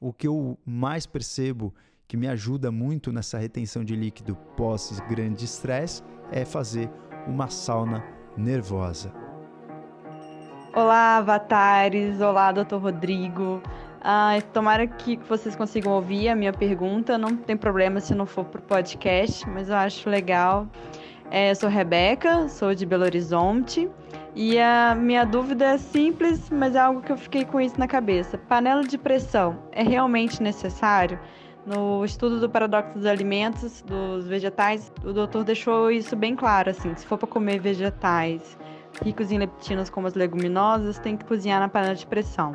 o 0.00 0.10
que 0.10 0.26
eu 0.26 0.58
mais 0.64 1.04
percebo 1.04 1.74
que 2.06 2.16
me 2.16 2.28
ajuda 2.28 2.72
muito 2.72 3.12
nessa 3.12 3.36
retenção 3.36 3.84
de 3.84 3.94
líquido 3.94 4.36
pós 4.56 4.98
grande 5.06 5.44
estresse 5.44 6.02
é 6.32 6.46
fazer 6.46 6.90
uma 7.26 7.50
sauna 7.50 8.02
nervosa. 8.38 9.12
Olá, 10.74 11.18
avatares! 11.18 12.22
Olá, 12.22 12.52
doutor 12.52 12.80
Rodrigo! 12.80 13.60
Ah, 14.00 14.38
tomara 14.52 14.86
que 14.86 15.16
vocês 15.28 15.56
consigam 15.56 15.92
ouvir 15.92 16.28
a 16.28 16.34
minha 16.36 16.52
pergunta. 16.52 17.18
Não 17.18 17.36
tem 17.36 17.56
problema 17.56 18.00
se 18.00 18.14
não 18.14 18.26
for 18.26 18.44
para 18.44 18.60
o 18.60 18.62
podcast, 18.62 19.48
mas 19.48 19.68
eu 19.68 19.76
acho 19.76 20.08
legal. 20.08 20.66
É, 21.30 21.50
eu 21.50 21.56
sou 21.56 21.68
Rebeca, 21.68 22.48
sou 22.48 22.74
de 22.74 22.86
Belo 22.86 23.04
Horizonte. 23.04 23.90
E 24.34 24.58
a 24.58 24.94
minha 24.94 25.24
dúvida 25.24 25.64
é 25.64 25.78
simples, 25.78 26.48
mas 26.50 26.74
é 26.74 26.78
algo 26.78 27.00
que 27.00 27.10
eu 27.10 27.16
fiquei 27.16 27.44
com 27.44 27.60
isso 27.60 27.78
na 27.78 27.88
cabeça. 27.88 28.38
Panela 28.38 28.84
de 28.84 28.96
pressão 28.96 29.58
é 29.72 29.82
realmente 29.82 30.42
necessário? 30.42 31.18
No 31.66 32.04
estudo 32.04 32.40
do 32.40 32.48
paradoxo 32.48 32.94
dos 32.94 33.04
alimentos, 33.04 33.82
dos 33.82 34.26
vegetais, 34.26 34.92
o 35.04 35.12
doutor 35.12 35.44
deixou 35.44 35.90
isso 35.90 36.16
bem 36.16 36.34
claro, 36.34 36.70
assim, 36.70 36.94
se 36.94 37.04
for 37.04 37.18
para 37.18 37.28
comer 37.28 37.58
vegetais 37.60 38.56
ricos 39.02 39.30
em 39.30 39.38
leptinas 39.38 39.90
como 39.90 40.06
as 40.06 40.14
leguminosas, 40.14 40.98
tem 40.98 41.16
que 41.16 41.24
cozinhar 41.24 41.60
na 41.60 41.68
panela 41.68 41.94
de 41.94 42.06
pressão. 42.06 42.52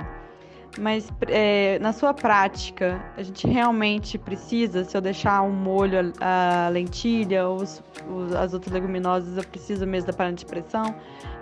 Mas 0.79 1.07
é, 1.27 1.77
na 1.79 1.93
sua 1.93 2.13
prática, 2.13 2.99
a 3.15 3.21
gente 3.21 3.47
realmente 3.47 4.17
precisa, 4.17 4.83
se 4.83 4.97
eu 4.97 5.01
deixar 5.01 5.43
um 5.43 5.51
molho, 5.51 6.11
a, 6.19 6.65
a 6.65 6.69
lentilha 6.69 7.47
ou 7.47 7.57
os, 7.57 7.83
os, 8.09 8.33
as 8.33 8.53
outras 8.53 8.73
leguminosas, 8.73 9.37
eu 9.37 9.43
preciso 9.43 9.85
mesmo 9.85 10.07
da 10.07 10.13
panela 10.13 10.35
de 10.35 10.45
pressão? 10.45 10.95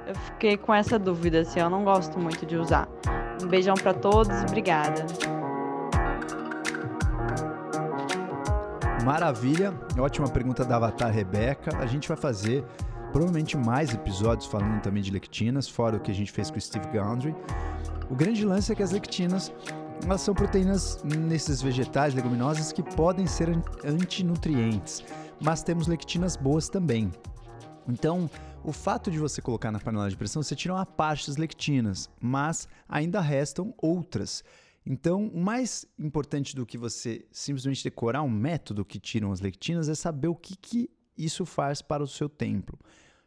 Eu 0.06 0.16
fiquei 0.16 0.58
com 0.58 0.74
essa 0.74 1.00
dúvida, 1.00 1.42
assim, 1.42 1.60
eu 1.60 1.70
não 1.70 1.86
gosto 1.86 2.20
muito 2.20 2.46
de 2.46 2.58
usar. 2.58 2.90
Um 3.42 3.48
beijão 3.48 3.76
para 3.76 3.94
todos, 3.94 4.36
obrigada. 4.42 5.06
Maravilha, 9.06 9.74
ótima 9.98 10.28
pergunta 10.28 10.66
da 10.66 10.76
Avatar 10.76 11.12
Rebeca. 11.12 11.76
A 11.78 11.86
gente 11.86 12.08
vai 12.08 12.18
fazer 12.18 12.64
provavelmente 13.12 13.58
mais 13.58 13.94
episódios 13.94 14.48
falando 14.48 14.82
também 14.82 15.04
de 15.04 15.12
lectinas, 15.12 15.68
fora 15.68 15.98
o 15.98 16.00
que 16.00 16.12
a 16.12 16.14
gente 16.14 16.32
fez 16.32 16.50
com 16.50 16.58
o 16.58 16.62
Steve 16.62 16.88
Gundry. 16.88 17.36
O 18.10 18.16
grande 18.16 18.46
lance 18.46 18.72
é 18.72 18.76
que 18.76 18.84
as 18.84 18.92
lectinas 18.92 19.54
elas 20.04 20.22
são 20.22 20.34
proteínas 20.34 21.04
nesses 21.04 21.62
vegetais, 21.62 22.14
leguminosas, 22.16 22.72
que 22.72 22.82
podem 22.82 23.28
ser 23.28 23.50
antinutrientes, 23.86 25.04
mas 25.40 25.62
temos 25.62 25.86
lectinas 25.88 26.36
boas 26.36 26.70
também. 26.70 27.12
Então, 27.88 28.30
O 28.64 28.72
fato 28.72 29.10
de 29.10 29.18
você 29.18 29.42
colocar 29.42 29.72
na 29.72 29.80
panela 29.80 30.08
de 30.08 30.16
pressão, 30.16 30.44
você 30.44 30.56
tira 30.56 30.76
uma 30.76 30.86
parte 30.86 31.28
das 31.28 31.38
lectinas, 31.38 32.10
mas 32.20 32.68
ainda 32.88 33.20
restam 33.20 33.74
outras. 33.82 34.44
Então, 34.86 35.28
o 35.28 35.42
mais 35.42 35.86
importante 35.98 36.56
do 36.56 36.66
que 36.66 36.78
você 36.78 37.26
simplesmente 37.32 37.84
decorar 37.84 38.22
um 38.22 38.30
método 38.30 38.86
que 38.86 39.00
tiram 39.00 39.32
as 39.32 39.42
lectinas 39.42 39.90
é 39.90 39.96
saber 39.96 40.28
o 40.28 40.36
que, 40.36 40.56
que 40.56 40.90
isso 41.18 41.46
faz 41.46 41.82
para 41.82 42.04
o 42.04 42.08
seu 42.08 42.30
templo. 42.30 42.78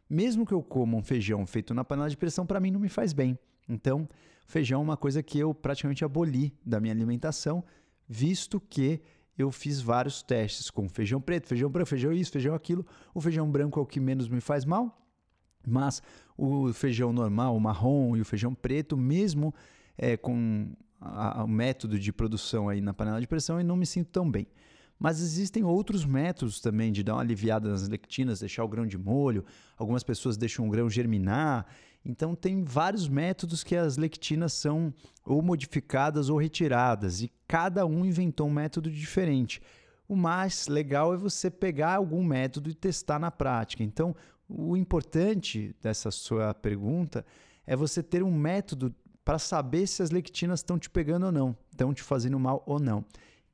Mesmo 0.09 0.45
que 0.45 0.53
eu 0.53 0.61
coma 0.61 0.97
um 0.97 1.03
feijão 1.03 1.45
feito 1.45 1.73
na 1.73 1.83
panela 1.83 2.09
de 2.09 2.17
pressão, 2.17 2.45
para 2.45 2.59
mim 2.59 2.71
não 2.71 2.79
me 2.79 2.89
faz 2.89 3.13
bem. 3.13 3.37
Então, 3.67 4.07
feijão 4.45 4.81
é 4.81 4.83
uma 4.83 4.97
coisa 4.97 5.23
que 5.23 5.39
eu 5.39 5.53
praticamente 5.53 6.05
aboli 6.05 6.53
da 6.65 6.79
minha 6.79 6.93
alimentação, 6.93 7.63
visto 8.07 8.59
que 8.59 9.01
eu 9.37 9.51
fiz 9.51 9.81
vários 9.81 10.21
testes 10.21 10.69
com 10.69 10.87
feijão 10.87 11.19
preto, 11.19 11.47
feijão 11.47 11.69
branco, 11.69 11.89
feijão 11.89 12.13
isso, 12.13 12.31
feijão 12.31 12.55
aquilo. 12.55 12.85
O 13.13 13.19
feijão 13.19 13.49
branco 13.49 13.79
é 13.79 13.83
o 13.83 13.85
que 13.85 13.99
menos 13.99 14.29
me 14.29 14.39
faz 14.39 14.63
mal, 14.63 15.01
mas 15.67 16.01
o 16.37 16.71
feijão 16.71 17.11
normal, 17.11 17.55
o 17.55 17.59
marrom 17.59 18.15
e 18.15 18.21
o 18.21 18.25
feijão 18.25 18.53
preto, 18.53 18.95
mesmo 18.95 19.53
é, 19.97 20.15
com 20.15 20.71
o 21.01 21.47
método 21.47 21.99
de 21.99 22.13
produção 22.13 22.69
aí 22.69 22.79
na 22.79 22.93
panela 22.93 23.19
de 23.19 23.27
pressão, 23.27 23.59
eu 23.59 23.65
não 23.65 23.75
me 23.75 23.85
sinto 23.85 24.09
tão 24.09 24.29
bem. 24.29 24.47
Mas 24.97 25.21
existem 25.21 25.63
outros 25.63 26.05
métodos 26.05 26.59
também 26.59 26.91
de 26.91 27.03
dar 27.03 27.15
uma 27.15 27.21
aliviada 27.21 27.69
nas 27.69 27.87
lectinas, 27.87 28.39
deixar 28.39 28.63
o 28.63 28.67
grão 28.67 28.87
de 28.87 28.97
molho. 28.97 29.45
Algumas 29.77 30.03
pessoas 30.03 30.37
deixam 30.37 30.67
o 30.67 30.69
grão 30.69 30.89
germinar. 30.89 31.65
Então, 32.05 32.35
tem 32.35 32.63
vários 32.63 33.09
métodos 33.09 33.63
que 33.63 33.75
as 33.75 33.97
lectinas 33.97 34.53
são 34.53 34.93
ou 35.25 35.41
modificadas 35.41 36.29
ou 36.29 36.37
retiradas, 36.37 37.21
e 37.21 37.31
cada 37.47 37.85
um 37.85 38.05
inventou 38.05 38.47
um 38.47 38.53
método 38.53 38.91
diferente. 38.91 39.59
O 40.07 40.15
mais 40.15 40.67
legal 40.67 41.15
é 41.15 41.17
você 41.17 41.49
pegar 41.49 41.95
algum 41.95 42.23
método 42.23 42.69
e 42.69 42.75
testar 42.75 43.17
na 43.17 43.31
prática. 43.31 43.83
Então, 43.83 44.15
o 44.47 44.77
importante 44.77 45.75
dessa 45.81 46.11
sua 46.11 46.53
pergunta 46.53 47.25
é 47.65 47.75
você 47.75 48.03
ter 48.03 48.21
um 48.21 48.31
método 48.31 48.93
para 49.23 49.39
saber 49.39 49.87
se 49.87 50.03
as 50.03 50.11
lectinas 50.11 50.59
estão 50.59 50.77
te 50.77 50.87
pegando 50.87 51.25
ou 51.25 51.31
não, 51.31 51.57
estão 51.71 51.91
te 51.91 52.03
fazendo 52.03 52.39
mal 52.39 52.63
ou 52.67 52.79
não. 52.79 53.03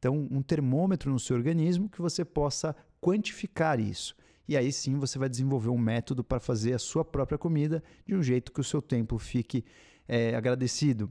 Então, 0.01 0.27
um 0.31 0.41
termômetro 0.41 1.11
no 1.11 1.19
seu 1.19 1.35
organismo 1.35 1.87
que 1.87 2.01
você 2.01 2.25
possa 2.25 2.75
quantificar 2.99 3.79
isso. 3.79 4.15
E 4.47 4.57
aí 4.57 4.71
sim 4.71 4.97
você 4.97 5.19
vai 5.19 5.29
desenvolver 5.29 5.69
um 5.69 5.77
método 5.77 6.23
para 6.23 6.39
fazer 6.39 6.73
a 6.73 6.79
sua 6.79 7.05
própria 7.05 7.37
comida 7.37 7.83
de 8.03 8.15
um 8.15 8.23
jeito 8.23 8.51
que 8.51 8.59
o 8.59 8.63
seu 8.63 8.81
tempo 8.81 9.19
fique 9.19 9.63
é, 10.07 10.33
agradecido. 10.33 11.07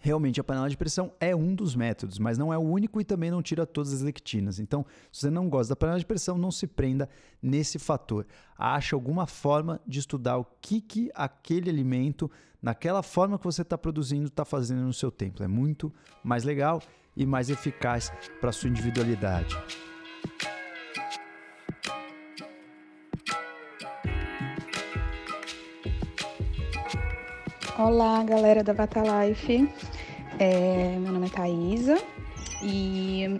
Realmente, 0.00 0.40
a 0.40 0.44
panela 0.44 0.70
de 0.70 0.76
pressão 0.76 1.12
é 1.18 1.34
um 1.34 1.54
dos 1.54 1.74
métodos, 1.74 2.18
mas 2.18 2.38
não 2.38 2.52
é 2.52 2.58
o 2.58 2.62
único 2.62 3.00
e 3.00 3.04
também 3.04 3.30
não 3.30 3.42
tira 3.42 3.66
todas 3.66 3.92
as 3.92 4.00
lectinas. 4.00 4.60
Então, 4.60 4.86
se 5.10 5.22
você 5.22 5.30
não 5.30 5.48
gosta 5.48 5.72
da 5.72 5.76
panela 5.76 5.98
de 5.98 6.06
pressão, 6.06 6.38
não 6.38 6.52
se 6.52 6.68
prenda 6.68 7.08
nesse 7.42 7.78
fator. 7.80 8.24
Ache 8.56 8.94
alguma 8.94 9.26
forma 9.26 9.80
de 9.84 9.98
estudar 9.98 10.38
o 10.38 10.46
que, 10.60 10.80
que 10.80 11.10
aquele 11.14 11.68
alimento, 11.68 12.30
naquela 12.62 13.02
forma 13.02 13.38
que 13.38 13.44
você 13.44 13.62
está 13.62 13.76
produzindo, 13.76 14.28
está 14.28 14.44
fazendo 14.44 14.82
no 14.82 14.92
seu 14.92 15.10
tempo. 15.10 15.42
É 15.42 15.48
muito 15.48 15.92
mais 16.22 16.44
legal 16.44 16.80
e 17.16 17.26
mais 17.26 17.50
eficaz 17.50 18.12
para 18.40 18.50
a 18.50 18.52
sua 18.52 18.70
individualidade. 18.70 19.56
Olá, 27.78 28.24
galera 28.24 28.64
da 28.64 28.74
Bata 28.74 29.00
Life. 29.00 29.72
É, 30.36 30.96
meu 30.98 31.12
nome 31.12 31.28
é 31.28 31.30
Thaisa 31.30 31.96
e 32.60 33.38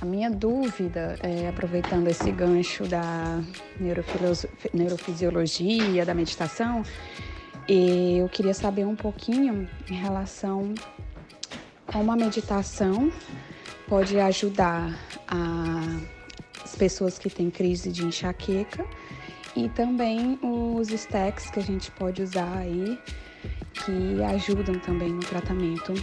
a 0.00 0.04
minha 0.04 0.30
dúvida, 0.30 1.18
é, 1.24 1.48
aproveitando 1.48 2.06
esse 2.06 2.30
gancho 2.30 2.86
da 2.86 3.42
neurofisiologia, 4.72 6.06
da 6.06 6.14
meditação, 6.14 6.84
eu 7.68 8.28
queria 8.28 8.54
saber 8.54 8.86
um 8.86 8.94
pouquinho 8.94 9.68
em 9.90 9.94
relação 9.94 10.72
uma 11.92 12.14
meditação 12.14 13.10
pode 13.88 14.20
ajudar 14.20 14.96
a, 15.26 15.80
as 16.62 16.76
pessoas 16.76 17.18
que 17.18 17.28
têm 17.28 17.50
crise 17.50 17.90
de 17.90 18.06
enxaqueca 18.06 18.86
e 19.56 19.68
também 19.68 20.38
os 20.44 20.92
stacks 20.92 21.50
que 21.50 21.58
a 21.58 21.62
gente 21.62 21.90
pode 21.90 22.22
usar 22.22 22.58
aí 22.58 22.96
que 23.72 24.22
ajudam 24.22 24.78
também 24.80 25.10
no 25.12 25.20
tratamento 25.20 25.94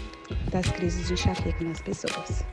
das 0.51 0.69
crises 0.71 1.07
de 1.07 1.13
enxaqueca 1.13 1.63
nas 1.63 1.81
pessoas. 1.81 2.45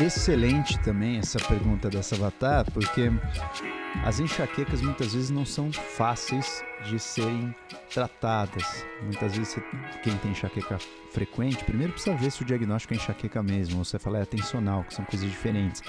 Excelente 0.00 0.78
também 0.80 1.18
essa 1.18 1.38
pergunta 1.40 1.90
dessa 1.90 2.14
Avatar, 2.14 2.64
porque 2.70 3.10
as 4.04 4.20
enxaquecas 4.20 4.80
muitas 4.80 5.12
vezes 5.12 5.28
não 5.28 5.44
são 5.44 5.72
fáceis 5.72 6.62
de 6.84 7.00
serem 7.00 7.54
tratadas. 7.92 8.86
Muitas 9.02 9.36
vezes 9.36 9.58
quem 10.02 10.16
tem 10.18 10.30
enxaqueca 10.30 10.78
frequente, 11.10 11.64
primeiro 11.64 11.92
precisa 11.92 12.16
ver 12.16 12.30
se 12.30 12.42
o 12.42 12.44
diagnóstico 12.44 12.94
é 12.94 12.96
enxaqueca 12.96 13.42
mesmo, 13.42 13.78
ou 13.78 13.84
se 13.84 13.96
é 13.96 14.22
atencional, 14.22 14.84
que 14.84 14.94
são 14.94 15.04
coisas 15.04 15.28
diferentes. 15.28 15.82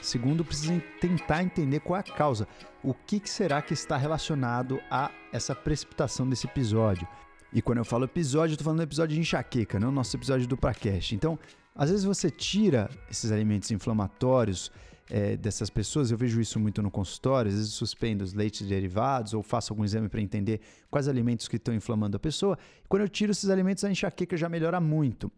Segundo, 0.00 0.44
precisa 0.44 0.80
tentar 1.00 1.42
entender 1.42 1.80
qual 1.80 1.96
é 1.96 2.00
a 2.00 2.02
causa. 2.02 2.48
O 2.82 2.94
que, 2.94 3.20
será 3.28 3.60
que 3.60 3.74
está 3.74 3.96
relacionado 3.96 4.80
a 4.90 5.10
essa 5.32 5.54
precipitação 5.54 6.28
desse 6.28 6.46
episódio? 6.46 7.06
E 7.52 7.60
quando 7.60 7.78
eu 7.78 7.84
falo 7.84 8.04
episódio, 8.04 8.52
eu 8.52 8.54
estou 8.54 8.64
falando 8.64 8.78
do 8.78 8.84
episódio 8.84 9.14
de 9.14 9.20
enxaqueca, 9.20 9.78
não 9.78 9.88
o 9.88 9.92
nosso 9.92 10.16
episódio 10.16 10.46
do 10.46 10.56
Pracast. 10.56 11.14
Então, 11.14 11.38
às 11.74 11.90
vezes 11.90 12.04
você 12.04 12.30
tira 12.30 12.88
esses 13.10 13.30
alimentos 13.30 13.70
inflamatórios 13.70 14.72
é, 15.10 15.36
dessas 15.36 15.68
pessoas, 15.68 16.10
eu 16.10 16.16
vejo 16.16 16.40
isso 16.40 16.58
muito 16.58 16.82
no 16.82 16.90
consultório, 16.90 17.50
às 17.50 17.54
vezes 17.56 17.72
suspendo 17.72 18.24
os 18.24 18.32
leites 18.32 18.66
derivados 18.66 19.34
ou 19.34 19.42
faço 19.42 19.72
algum 19.72 19.84
exame 19.84 20.08
para 20.08 20.20
entender 20.22 20.60
quais 20.90 21.06
alimentos 21.08 21.48
que 21.48 21.56
estão 21.56 21.74
inflamando 21.74 22.16
a 22.16 22.20
pessoa. 22.20 22.58
E 22.82 22.88
quando 22.88 23.02
eu 23.02 23.08
tiro 23.08 23.32
esses 23.32 23.50
alimentos, 23.50 23.84
a 23.84 23.90
enxaqueca 23.90 24.36
já 24.36 24.48
melhora 24.48 24.80
muito. 24.80 25.30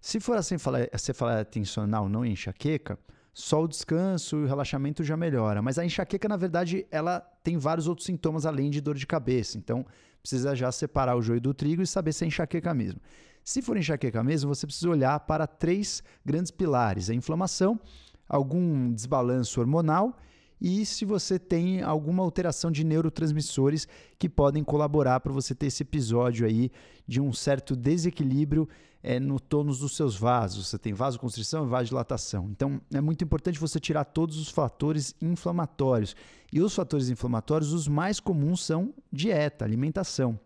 Se 0.00 0.18
for 0.18 0.36
assim, 0.36 0.56
você 0.56 1.14
falar 1.14 1.40
atencional, 1.40 2.08
não 2.08 2.24
enxaqueca, 2.24 2.98
só 3.32 3.62
o 3.62 3.68
descanso 3.68 4.36
e 4.36 4.44
o 4.44 4.46
relaxamento 4.46 5.02
já 5.04 5.16
melhora. 5.16 5.62
Mas 5.62 5.78
a 5.78 5.84
enxaqueca, 5.84 6.28
na 6.28 6.36
verdade, 6.36 6.86
ela 6.90 7.20
tem 7.42 7.56
vários 7.56 7.86
outros 7.86 8.06
sintomas 8.06 8.44
além 8.44 8.70
de 8.70 8.80
dor 8.80 8.96
de 8.96 9.06
cabeça. 9.06 9.56
Então, 9.56 9.86
precisa 10.20 10.54
já 10.54 10.70
separar 10.70 11.16
o 11.16 11.22
joio 11.22 11.40
do 11.40 11.54
trigo 11.54 11.82
e 11.82 11.86
saber 11.86 12.12
se 12.12 12.24
é 12.24 12.28
enxaqueca 12.28 12.74
mesmo. 12.74 13.00
Se 13.42 13.62
for 13.62 13.76
enxaqueca 13.76 14.22
mesmo, 14.22 14.54
você 14.54 14.66
precisa 14.66 14.90
olhar 14.90 15.18
para 15.20 15.46
três 15.46 16.02
grandes 16.24 16.50
pilares: 16.50 17.08
a 17.08 17.14
inflamação, 17.14 17.80
algum 18.28 18.92
desbalanço 18.92 19.60
hormonal 19.60 20.16
e 20.60 20.84
se 20.84 21.04
você 21.04 21.38
tem 21.38 21.82
alguma 21.82 22.22
alteração 22.22 22.70
de 22.70 22.84
neurotransmissores 22.84 23.88
que 24.18 24.28
podem 24.28 24.62
colaborar 24.62 25.20
para 25.20 25.32
você 25.32 25.54
ter 25.54 25.66
esse 25.66 25.82
episódio 25.82 26.46
aí 26.46 26.70
de 27.06 27.20
um 27.20 27.32
certo 27.32 27.74
desequilíbrio 27.74 28.68
é, 29.02 29.18
no 29.18 29.40
tônus 29.40 29.78
dos 29.80 29.96
seus 29.96 30.16
vasos. 30.16 30.68
Você 30.68 30.78
tem 30.78 30.92
vasoconstrição 30.92 31.64
e 31.64 31.68
vasodilatação. 31.68 32.48
Então 32.50 32.80
é 32.92 33.00
muito 33.00 33.24
importante 33.24 33.58
você 33.58 33.80
tirar 33.80 34.04
todos 34.04 34.36
os 34.38 34.50
fatores 34.50 35.14
inflamatórios. 35.20 36.14
E 36.52 36.60
os 36.60 36.74
fatores 36.74 37.08
inflamatórios, 37.08 37.72
os 37.72 37.88
mais 37.88 38.20
comuns 38.20 38.64
são 38.64 38.92
dieta, 39.10 39.64
alimentação. 39.64 40.38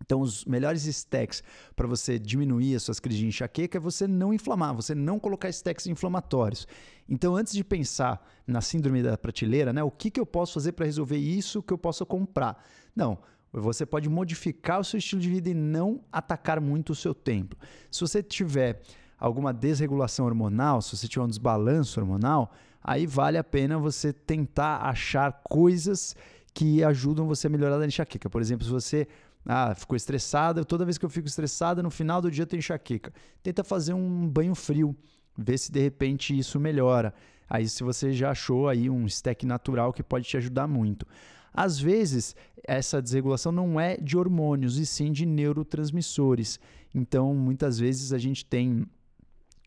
Então, 0.00 0.20
os 0.20 0.44
melhores 0.44 0.84
stacks 0.84 1.42
para 1.74 1.86
você 1.86 2.18
diminuir 2.18 2.74
as 2.74 2.82
suas 2.82 3.00
crises 3.00 3.20
de 3.20 3.26
enxaqueca 3.26 3.78
é 3.78 3.80
você 3.80 4.06
não 4.06 4.32
inflamar, 4.32 4.74
você 4.74 4.94
não 4.94 5.18
colocar 5.18 5.48
stacks 5.48 5.86
inflamatórios. 5.86 6.66
Então, 7.08 7.36
antes 7.36 7.52
de 7.52 7.64
pensar 7.64 8.26
na 8.46 8.60
síndrome 8.60 9.02
da 9.02 9.16
prateleira, 9.18 9.72
né, 9.72 9.82
o 9.82 9.90
que, 9.90 10.10
que 10.10 10.20
eu 10.20 10.26
posso 10.26 10.54
fazer 10.54 10.72
para 10.72 10.86
resolver 10.86 11.16
isso 11.16 11.62
que 11.62 11.72
eu 11.72 11.78
possa 11.78 12.04
comprar? 12.04 12.64
Não, 12.94 13.18
você 13.52 13.86
pode 13.86 14.08
modificar 14.08 14.80
o 14.80 14.84
seu 14.84 14.98
estilo 14.98 15.20
de 15.20 15.28
vida 15.28 15.50
e 15.50 15.54
não 15.54 16.00
atacar 16.12 16.60
muito 16.60 16.90
o 16.90 16.94
seu 16.94 17.14
tempo. 17.14 17.56
Se 17.90 18.00
você 18.00 18.22
tiver 18.22 18.82
alguma 19.18 19.52
desregulação 19.52 20.26
hormonal, 20.26 20.80
se 20.80 20.96
você 20.96 21.08
tiver 21.08 21.24
um 21.24 21.28
desbalanço 21.28 21.98
hormonal, 21.98 22.52
aí 22.82 23.06
vale 23.06 23.38
a 23.38 23.44
pena 23.44 23.78
você 23.78 24.12
tentar 24.12 24.82
achar 24.82 25.42
coisas 25.44 26.14
que 26.54 26.82
ajudam 26.82 27.26
você 27.26 27.46
a 27.46 27.50
melhorar 27.50 27.80
a 27.80 27.86
enxaqueca. 27.86 28.28
Por 28.28 28.40
exemplo, 28.40 28.64
se 28.64 28.70
você 28.70 29.08
ah, 29.44 29.74
ficou 29.74 29.96
estressada. 29.96 30.64
Toda 30.64 30.84
vez 30.84 30.98
que 30.98 31.04
eu 31.04 31.10
fico 31.10 31.26
estressada, 31.26 31.82
no 31.82 31.90
final 31.90 32.20
do 32.20 32.30
dia 32.30 32.42
eu 32.42 32.46
tenho 32.46 32.58
enxaqueca. 32.58 33.12
Tenta 33.42 33.64
fazer 33.64 33.94
um 33.94 34.28
banho 34.28 34.54
frio, 34.54 34.96
ver 35.36 35.58
se 35.58 35.72
de 35.72 35.80
repente 35.80 36.36
isso 36.36 36.58
melhora. 36.60 37.14
Aí 37.48 37.68
se 37.68 37.82
você 37.82 38.12
já 38.12 38.30
achou 38.30 38.68
aí 38.68 38.90
um 38.90 39.06
stack 39.06 39.46
natural 39.46 39.92
que 39.92 40.02
pode 40.02 40.26
te 40.26 40.36
ajudar 40.36 40.66
muito. 40.66 41.06
Às 41.52 41.78
vezes, 41.78 42.36
essa 42.62 43.00
desregulação 43.00 43.50
não 43.50 43.80
é 43.80 43.96
de 43.96 44.16
hormônios, 44.16 44.78
e 44.78 44.84
sim 44.84 45.10
de 45.10 45.24
neurotransmissores. 45.24 46.60
Então, 46.94 47.34
muitas 47.34 47.78
vezes 47.78 48.12
a 48.12 48.18
gente 48.18 48.44
tem 48.44 48.86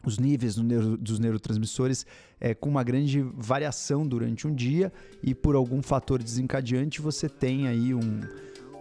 os 0.05 0.17
níveis 0.17 0.57
neuro, 0.57 0.97
dos 0.97 1.19
neurotransmissores 1.19 2.05
é, 2.39 2.53
com 2.53 2.69
uma 2.69 2.83
grande 2.83 3.21
variação 3.21 4.07
durante 4.07 4.47
um 4.47 4.53
dia 4.53 4.91
e 5.21 5.35
por 5.35 5.55
algum 5.55 5.81
fator 5.81 6.21
desencadeante 6.21 7.01
você 7.01 7.29
tem 7.29 7.67
aí 7.67 7.93
um, 7.93 8.21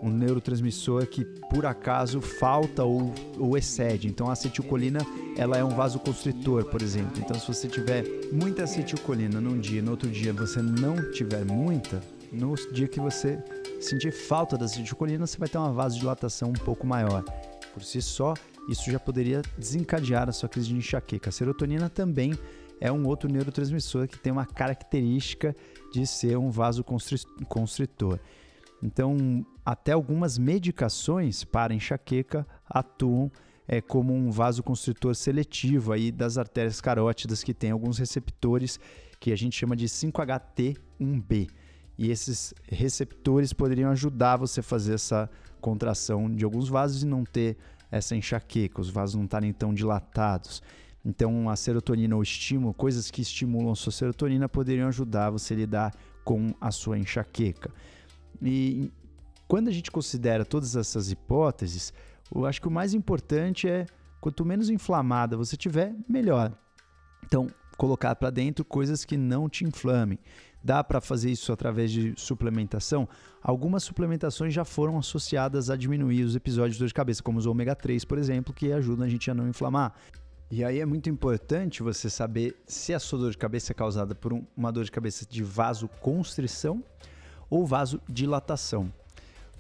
um 0.03 0.11
neurotransmissor 0.11 1.07
que 1.07 1.25
por 1.51 1.67
acaso 1.67 2.21
falta 2.21 2.85
ou, 2.85 3.13
ou 3.39 3.57
excede. 3.57 4.09
Então 4.09 4.29
a 4.29 4.33
acetilcolina 4.33 5.01
ela 5.37 5.57
é 5.57 5.65
um 5.65 5.71
vasoconstritor, 5.71 6.65
por 6.65 6.83
exemplo. 6.83 7.19
Então 7.19 7.39
se 7.39 7.47
você 7.47 7.69
tiver 7.69 8.05
muita 8.33 8.65
acetilcolina 8.65 9.41
num 9.41 9.59
dia, 9.59 9.83
no 9.83 9.93
outro 9.93 10.09
dia 10.09 10.33
você 10.33 10.63
não 10.63 11.11
tiver 11.13 11.45
muita, 11.45 12.03
no 12.33 12.55
dia 12.73 12.87
que 12.87 13.01
você 13.01 13.43
sentir 13.81 14.13
falta 14.13 14.57
da 14.57 14.67
acetilcolina, 14.67 15.27
você 15.27 15.39
vai 15.39 15.49
ter 15.49 15.59
uma 15.59 15.73
vasodilatação 15.73 16.51
um 16.51 16.65
pouco 16.65 16.87
maior. 16.87 17.25
Por 17.73 17.83
si 17.83 18.03
só, 18.03 18.35
isso 18.69 18.91
já 18.91 18.99
poderia 18.99 19.43
desencadear 19.57 20.29
a 20.29 20.33
sua 20.33 20.49
crise 20.49 20.69
de 20.69 20.77
enxaqueca. 20.77 21.31
A 21.31 21.33
serotonina 21.33 21.89
também 21.89 22.39
é 22.81 22.91
um 22.91 23.07
outro 23.07 23.31
neurotransmissor 23.31 24.09
que 24.09 24.19
tem 24.19 24.33
uma 24.33 24.47
característica 24.47 25.55
de 25.93 26.07
ser 26.07 26.37
um 26.39 26.51
vasoconstritor. 26.51 28.19
Então, 28.83 29.45
até 29.65 29.93
algumas 29.93 30.39
medicações 30.39 31.45
para 31.45 31.75
enxaqueca 31.75 32.47
atuam 32.69 33.31
é, 33.69 33.81
como 33.81 34.13
um 34.13 34.31
vasoconstritor 34.31 35.15
seletivo 35.15 35.93
aí 35.93 36.11
das 36.11 36.39
artérias 36.39 36.81
carótidas 36.81 37.45
que 37.45 37.55
tem 37.55 37.71
alguns 37.71 37.99
receptores 37.99 38.81
que 39.21 39.33
a 39.33 39.37
gente 39.37 39.57
chama 39.57 39.77
de 39.77 39.87
5HT1B. 39.87 41.49
E 41.99 42.11
esses 42.11 42.55
receptores 42.67 43.53
poderiam 43.53 43.91
ajudar 43.91 44.37
você 44.37 44.61
a 44.61 44.63
fazer 44.63 44.95
essa 44.95 45.31
contração 45.61 46.31
de 46.31 46.45
alguns 46.45 46.69
vasos 46.69 47.03
e 47.03 47.07
não 47.07 47.25
ter 47.25 47.59
essa 47.91 48.17
enxaqueca, 48.17 48.81
os 48.81 48.89
vasos 48.89 49.17
não 49.17 49.25
estarem 49.25 49.53
tão 49.53 49.75
dilatados. 49.75 50.63
Então, 51.05 51.49
a 51.49 51.57
serotonina 51.57 52.17
ou 52.17 52.23
estímulo, 52.23 52.75
coisas 52.75 53.11
que 53.11 53.23
estimulam 53.23 53.73
a 53.73 53.77
sua 53.77 53.93
serotonina, 53.93 54.49
poderiam 54.49 54.89
ajudar 54.89 55.31
você 55.31 55.55
a 55.55 55.57
lidar 55.57 55.95
com 56.25 56.55
a 56.61 56.71
sua 56.71 56.99
enxaqueca. 56.99 57.71
E 58.43 58.91
quando 59.47 59.69
a 59.69 59.73
gente 59.73 59.91
considera 59.91 60.45
todas 60.45 60.77
essas 60.77 61.11
hipóteses, 61.11 61.93
eu 62.35 62.47
acho 62.47 62.61
que 62.61 62.69
o 62.69 62.71
mais 62.71 62.95
importante 62.95 63.69
é 63.69 63.87
quanto 64.21 64.45
menos 64.45 64.71
inflamada 64.71 65.37
você 65.37 65.57
tiver, 65.57 65.95
melhor. 66.09 66.53
Então, 67.25 67.49
colocar 67.77 68.15
para 68.15 68.31
dentro 68.31 68.65
coisas 68.65 69.05
que 69.05 69.17
não 69.17 69.49
te 69.49 69.65
inflamem. 69.65 70.19
Dá 70.63 70.85
para 70.85 71.01
fazer 71.01 71.31
isso 71.31 71.51
através 71.53 71.91
de 71.91 72.13
suplementação? 72.17 73.09
Algumas 73.43 73.83
suplementações 73.83 74.53
já 74.53 74.65
foram 74.65 74.99
associadas 74.99 75.71
a 75.71 75.77
diminuir 75.77 76.23
os 76.23 76.37
episódios 76.37 76.75
de 76.75 76.81
dor 76.81 76.89
de 76.89 76.95
cabeça, 76.95 77.23
como 77.23 77.39
os 77.39 77.47
ômega 77.47 77.75
3, 77.75 78.05
por 78.05 78.19
exemplo, 78.19 78.53
que 78.53 78.71
ajudam 78.71 79.07
a 79.07 79.09
gente 79.09 79.31
a 79.31 79.35
não 79.35 79.49
inflamar. 79.49 79.95
E 80.51 80.63
aí 80.63 80.81
é 80.81 80.85
muito 80.85 81.09
importante 81.09 81.83
você 81.83 82.11
saber 82.11 82.61
se 82.67 82.93
a 82.93 82.99
sua 82.99 83.21
dor 83.21 83.31
de 83.31 83.39
cabeça 83.39 83.73
é 83.73 83.75
causada 83.75 84.15
por 84.15 84.33
um, 84.33 84.45
uma 84.55 84.71
dor 84.71 84.85
de 84.85 84.91
cabeça 84.91 85.25
de 85.25 85.43
vasoconstrição 85.43 86.85
ou 87.51 87.67
vasodilatação. 87.67 88.91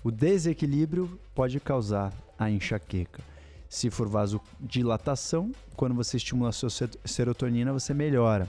O 0.03 0.11
desequilíbrio 0.11 1.19
pode 1.35 1.61
causar 1.61 2.13
a 2.39 2.51
enxaqueca. 2.51 3.23
Se 3.69 3.91
for 3.91 4.09
vasodilatação, 4.09 5.53
quando 5.77 5.95
você 5.95 6.17
estimula 6.17 6.49
a 6.49 6.53
sua 6.53 6.71
serotonina, 7.05 7.73
você 7.73 7.93
melhora. 7.93 8.49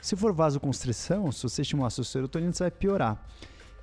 Se 0.00 0.16
for 0.16 0.32
vasoconstrição, 0.32 1.30
se 1.32 1.42
você 1.42 1.62
estimular 1.62 1.88
a 1.88 1.90
sua 1.90 2.04
serotonina, 2.04 2.52
você 2.52 2.64
vai 2.64 2.70
piorar. 2.70 3.24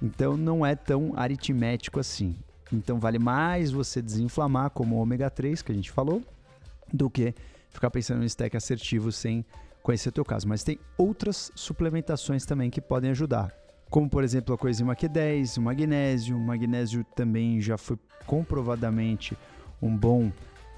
Então 0.02 0.38
não 0.38 0.66
é 0.66 0.76
tão 0.76 1.14
aritmético 1.16 2.00
assim. 2.00 2.36
Então 2.72 3.00
vale 3.00 3.20
mais 3.20 3.72
você 3.72 4.02
desinflamar, 4.02 4.70
como 4.70 4.96
o 4.96 5.00
ômega 5.00 5.30
3 5.30 5.62
que 5.62 5.72
a 5.72 5.76
gente 5.76 5.92
falou, 5.92 6.24
do 6.92 7.10
que 7.10 7.34
ficar 7.70 7.90
pensando 7.90 8.20
no 8.20 8.26
stack 8.26 8.56
assertivo 8.56 9.12
sem 9.12 9.46
conhecer 9.82 10.10
o 10.10 10.12
teu 10.12 10.26
caso. 10.26 10.48
Mas 10.48 10.64
tem 10.64 10.80
outras 10.98 11.52
suplementações 11.56 12.46
também 12.46 12.70
que 12.70 12.82
podem 12.82 13.12
ajudar. 13.12 13.54
Como, 13.90 14.10
por 14.10 14.24
exemplo, 14.24 14.54
a 14.54 14.58
coenzima 14.58 14.96
Q10, 14.96 15.58
o 15.58 15.62
magnésio. 15.62 16.38
O 16.38 16.40
magnésio 16.40 17.04
também 17.16 17.60
já 17.60 17.78
foi 17.78 17.98
comprovadamente 18.26 19.36
um 19.82 19.96
bom 19.96 20.32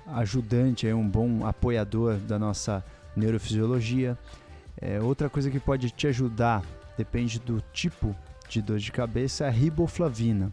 ajudante, 0.08 0.88
é 0.88 0.96
um 0.96 1.08
bom 1.08 1.46
apoiador 1.46 2.18
da 2.18 2.40
nossa 2.40 2.84
neurofisiologia. 3.16 4.18
É, 4.80 5.02
outra 5.02 5.30
coisa 5.30 5.52
que 5.52 5.60
pode 5.60 5.92
te 5.92 6.08
ajudar, 6.08 6.64
depende 6.98 7.40
do 7.40 7.62
tipo 7.74 8.16
de 8.48 8.62
dor 8.62 8.80
de 8.80 8.92
cabeça, 8.92 9.46
é 9.46 9.48
a 9.48 9.52
riboflavina. 9.52 10.52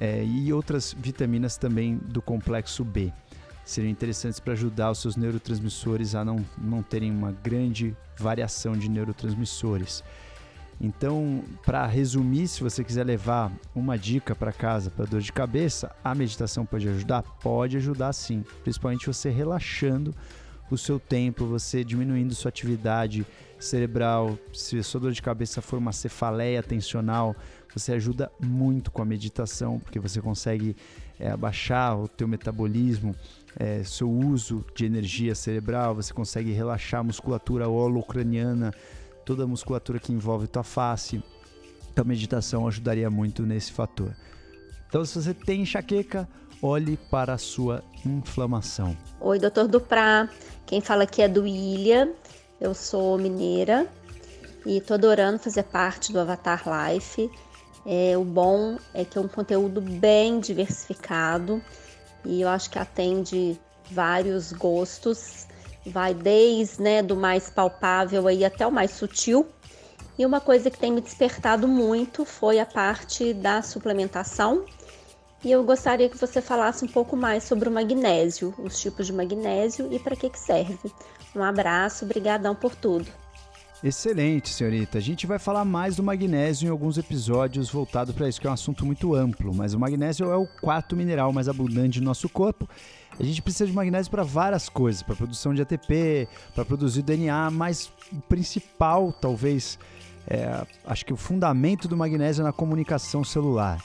É, 0.00 0.24
e 0.24 0.52
outras 0.52 0.94
vitaminas 0.98 1.56
também 1.56 1.96
do 1.96 2.20
complexo 2.20 2.84
B 2.84 3.12
seriam 3.64 3.90
interessantes 3.90 4.38
para 4.40 4.52
ajudar 4.52 4.90
os 4.90 4.98
seus 4.98 5.16
neurotransmissores 5.16 6.14
a 6.14 6.24
não, 6.24 6.44
não 6.58 6.82
terem 6.82 7.10
uma 7.10 7.32
grande 7.32 7.96
variação 8.18 8.76
de 8.76 8.88
neurotransmissores. 8.90 10.04
Então, 10.80 11.44
para 11.64 11.86
resumir, 11.86 12.48
se 12.48 12.62
você 12.62 12.82
quiser 12.82 13.04
levar 13.04 13.52
uma 13.74 13.96
dica 13.96 14.34
para 14.34 14.52
casa 14.52 14.90
para 14.90 15.04
dor 15.04 15.20
de 15.20 15.32
cabeça, 15.32 15.94
a 16.02 16.14
meditação 16.14 16.66
pode 16.66 16.88
ajudar? 16.88 17.22
Pode 17.22 17.76
ajudar 17.76 18.12
sim, 18.12 18.44
principalmente 18.62 19.06
você 19.06 19.30
relaxando 19.30 20.14
o 20.70 20.78
seu 20.78 20.98
tempo, 20.98 21.46
você 21.46 21.84
diminuindo 21.84 22.34
sua 22.34 22.48
atividade 22.48 23.26
cerebral. 23.58 24.38
Se 24.52 24.78
a 24.78 24.82
sua 24.82 25.00
dor 25.00 25.12
de 25.12 25.22
cabeça 25.22 25.62
for 25.62 25.78
uma 25.78 25.92
cefaleia 25.92 26.62
tensional, 26.62 27.36
você 27.72 27.92
ajuda 27.92 28.30
muito 28.40 28.90
com 28.90 29.02
a 29.02 29.04
meditação, 29.04 29.78
porque 29.78 29.98
você 29.98 30.20
consegue 30.20 30.76
é, 31.18 31.30
abaixar 31.30 31.98
o 31.98 32.08
teu 32.08 32.26
metabolismo, 32.26 33.14
é, 33.56 33.82
seu 33.84 34.10
uso 34.10 34.64
de 34.74 34.84
energia 34.84 35.34
cerebral, 35.34 35.94
você 35.94 36.12
consegue 36.12 36.52
relaxar 36.52 37.00
a 37.00 37.04
musculatura 37.04 37.68
holocraniana, 37.68 38.72
toda 39.24 39.44
a 39.44 39.46
musculatura 39.46 39.98
que 39.98 40.12
envolve 40.12 40.46
tua 40.46 40.62
face. 40.62 41.22
Então 41.92 42.04
meditação 42.04 42.66
ajudaria 42.66 43.08
muito 43.10 43.42
nesse 43.42 43.72
fator. 43.72 44.14
Então 44.88 45.04
se 45.04 45.20
você 45.20 45.34
tem 45.34 45.62
enxaqueca, 45.62 46.28
olhe 46.62 46.96
para 47.10 47.34
a 47.34 47.38
sua 47.38 47.82
inflamação. 48.04 48.96
Oi, 49.20 49.38
doutor 49.38 49.68
Duprá. 49.68 50.28
Quem 50.66 50.80
fala 50.80 51.04
aqui 51.04 51.22
é 51.22 51.28
do 51.28 51.46
Ilha. 51.46 52.12
Eu 52.60 52.74
sou 52.74 53.18
mineira 53.18 53.86
e 54.64 54.80
tô 54.80 54.94
adorando 54.94 55.38
fazer 55.38 55.64
parte 55.64 56.12
do 56.12 56.20
Avatar 56.20 56.62
Life. 56.66 57.30
É, 57.86 58.16
o 58.16 58.24
bom 58.24 58.78
é 58.94 59.04
que 59.04 59.18
é 59.18 59.20
um 59.20 59.28
conteúdo 59.28 59.80
bem 59.80 60.40
diversificado 60.40 61.60
e 62.24 62.40
eu 62.40 62.48
acho 62.48 62.70
que 62.70 62.78
atende 62.78 63.60
vários 63.90 64.52
gostos, 64.52 65.46
vai 65.86 66.14
desde 66.14 66.82
né, 66.82 67.02
do 67.02 67.16
mais 67.16 67.50
palpável 67.50 68.26
aí 68.26 68.44
até 68.44 68.66
o 68.66 68.72
mais 68.72 68.92
sutil. 68.92 69.46
E 70.18 70.24
uma 70.24 70.40
coisa 70.40 70.70
que 70.70 70.78
tem 70.78 70.92
me 70.92 71.00
despertado 71.00 71.66
muito 71.66 72.24
foi 72.24 72.60
a 72.60 72.66
parte 72.66 73.32
da 73.34 73.62
suplementação. 73.62 74.64
E 75.44 75.50
eu 75.50 75.62
gostaria 75.62 76.08
que 76.08 76.16
você 76.16 76.40
falasse 76.40 76.84
um 76.84 76.88
pouco 76.88 77.16
mais 77.16 77.44
sobre 77.44 77.68
o 77.68 77.72
magnésio, 77.72 78.54
os 78.58 78.80
tipos 78.80 79.06
de 79.06 79.12
magnésio 79.12 79.92
e 79.92 79.98
para 79.98 80.16
que, 80.16 80.30
que 80.30 80.38
serve. 80.38 80.90
Um 81.34 81.42
abraço, 81.42 82.04
obrigadão 82.04 82.54
por 82.54 82.74
tudo. 82.74 83.23
Excelente, 83.84 84.48
senhorita. 84.48 84.96
A 84.96 85.00
gente 85.00 85.26
vai 85.26 85.38
falar 85.38 85.62
mais 85.62 85.96
do 85.96 86.02
magnésio 86.02 86.66
em 86.66 86.70
alguns 86.70 86.96
episódios 86.96 87.68
voltados 87.68 88.14
para 88.14 88.26
isso, 88.26 88.40
que 88.40 88.46
é 88.46 88.50
um 88.50 88.54
assunto 88.54 88.86
muito 88.86 89.14
amplo. 89.14 89.54
Mas 89.54 89.74
o 89.74 89.78
magnésio 89.78 90.30
é 90.30 90.36
o 90.38 90.46
quarto 90.46 90.96
mineral 90.96 91.30
mais 91.34 91.50
abundante 91.50 92.00
do 92.00 92.04
nosso 92.06 92.26
corpo. 92.26 92.66
A 93.20 93.22
gente 93.22 93.42
precisa 93.42 93.66
de 93.66 93.74
magnésio 93.74 94.10
para 94.10 94.22
várias 94.22 94.70
coisas, 94.70 95.02
para 95.02 95.14
produção 95.14 95.52
de 95.52 95.60
ATP, 95.60 96.26
para 96.54 96.64
produzir 96.64 97.02
DNA, 97.02 97.50
mas 97.50 97.92
o 98.10 98.22
principal, 98.22 99.12
talvez, 99.12 99.78
é, 100.26 100.66
acho 100.86 101.04
que 101.04 101.12
o 101.12 101.16
fundamento 101.16 101.86
do 101.86 101.94
magnésio 101.94 102.40
é 102.40 102.44
na 102.44 102.54
comunicação 102.54 103.22
celular. 103.22 103.84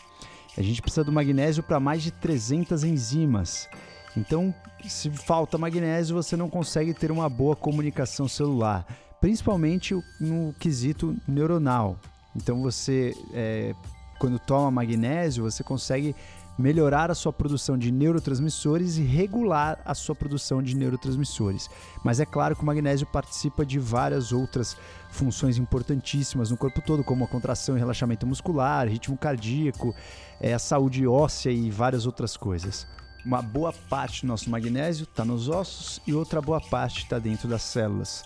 A 0.58 0.62
gente 0.62 0.82
precisa 0.82 1.04
do 1.04 1.12
magnésio 1.12 1.62
para 1.62 1.78
mais 1.78 2.02
de 2.02 2.12
300 2.12 2.86
enzimas. 2.86 3.68
Então, 4.16 4.56
se 4.88 5.10
falta 5.10 5.58
magnésio, 5.58 6.16
você 6.16 6.38
não 6.38 6.50
consegue 6.50 6.94
ter 6.94 7.12
uma 7.12 7.28
boa 7.28 7.54
comunicação 7.54 8.30
celular 8.30 8.86
principalmente 9.20 9.94
no 10.20 10.54
quesito 10.60 11.16
neuronal. 11.28 11.98
Então 12.36 12.62
você, 12.62 13.16
é, 13.34 13.74
quando 14.20 14.40
toma 14.40 14.72
magnésio, 14.72 15.44
você 15.44 15.64
consegue 15.64 16.16
melhorar 16.60 17.10
a 17.10 17.16
sua 17.16 17.32
produção 17.32 17.78
de 17.78 17.90
neurotransmissores 17.90 18.98
e 18.98 19.02
regular 19.02 19.80
a 19.86 19.96
sua 19.96 20.14
produção 20.14 20.62
de 20.62 20.76
neurotransmissores. 20.76 21.70
Mas 22.04 22.20
é 22.20 22.26
claro 22.26 22.54
que 22.54 22.62
o 22.62 22.66
magnésio 22.66 23.08
participa 23.08 23.66
de 23.66 23.80
várias 23.80 24.34
outras 24.34 24.76
funções 25.10 25.58
importantíssimas 25.58 26.52
no 26.52 26.58
corpo 26.58 26.82
todo, 26.82 27.02
como 27.02 27.24
a 27.24 27.28
contração 27.28 27.78
e 27.78 27.80
relaxamento 27.80 28.28
muscular, 28.28 28.90
ritmo 28.90 29.18
cardíaco, 29.18 29.96
é, 30.42 30.54
a 30.54 30.60
saúde 30.60 31.08
óssea 31.08 31.50
e 31.50 31.72
várias 31.72 32.06
outras 32.06 32.36
coisas. 32.36 32.86
Uma 33.26 33.42
boa 33.42 33.72
parte 33.72 34.22
do 34.22 34.28
nosso 34.28 34.50
magnésio 34.50 35.04
está 35.04 35.24
nos 35.24 35.48
ossos 35.48 36.02
e 36.06 36.14
outra 36.14 36.42
boa 36.42 36.60
parte 36.60 37.04
está 37.04 37.20
dentro 37.20 37.48
das 37.48 37.62
células. 37.62 38.24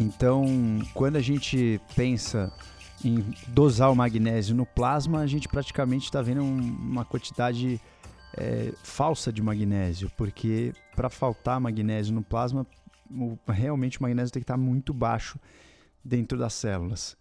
Então, 0.00 0.44
quando 0.92 1.16
a 1.16 1.20
gente 1.20 1.80
pensa 1.94 2.52
em 3.04 3.24
dosar 3.48 3.92
o 3.92 3.96
magnésio 3.96 4.54
no 4.54 4.66
plasma, 4.66 5.20
a 5.20 5.26
gente 5.26 5.48
praticamente 5.48 6.04
está 6.04 6.20
vendo 6.20 6.42
um, 6.42 6.58
uma 6.58 7.04
quantidade 7.04 7.80
é, 8.36 8.72
falsa 8.82 9.32
de 9.32 9.42
magnésio, 9.42 10.10
porque 10.16 10.72
para 10.96 11.08
faltar 11.08 11.60
magnésio 11.60 12.14
no 12.14 12.22
plasma, 12.22 12.66
realmente 13.46 13.98
o 13.98 14.02
magnésio 14.02 14.32
tem 14.32 14.40
que 14.40 14.44
estar 14.44 14.54
tá 14.54 14.60
muito 14.60 14.92
baixo 14.92 15.38
dentro 16.04 16.36
das 16.38 16.54
células. 16.54 17.16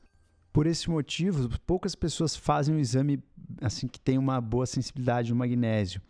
Por 0.52 0.68
esse 0.68 0.90
motivo, 0.90 1.50
poucas 1.66 1.96
pessoas 1.96 2.36
fazem 2.36 2.76
o 2.76 2.80
exame 2.80 3.20
assim 3.62 3.88
que 3.88 4.00
tem 4.00 4.18
uma 4.18 4.40
boa 4.40 4.66
sensibilidade 4.66 5.32
no 5.32 5.36
magnésio, 5.36 6.02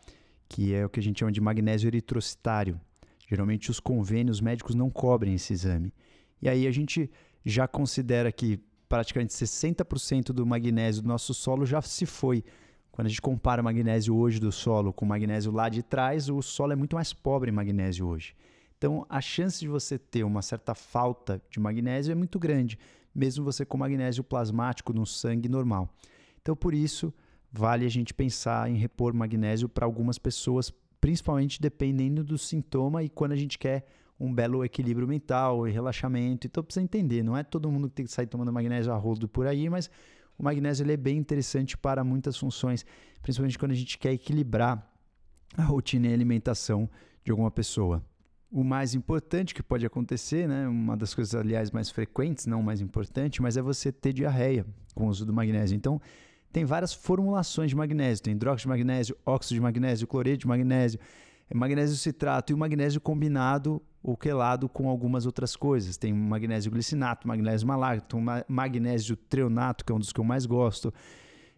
que 0.47 0.73
é 0.73 0.85
o 0.85 0.89
que 0.89 0.99
a 0.99 1.03
gente 1.03 1.19
chama 1.19 1.31
de 1.31 1.41
magnésio 1.41 1.87
eritrocitário. 1.87 2.79
Geralmente 3.27 3.71
os 3.71 3.79
convênios 3.79 4.41
médicos 4.41 4.75
não 4.75 4.89
cobrem 4.89 5.33
esse 5.35 5.53
exame. 5.53 5.93
E 6.43 6.49
aí 6.49 6.67
a 6.67 6.71
gente 6.71 7.09
já 7.45 7.69
considera 7.69 8.29
que 8.29 8.59
praticamente 8.89 9.33
60% 9.33 10.33
do 10.33 10.45
magnésio 10.45 11.01
do 11.01 11.07
nosso 11.07 11.33
solo 11.33 11.65
já 11.65 11.81
se 11.81 12.05
foi. 12.05 12.43
Quando 12.91 13.05
a 13.05 13.09
gente 13.09 13.21
compara 13.21 13.61
o 13.61 13.63
magnésio 13.63 14.13
hoje 14.13 14.41
do 14.41 14.51
solo 14.51 14.91
com 14.91 15.05
o 15.05 15.07
magnésio 15.07 15.53
lá 15.53 15.69
de 15.69 15.81
trás, 15.81 16.27
o 16.27 16.41
solo 16.41 16.73
é 16.73 16.75
muito 16.75 16.97
mais 16.97 17.13
pobre 17.13 17.49
em 17.49 17.53
magnésio 17.53 18.05
hoje. 18.05 18.35
Então, 18.77 19.05
a 19.09 19.21
chance 19.21 19.57
de 19.57 19.69
você 19.69 19.97
ter 19.97 20.25
uma 20.25 20.41
certa 20.41 20.75
falta 20.75 21.41
de 21.49 21.61
magnésio 21.61 22.11
é 22.11 22.15
muito 22.15 22.37
grande, 22.37 22.77
mesmo 23.15 23.45
você 23.45 23.63
com 23.63 23.77
magnésio 23.77 24.21
plasmático 24.21 24.91
no 24.91 25.05
sangue 25.05 25.47
normal. 25.47 25.89
Então, 26.41 26.57
por 26.57 26.73
isso, 26.73 27.13
vale 27.49 27.85
a 27.85 27.89
gente 27.89 28.13
pensar 28.13 28.69
em 28.69 28.75
repor 28.75 29.13
magnésio 29.13 29.69
para 29.69 29.85
algumas 29.85 30.17
pessoas, 30.17 30.73
principalmente 30.99 31.61
dependendo 31.61 32.21
do 32.21 32.37
sintoma 32.37 33.01
e 33.01 33.07
quando 33.07 33.31
a 33.31 33.37
gente 33.37 33.57
quer 33.57 33.85
um 34.19 34.33
belo 34.33 34.63
equilíbrio 34.63 35.07
mental 35.07 35.67
e 35.67 35.71
relaxamento. 35.71 36.47
Então 36.47 36.63
precisa 36.63 36.83
entender, 36.83 37.23
não 37.23 37.37
é 37.37 37.43
todo 37.43 37.71
mundo 37.71 37.89
que 37.89 37.95
tem 37.95 38.05
que 38.05 38.11
sair 38.11 38.27
tomando 38.27 38.51
magnésio 38.51 38.91
a 38.91 38.95
rodo 38.95 39.27
por 39.27 39.47
aí, 39.47 39.69
mas 39.69 39.89
o 40.37 40.43
magnésio 40.43 40.83
ele 40.83 40.93
é 40.93 40.97
bem 40.97 41.17
interessante 41.17 41.77
para 41.77 42.03
muitas 42.03 42.37
funções, 42.37 42.85
principalmente 43.21 43.57
quando 43.57 43.71
a 43.71 43.75
gente 43.75 43.97
quer 43.97 44.13
equilibrar 44.13 44.89
a 45.57 45.63
rotina 45.63 46.07
e 46.07 46.13
alimentação 46.13 46.89
de 47.23 47.31
alguma 47.31 47.51
pessoa. 47.51 48.03
O 48.51 48.63
mais 48.63 48.93
importante 48.93 49.53
que 49.53 49.63
pode 49.63 49.85
acontecer, 49.85 50.47
né, 50.47 50.67
uma 50.67 50.95
das 50.95 51.13
coisas, 51.13 51.33
aliás, 51.33 51.71
mais 51.71 51.89
frequentes, 51.89 52.45
não 52.45 52.61
mais 52.61 52.81
importante, 52.81 53.41
mas 53.41 53.57
é 53.57 53.61
você 53.61 53.91
ter 53.91 54.13
diarreia 54.13 54.65
com 54.93 55.07
o 55.07 55.09
uso 55.09 55.25
do 55.25 55.33
magnésio. 55.33 55.75
Então, 55.75 55.99
tem 56.51 56.63
várias 56.63 56.93
formulações 56.93 57.71
de 57.71 57.75
magnésio: 57.75 58.23
tem 58.23 58.35
hidróxido 58.35 58.67
de 58.67 58.77
magnésio, 58.77 59.17
óxido 59.25 59.55
de 59.55 59.61
magnésio, 59.61 60.07
cloreto 60.07 60.41
de 60.41 60.47
magnésio, 60.47 60.99
magnésio 61.53 61.97
citrato 61.97 62.51
e 62.51 62.53
o 62.53 62.57
magnésio 62.57 63.01
combinado 63.01 63.81
ou 64.03 64.17
quelado 64.17 64.67
com 64.67 64.89
algumas 64.89 65.25
outras 65.25 65.55
coisas. 65.55 65.95
Tem 65.95 66.11
magnésio 66.11 66.69
glicinato, 66.69 67.27
magnésio 67.27 67.65
malato, 67.65 68.17
magnésio 68.47 69.15
treonato, 69.15 69.85
que 69.85 69.91
é 69.91 69.95
um 69.95 69.99
dos 69.99 70.11
que 70.11 70.19
eu 70.19 70.25
mais 70.25 70.45
gosto. 70.45 70.93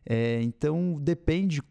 É, 0.05 0.41
então, 0.43 0.99
depende 1.01 1.61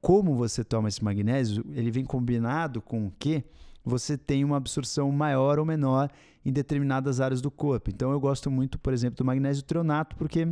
como 0.00 0.34
você 0.34 0.64
toma 0.64 0.88
esse 0.88 1.02
magnésio, 1.02 1.64
ele 1.72 1.90
vem 1.90 2.04
combinado 2.04 2.82
com 2.82 3.06
o 3.06 3.12
que 3.18 3.44
você 3.84 4.18
tem 4.18 4.44
uma 4.44 4.56
absorção 4.56 5.10
maior 5.12 5.58
ou 5.58 5.64
menor 5.64 6.10
em 6.44 6.52
determinadas 6.52 7.20
áreas 7.20 7.40
do 7.40 7.50
corpo. 7.50 7.90
Então, 7.90 8.10
eu 8.10 8.18
gosto 8.18 8.50
muito, 8.50 8.78
por 8.78 8.92
exemplo, 8.92 9.16
do 9.16 9.24
magnésio 9.24 9.62
treonato, 9.62 10.16
porque 10.16 10.48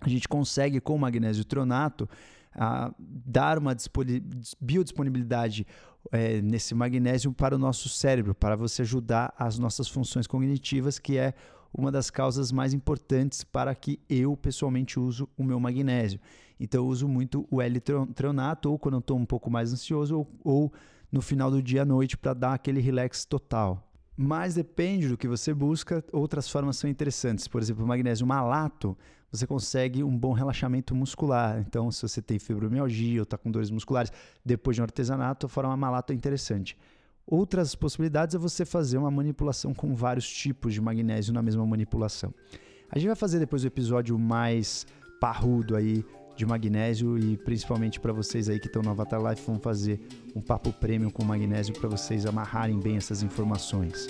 a 0.00 0.08
gente 0.08 0.28
consegue, 0.28 0.80
com 0.80 0.96
o 0.96 0.98
magnésio 0.98 1.44
treonato, 1.44 2.08
a 2.54 2.92
dar 2.98 3.58
uma 3.58 3.74
biodisponibilidade 4.60 5.66
é, 6.10 6.40
nesse 6.42 6.74
magnésio 6.74 7.32
para 7.32 7.54
o 7.54 7.58
nosso 7.58 7.88
cérebro, 7.88 8.34
para 8.34 8.56
você 8.56 8.82
ajudar 8.82 9.32
as 9.38 9.58
nossas 9.58 9.88
funções 9.88 10.26
cognitivas, 10.26 10.98
que 10.98 11.18
é 11.18 11.34
uma 11.72 11.90
das 11.90 12.10
causas 12.10 12.52
mais 12.52 12.74
importantes 12.74 13.44
para 13.44 13.74
que 13.74 13.98
eu 14.08 14.36
pessoalmente 14.36 14.98
uso 15.00 15.28
o 15.36 15.44
meu 15.44 15.58
magnésio. 15.58 16.20
Então 16.60 16.84
eu 16.84 16.86
uso 16.86 17.08
muito 17.08 17.46
o 17.50 17.60
L-treonato, 17.60 18.70
ou 18.70 18.78
quando 18.78 18.94
eu 18.94 19.00
estou 19.00 19.18
um 19.18 19.24
pouco 19.24 19.50
mais 19.50 19.72
ansioso, 19.72 20.18
ou, 20.18 20.30
ou 20.44 20.72
no 21.10 21.20
final 21.20 21.50
do 21.50 21.62
dia 21.62 21.82
à 21.82 21.84
noite 21.84 22.16
para 22.16 22.34
dar 22.34 22.54
aquele 22.54 22.80
relax 22.80 23.24
total. 23.24 23.88
Mas 24.16 24.54
depende 24.54 25.08
do 25.08 25.16
que 25.16 25.26
você 25.26 25.54
busca, 25.54 26.04
outras 26.12 26.48
formas 26.48 26.76
são 26.76 26.88
interessantes. 26.88 27.48
Por 27.48 27.60
exemplo, 27.62 27.84
o 27.84 27.88
magnésio 27.88 28.26
malato, 28.26 28.96
você 29.32 29.46
consegue 29.46 30.04
um 30.04 30.16
bom 30.16 30.32
relaxamento 30.32 30.94
muscular. 30.94 31.58
Então, 31.66 31.90
se 31.90 32.02
você 32.02 32.20
tem 32.20 32.38
fibromialgia 32.38 33.20
ou 33.20 33.22
está 33.22 33.38
com 33.38 33.50
dores 33.50 33.70
musculares, 33.70 34.12
depois 34.44 34.76
de 34.76 34.82
um 34.82 34.84
artesanato, 34.84 35.46
a 35.46 35.48
forma 35.48 35.74
malato 35.74 36.12
é 36.12 36.14
interessante. 36.14 36.76
Outras 37.26 37.74
possibilidades 37.74 38.34
é 38.34 38.38
você 38.38 38.66
fazer 38.66 38.98
uma 38.98 39.10
manipulação 39.10 39.72
com 39.72 39.94
vários 39.94 40.30
tipos 40.30 40.74
de 40.74 40.82
magnésio 40.82 41.32
na 41.32 41.40
mesma 41.40 41.64
manipulação. 41.64 42.34
A 42.90 42.98
gente 42.98 43.06
vai 43.06 43.16
fazer 43.16 43.38
depois 43.38 43.64
o 43.64 43.66
episódio 43.66 44.18
mais 44.18 44.86
parrudo 45.18 45.76
aí 45.76 46.04
de 46.36 46.44
magnésio 46.44 47.18
e 47.18 47.38
principalmente 47.38 48.00
para 48.00 48.12
vocês 48.12 48.50
aí 48.50 48.58
que 48.58 48.66
estão 48.66 48.82
no 48.82 48.90
Avatar 48.90 49.22
Life, 49.22 49.42
vamos 49.46 49.62
fazer 49.62 50.00
um 50.34 50.40
papo 50.40 50.72
premium 50.72 51.10
com 51.10 51.24
magnésio 51.24 51.72
para 51.78 51.88
vocês 51.88 52.26
amarrarem 52.26 52.78
bem 52.78 52.96
essas 52.96 53.22
informações. 53.22 54.08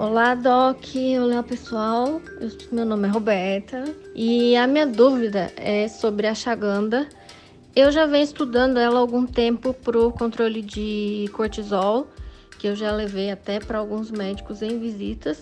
Olá, 0.00 0.34
Doc. 0.34 0.82
Olá, 1.22 1.42
pessoal. 1.42 2.22
Eu, 2.40 2.50
meu 2.72 2.86
nome 2.86 3.06
é 3.06 3.10
Roberta 3.10 3.84
e 4.14 4.56
a 4.56 4.66
minha 4.66 4.86
dúvida 4.86 5.52
é 5.58 5.88
sobre 5.88 6.26
a 6.26 6.34
Chaganda. 6.34 7.06
Eu 7.76 7.92
já 7.92 8.06
venho 8.06 8.24
estudando 8.24 8.78
ela 8.78 8.96
há 8.96 8.98
algum 8.98 9.26
tempo 9.26 9.74
para 9.74 9.98
o 9.98 10.10
controle 10.10 10.62
de 10.62 11.28
cortisol, 11.34 12.08
que 12.58 12.66
eu 12.66 12.74
já 12.74 12.90
levei 12.90 13.30
até 13.30 13.60
para 13.60 13.78
alguns 13.78 14.10
médicos 14.10 14.62
em 14.62 14.78
visitas. 14.78 15.38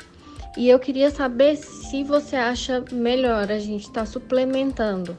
E 0.56 0.68
eu 0.68 0.80
queria 0.80 1.12
saber 1.12 1.54
se 1.54 2.02
você 2.02 2.34
acha 2.34 2.84
melhor 2.90 3.52
a 3.52 3.60
gente 3.60 3.82
estar 3.82 4.00
tá 4.00 4.06
suplementando 4.06 5.16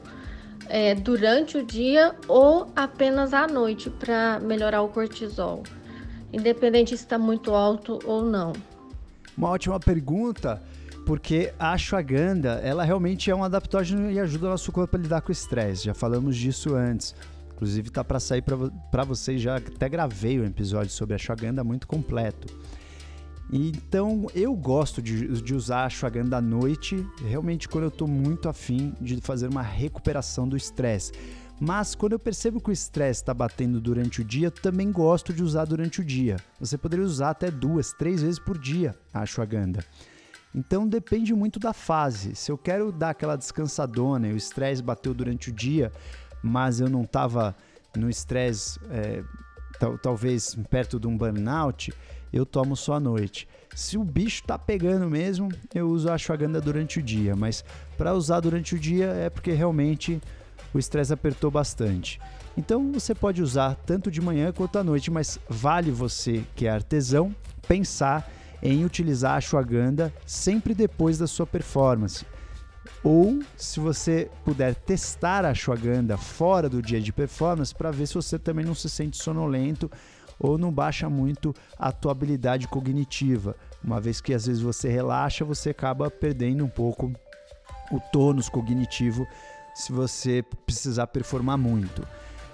é, 0.68 0.94
durante 0.94 1.56
o 1.56 1.64
dia 1.64 2.14
ou 2.28 2.70
apenas 2.76 3.32
à 3.32 3.46
noite 3.46 3.88
para 3.88 4.38
melhorar 4.38 4.82
o 4.82 4.88
cortisol, 4.90 5.62
independente 6.30 6.90
se 6.90 7.04
está 7.04 7.16
muito 7.16 7.54
alto 7.54 7.98
ou 8.04 8.22
não. 8.22 8.52
Uma 9.40 9.48
ótima 9.48 9.80
pergunta, 9.80 10.62
porque 11.06 11.50
a 11.58 11.72
ashwagandha, 11.72 12.60
ela 12.62 12.84
realmente 12.84 13.30
é 13.30 13.34
um 13.34 13.42
adaptógeno 13.42 14.10
e 14.10 14.20
ajuda 14.20 14.48
o 14.48 14.50
nosso 14.50 14.70
corpo 14.70 14.94
a 14.94 15.00
lidar 15.00 15.22
com 15.22 15.30
o 15.30 15.32
estresse. 15.32 15.86
Já 15.86 15.94
falamos 15.94 16.36
disso 16.36 16.74
antes. 16.74 17.14
Inclusive 17.54 17.88
tá 17.88 18.04
para 18.04 18.20
sair 18.20 18.42
para 18.42 19.02
vocês 19.02 19.40
já 19.40 19.56
até 19.56 19.88
gravei 19.88 20.38
um 20.38 20.44
episódio 20.44 20.90
sobre 20.90 21.14
a 21.14 21.16
ashwagandha 21.16 21.64
muito 21.64 21.88
completo. 21.88 22.54
Então 23.50 24.26
eu 24.34 24.54
gosto 24.54 25.00
de, 25.00 25.26
de 25.40 25.54
usar 25.54 25.84
a 25.84 25.86
ashwagandha 25.86 26.36
à 26.36 26.40
noite, 26.42 27.02
realmente 27.26 27.66
quando 27.66 27.84
eu 27.84 27.88
estou 27.88 28.06
muito 28.06 28.46
afim 28.46 28.92
de 29.00 29.22
fazer 29.22 29.48
uma 29.48 29.62
recuperação 29.62 30.46
do 30.46 30.54
estresse. 30.54 31.12
Mas 31.60 31.94
quando 31.94 32.12
eu 32.12 32.18
percebo 32.18 32.58
que 32.58 32.70
o 32.70 32.72
estresse 32.72 33.20
está 33.20 33.34
batendo 33.34 33.78
durante 33.82 34.22
o 34.22 34.24
dia, 34.24 34.50
também 34.50 34.90
gosto 34.90 35.30
de 35.30 35.42
usar 35.42 35.66
durante 35.66 36.00
o 36.00 36.04
dia. 36.04 36.38
Você 36.58 36.78
poderia 36.78 37.04
usar 37.04 37.30
até 37.30 37.50
duas, 37.50 37.92
três 37.92 38.22
vezes 38.22 38.38
por 38.38 38.56
dia 38.56 38.96
a 39.12 39.20
ashwagandha. 39.20 39.84
Então 40.54 40.88
depende 40.88 41.34
muito 41.34 41.60
da 41.60 41.74
fase. 41.74 42.34
Se 42.34 42.50
eu 42.50 42.56
quero 42.56 42.90
dar 42.90 43.10
aquela 43.10 43.36
descansadona 43.36 44.28
e 44.28 44.32
o 44.32 44.36
estresse 44.38 44.82
bateu 44.82 45.12
durante 45.12 45.50
o 45.50 45.52
dia, 45.52 45.92
mas 46.42 46.80
eu 46.80 46.88
não 46.88 47.02
estava 47.02 47.54
no 47.94 48.08
estresse, 48.08 48.80
é, 48.90 49.22
talvez 50.02 50.56
perto 50.70 50.98
de 50.98 51.06
um 51.06 51.16
burnout, 51.16 51.92
eu 52.32 52.46
tomo 52.46 52.74
só 52.74 52.94
à 52.94 53.00
noite. 53.00 53.46
Se 53.74 53.98
o 53.98 54.02
bicho 54.02 54.44
tá 54.44 54.58
pegando 54.58 55.10
mesmo, 55.10 55.50
eu 55.74 55.88
uso 55.88 56.08
a 56.08 56.14
ashwagandha 56.14 56.60
durante 56.60 57.00
o 57.00 57.02
dia, 57.02 57.36
mas 57.36 57.62
para 57.98 58.14
usar 58.14 58.40
durante 58.40 58.74
o 58.74 58.78
dia 58.78 59.06
é 59.06 59.28
porque 59.28 59.52
realmente 59.52 60.20
o 60.72 60.78
estresse 60.78 61.12
apertou 61.12 61.50
bastante. 61.50 62.20
Então 62.56 62.92
você 62.92 63.14
pode 63.14 63.42
usar 63.42 63.74
tanto 63.86 64.10
de 64.10 64.20
manhã 64.20 64.52
quanto 64.52 64.78
à 64.78 64.84
noite, 64.84 65.10
mas 65.10 65.38
vale 65.48 65.90
você 65.90 66.44
que 66.54 66.66
é 66.66 66.70
artesão 66.70 67.34
pensar 67.66 68.30
em 68.62 68.84
utilizar 68.84 69.32
a 69.32 69.36
ashwagandha 69.36 70.12
sempre 70.26 70.74
depois 70.74 71.18
da 71.18 71.26
sua 71.26 71.46
performance. 71.46 72.26
Ou 73.02 73.40
se 73.56 73.80
você 73.80 74.30
puder 74.44 74.74
testar 74.74 75.44
a 75.44 75.50
ashwagandha 75.50 76.16
fora 76.18 76.68
do 76.68 76.82
dia 76.82 77.00
de 77.00 77.12
performance 77.12 77.74
para 77.74 77.90
ver 77.90 78.06
se 78.06 78.14
você 78.14 78.38
também 78.38 78.64
não 78.64 78.74
se 78.74 78.88
sente 78.90 79.16
sonolento 79.16 79.90
ou 80.38 80.58
não 80.58 80.72
baixa 80.72 81.08
muito 81.08 81.54
a 81.78 81.92
tua 81.92 82.12
habilidade 82.12 82.66
cognitiva. 82.66 83.54
Uma 83.82 84.00
vez 84.00 84.20
que 84.20 84.34
às 84.34 84.46
vezes 84.46 84.62
você 84.62 84.88
relaxa, 84.88 85.44
você 85.44 85.70
acaba 85.70 86.10
perdendo 86.10 86.64
um 86.64 86.68
pouco 86.68 87.12
o 87.90 88.00
tônus 88.12 88.48
cognitivo 88.48 89.26
se 89.74 89.92
você 89.92 90.44
precisar 90.66 91.06
performar 91.08 91.58
muito. 91.58 92.06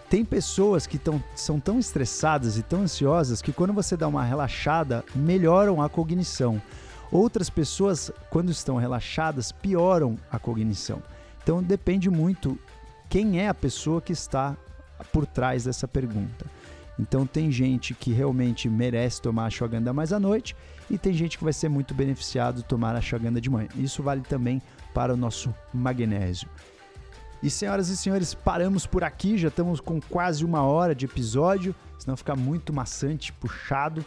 Tem 0.09 0.25
pessoas 0.25 0.87
que 0.87 0.99
tão, 0.99 1.23
são 1.35 1.59
tão 1.59 1.79
estressadas 1.79 2.57
e 2.57 2.63
tão 2.63 2.83
ansiosas 2.83 3.43
que 3.43 3.53
quando 3.53 3.73
você 3.73 3.97
dá 3.97 4.07
uma 4.07 4.25
relaxada, 4.25 5.05
melhoram 5.15 5.83
a 5.83 5.89
cognição. 5.89 6.63
Outras 7.11 7.51
pessoas, 7.51 8.11
quando 8.31 8.51
estão 8.51 8.77
relaxadas, 8.77 9.51
pioram 9.51 10.17
a 10.31 10.39
cognição. 10.39 11.03
Então 11.43 11.63
depende 11.63 12.09
muito 12.09 12.59
quem 13.09 13.41
é 13.41 13.49
a 13.49 13.55
pessoa 13.55 14.01
que 14.01 14.13
está 14.13 14.57
por 15.13 15.27
trás 15.27 15.65
dessa 15.65 15.89
pergunta. 15.89 16.47
Então 16.99 17.27
tem 17.27 17.51
gente 17.51 17.93
que 17.95 18.13
realmente 18.13 18.69
merece 18.69 19.21
tomar 19.21 19.45
a 19.45 19.47
ashwagandha 19.47 19.93
mais 19.93 20.13
à 20.13 20.21
noite 20.21 20.57
e 20.91 20.97
tem 20.97 21.13
gente 21.13 21.37
que 21.37 21.45
vai 21.45 21.53
ser 21.53 21.69
muito 21.69 21.95
beneficiado 21.95 22.63
tomar 22.63 22.95
a 22.95 22.99
ashwagandha 22.99 23.41
de 23.41 23.51
manhã. 23.51 23.69
Isso 23.77 24.03
vale 24.03 24.23
também 24.23 24.63
para 24.95 25.13
o 25.13 25.17
nosso 25.17 25.55
magnésio. 25.75 26.49
E 27.47 27.51
senhoras 27.51 27.89
e 27.91 27.97
senhores, 27.97 28.35
paramos 28.35 28.89
por 28.89 29.05
aqui, 29.05 29.39
já 29.39 29.47
estamos 29.47 29.79
com 29.79 30.01
quase 30.01 30.45
uma 30.45 30.63
hora 30.65 30.93
de 30.97 31.05
episódio, 31.05 31.77
senão 31.97 32.17
fica 32.17 32.35
muito 32.35 32.73
maçante, 32.73 33.33
puxado. 33.33 34.05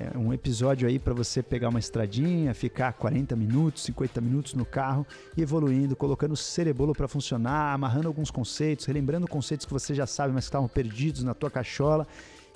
É 0.00 0.18
um 0.18 0.32
episódio 0.32 0.88
aí 0.88 0.98
para 0.98 1.14
você 1.14 1.44
pegar 1.44 1.68
uma 1.68 1.78
estradinha, 1.78 2.52
ficar 2.52 2.92
40 2.94 3.36
minutos, 3.36 3.84
50 3.84 4.20
minutos 4.20 4.54
no 4.54 4.64
carro 4.64 5.06
evoluindo, 5.38 5.94
colocando 5.94 6.32
o 6.32 6.36
cerebolo 6.36 6.92
para 6.92 7.06
funcionar, 7.06 7.72
amarrando 7.72 8.08
alguns 8.08 8.32
conceitos, 8.32 8.84
relembrando 8.84 9.28
conceitos 9.28 9.64
que 9.64 9.72
você 9.72 9.94
já 9.94 10.04
sabe, 10.04 10.34
mas 10.34 10.46
que 10.46 10.48
estavam 10.48 10.66
perdidos 10.66 11.22
na 11.22 11.34
tua 11.34 11.52
cachola. 11.52 12.04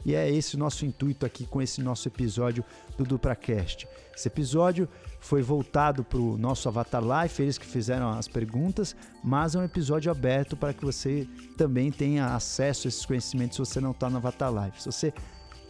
E 0.07 0.15
é 0.15 0.31
esse 0.31 0.55
o 0.55 0.59
nosso 0.59 0.87
intuito 0.87 1.27
aqui 1.27 1.45
com 1.45 1.61
esse 1.61 1.83
nosso 1.83 2.07
episódio 2.07 2.65
do 2.97 3.03
DupraCast. 3.03 3.89
Esse 4.17 4.29
episódio 4.29 4.89
foi 5.19 5.43
voltado 5.43 6.05
para 6.05 6.21
o 6.21 6.39
nosso 6.39 6.69
Avatar 6.69 7.03
Life, 7.03 7.43
eles 7.43 7.59
que 7.59 7.67
fizeram 7.67 8.11
as 8.11 8.29
perguntas, 8.29 8.95
mas 9.25 9.57
é 9.57 9.59
um 9.59 9.65
episódio 9.65 10.09
aberto 10.09 10.57
para 10.57 10.73
que 10.73 10.85
você 10.85 11.27
também 11.57 11.91
tenha 11.91 12.37
acesso 12.37 12.87
a 12.87 12.89
esses 12.89 13.05
conhecimentos 13.05 13.57
se 13.57 13.59
você 13.59 13.81
não 13.81 13.91
está 13.91 14.09
no 14.09 14.19
Avatar 14.19 14.55
Life. 14.55 14.81
Se 14.81 14.93
você 14.93 15.13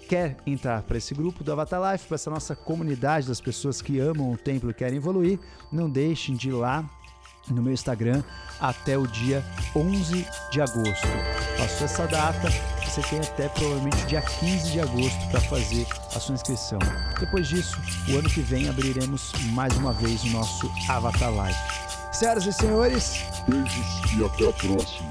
quer 0.07 0.37
entrar 0.47 0.82
para 0.82 0.99
esse 0.99 1.14
grupo 1.14 1.43
do 1.43 1.51
Avatar 1.51 1.93
Life, 1.93 2.07
para 2.07 2.16
essa 2.16 2.30
nossa 2.30 2.55
comunidade 2.55 3.26
das 3.26 3.41
pessoas 3.41 3.80
que 3.80 3.99
amam 3.99 4.32
o 4.32 4.37
templo 4.37 4.70
e 4.70 4.74
querem 4.74 4.99
evoluir, 4.99 5.41
não 5.72 5.89
deixem 5.89 6.37
de 6.37 6.51
ir 6.51 6.53
lá 6.53 6.87
no 7.49 7.62
meu 7.62 7.72
Instagram 7.72 8.22
até 8.61 8.97
o 8.97 9.07
dia 9.07 9.44
11 9.74 10.26
de 10.51 10.61
agosto. 10.61 11.07
Passou 11.59 11.84
essa 11.84 12.07
data, 12.07 12.51
você 12.84 13.01
tem 13.03 13.18
até 13.20 13.49
provavelmente 13.49 14.07
dia 14.07 14.22
15 14.22 14.70
de 14.70 14.80
agosto 14.80 15.30
para 15.30 15.40
fazer 15.42 15.86
a 16.14 16.20
sua 16.20 16.34
inscrição. 16.34 16.78
Depois 17.18 17.49
disso, 17.49 17.80
o 18.09 18.18
ano 18.18 18.28
que 18.28 18.40
vem 18.40 18.68
abriremos 18.68 19.32
mais 19.53 19.76
uma 19.76 19.92
vez 19.92 20.22
o 20.24 20.28
nosso 20.28 20.70
Avatar 20.88 21.32
Live. 21.32 21.59
Senhoras 22.12 22.47
e 22.47 22.53
senhores, 22.53 23.24
beijos 23.47 23.86
e 24.16 24.24
até 24.24 24.49
a 24.49 24.53
próxima. 24.53 25.11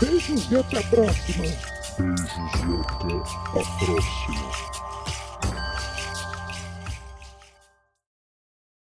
Beijos 0.00 0.50
e 0.50 0.56
até 0.56 0.78
a 0.78 0.82
próxima. 0.84 1.44
Beijos 1.98 2.28
e 2.28 2.80
até 2.80 3.60
a 3.60 3.84
próxima. 3.84 4.81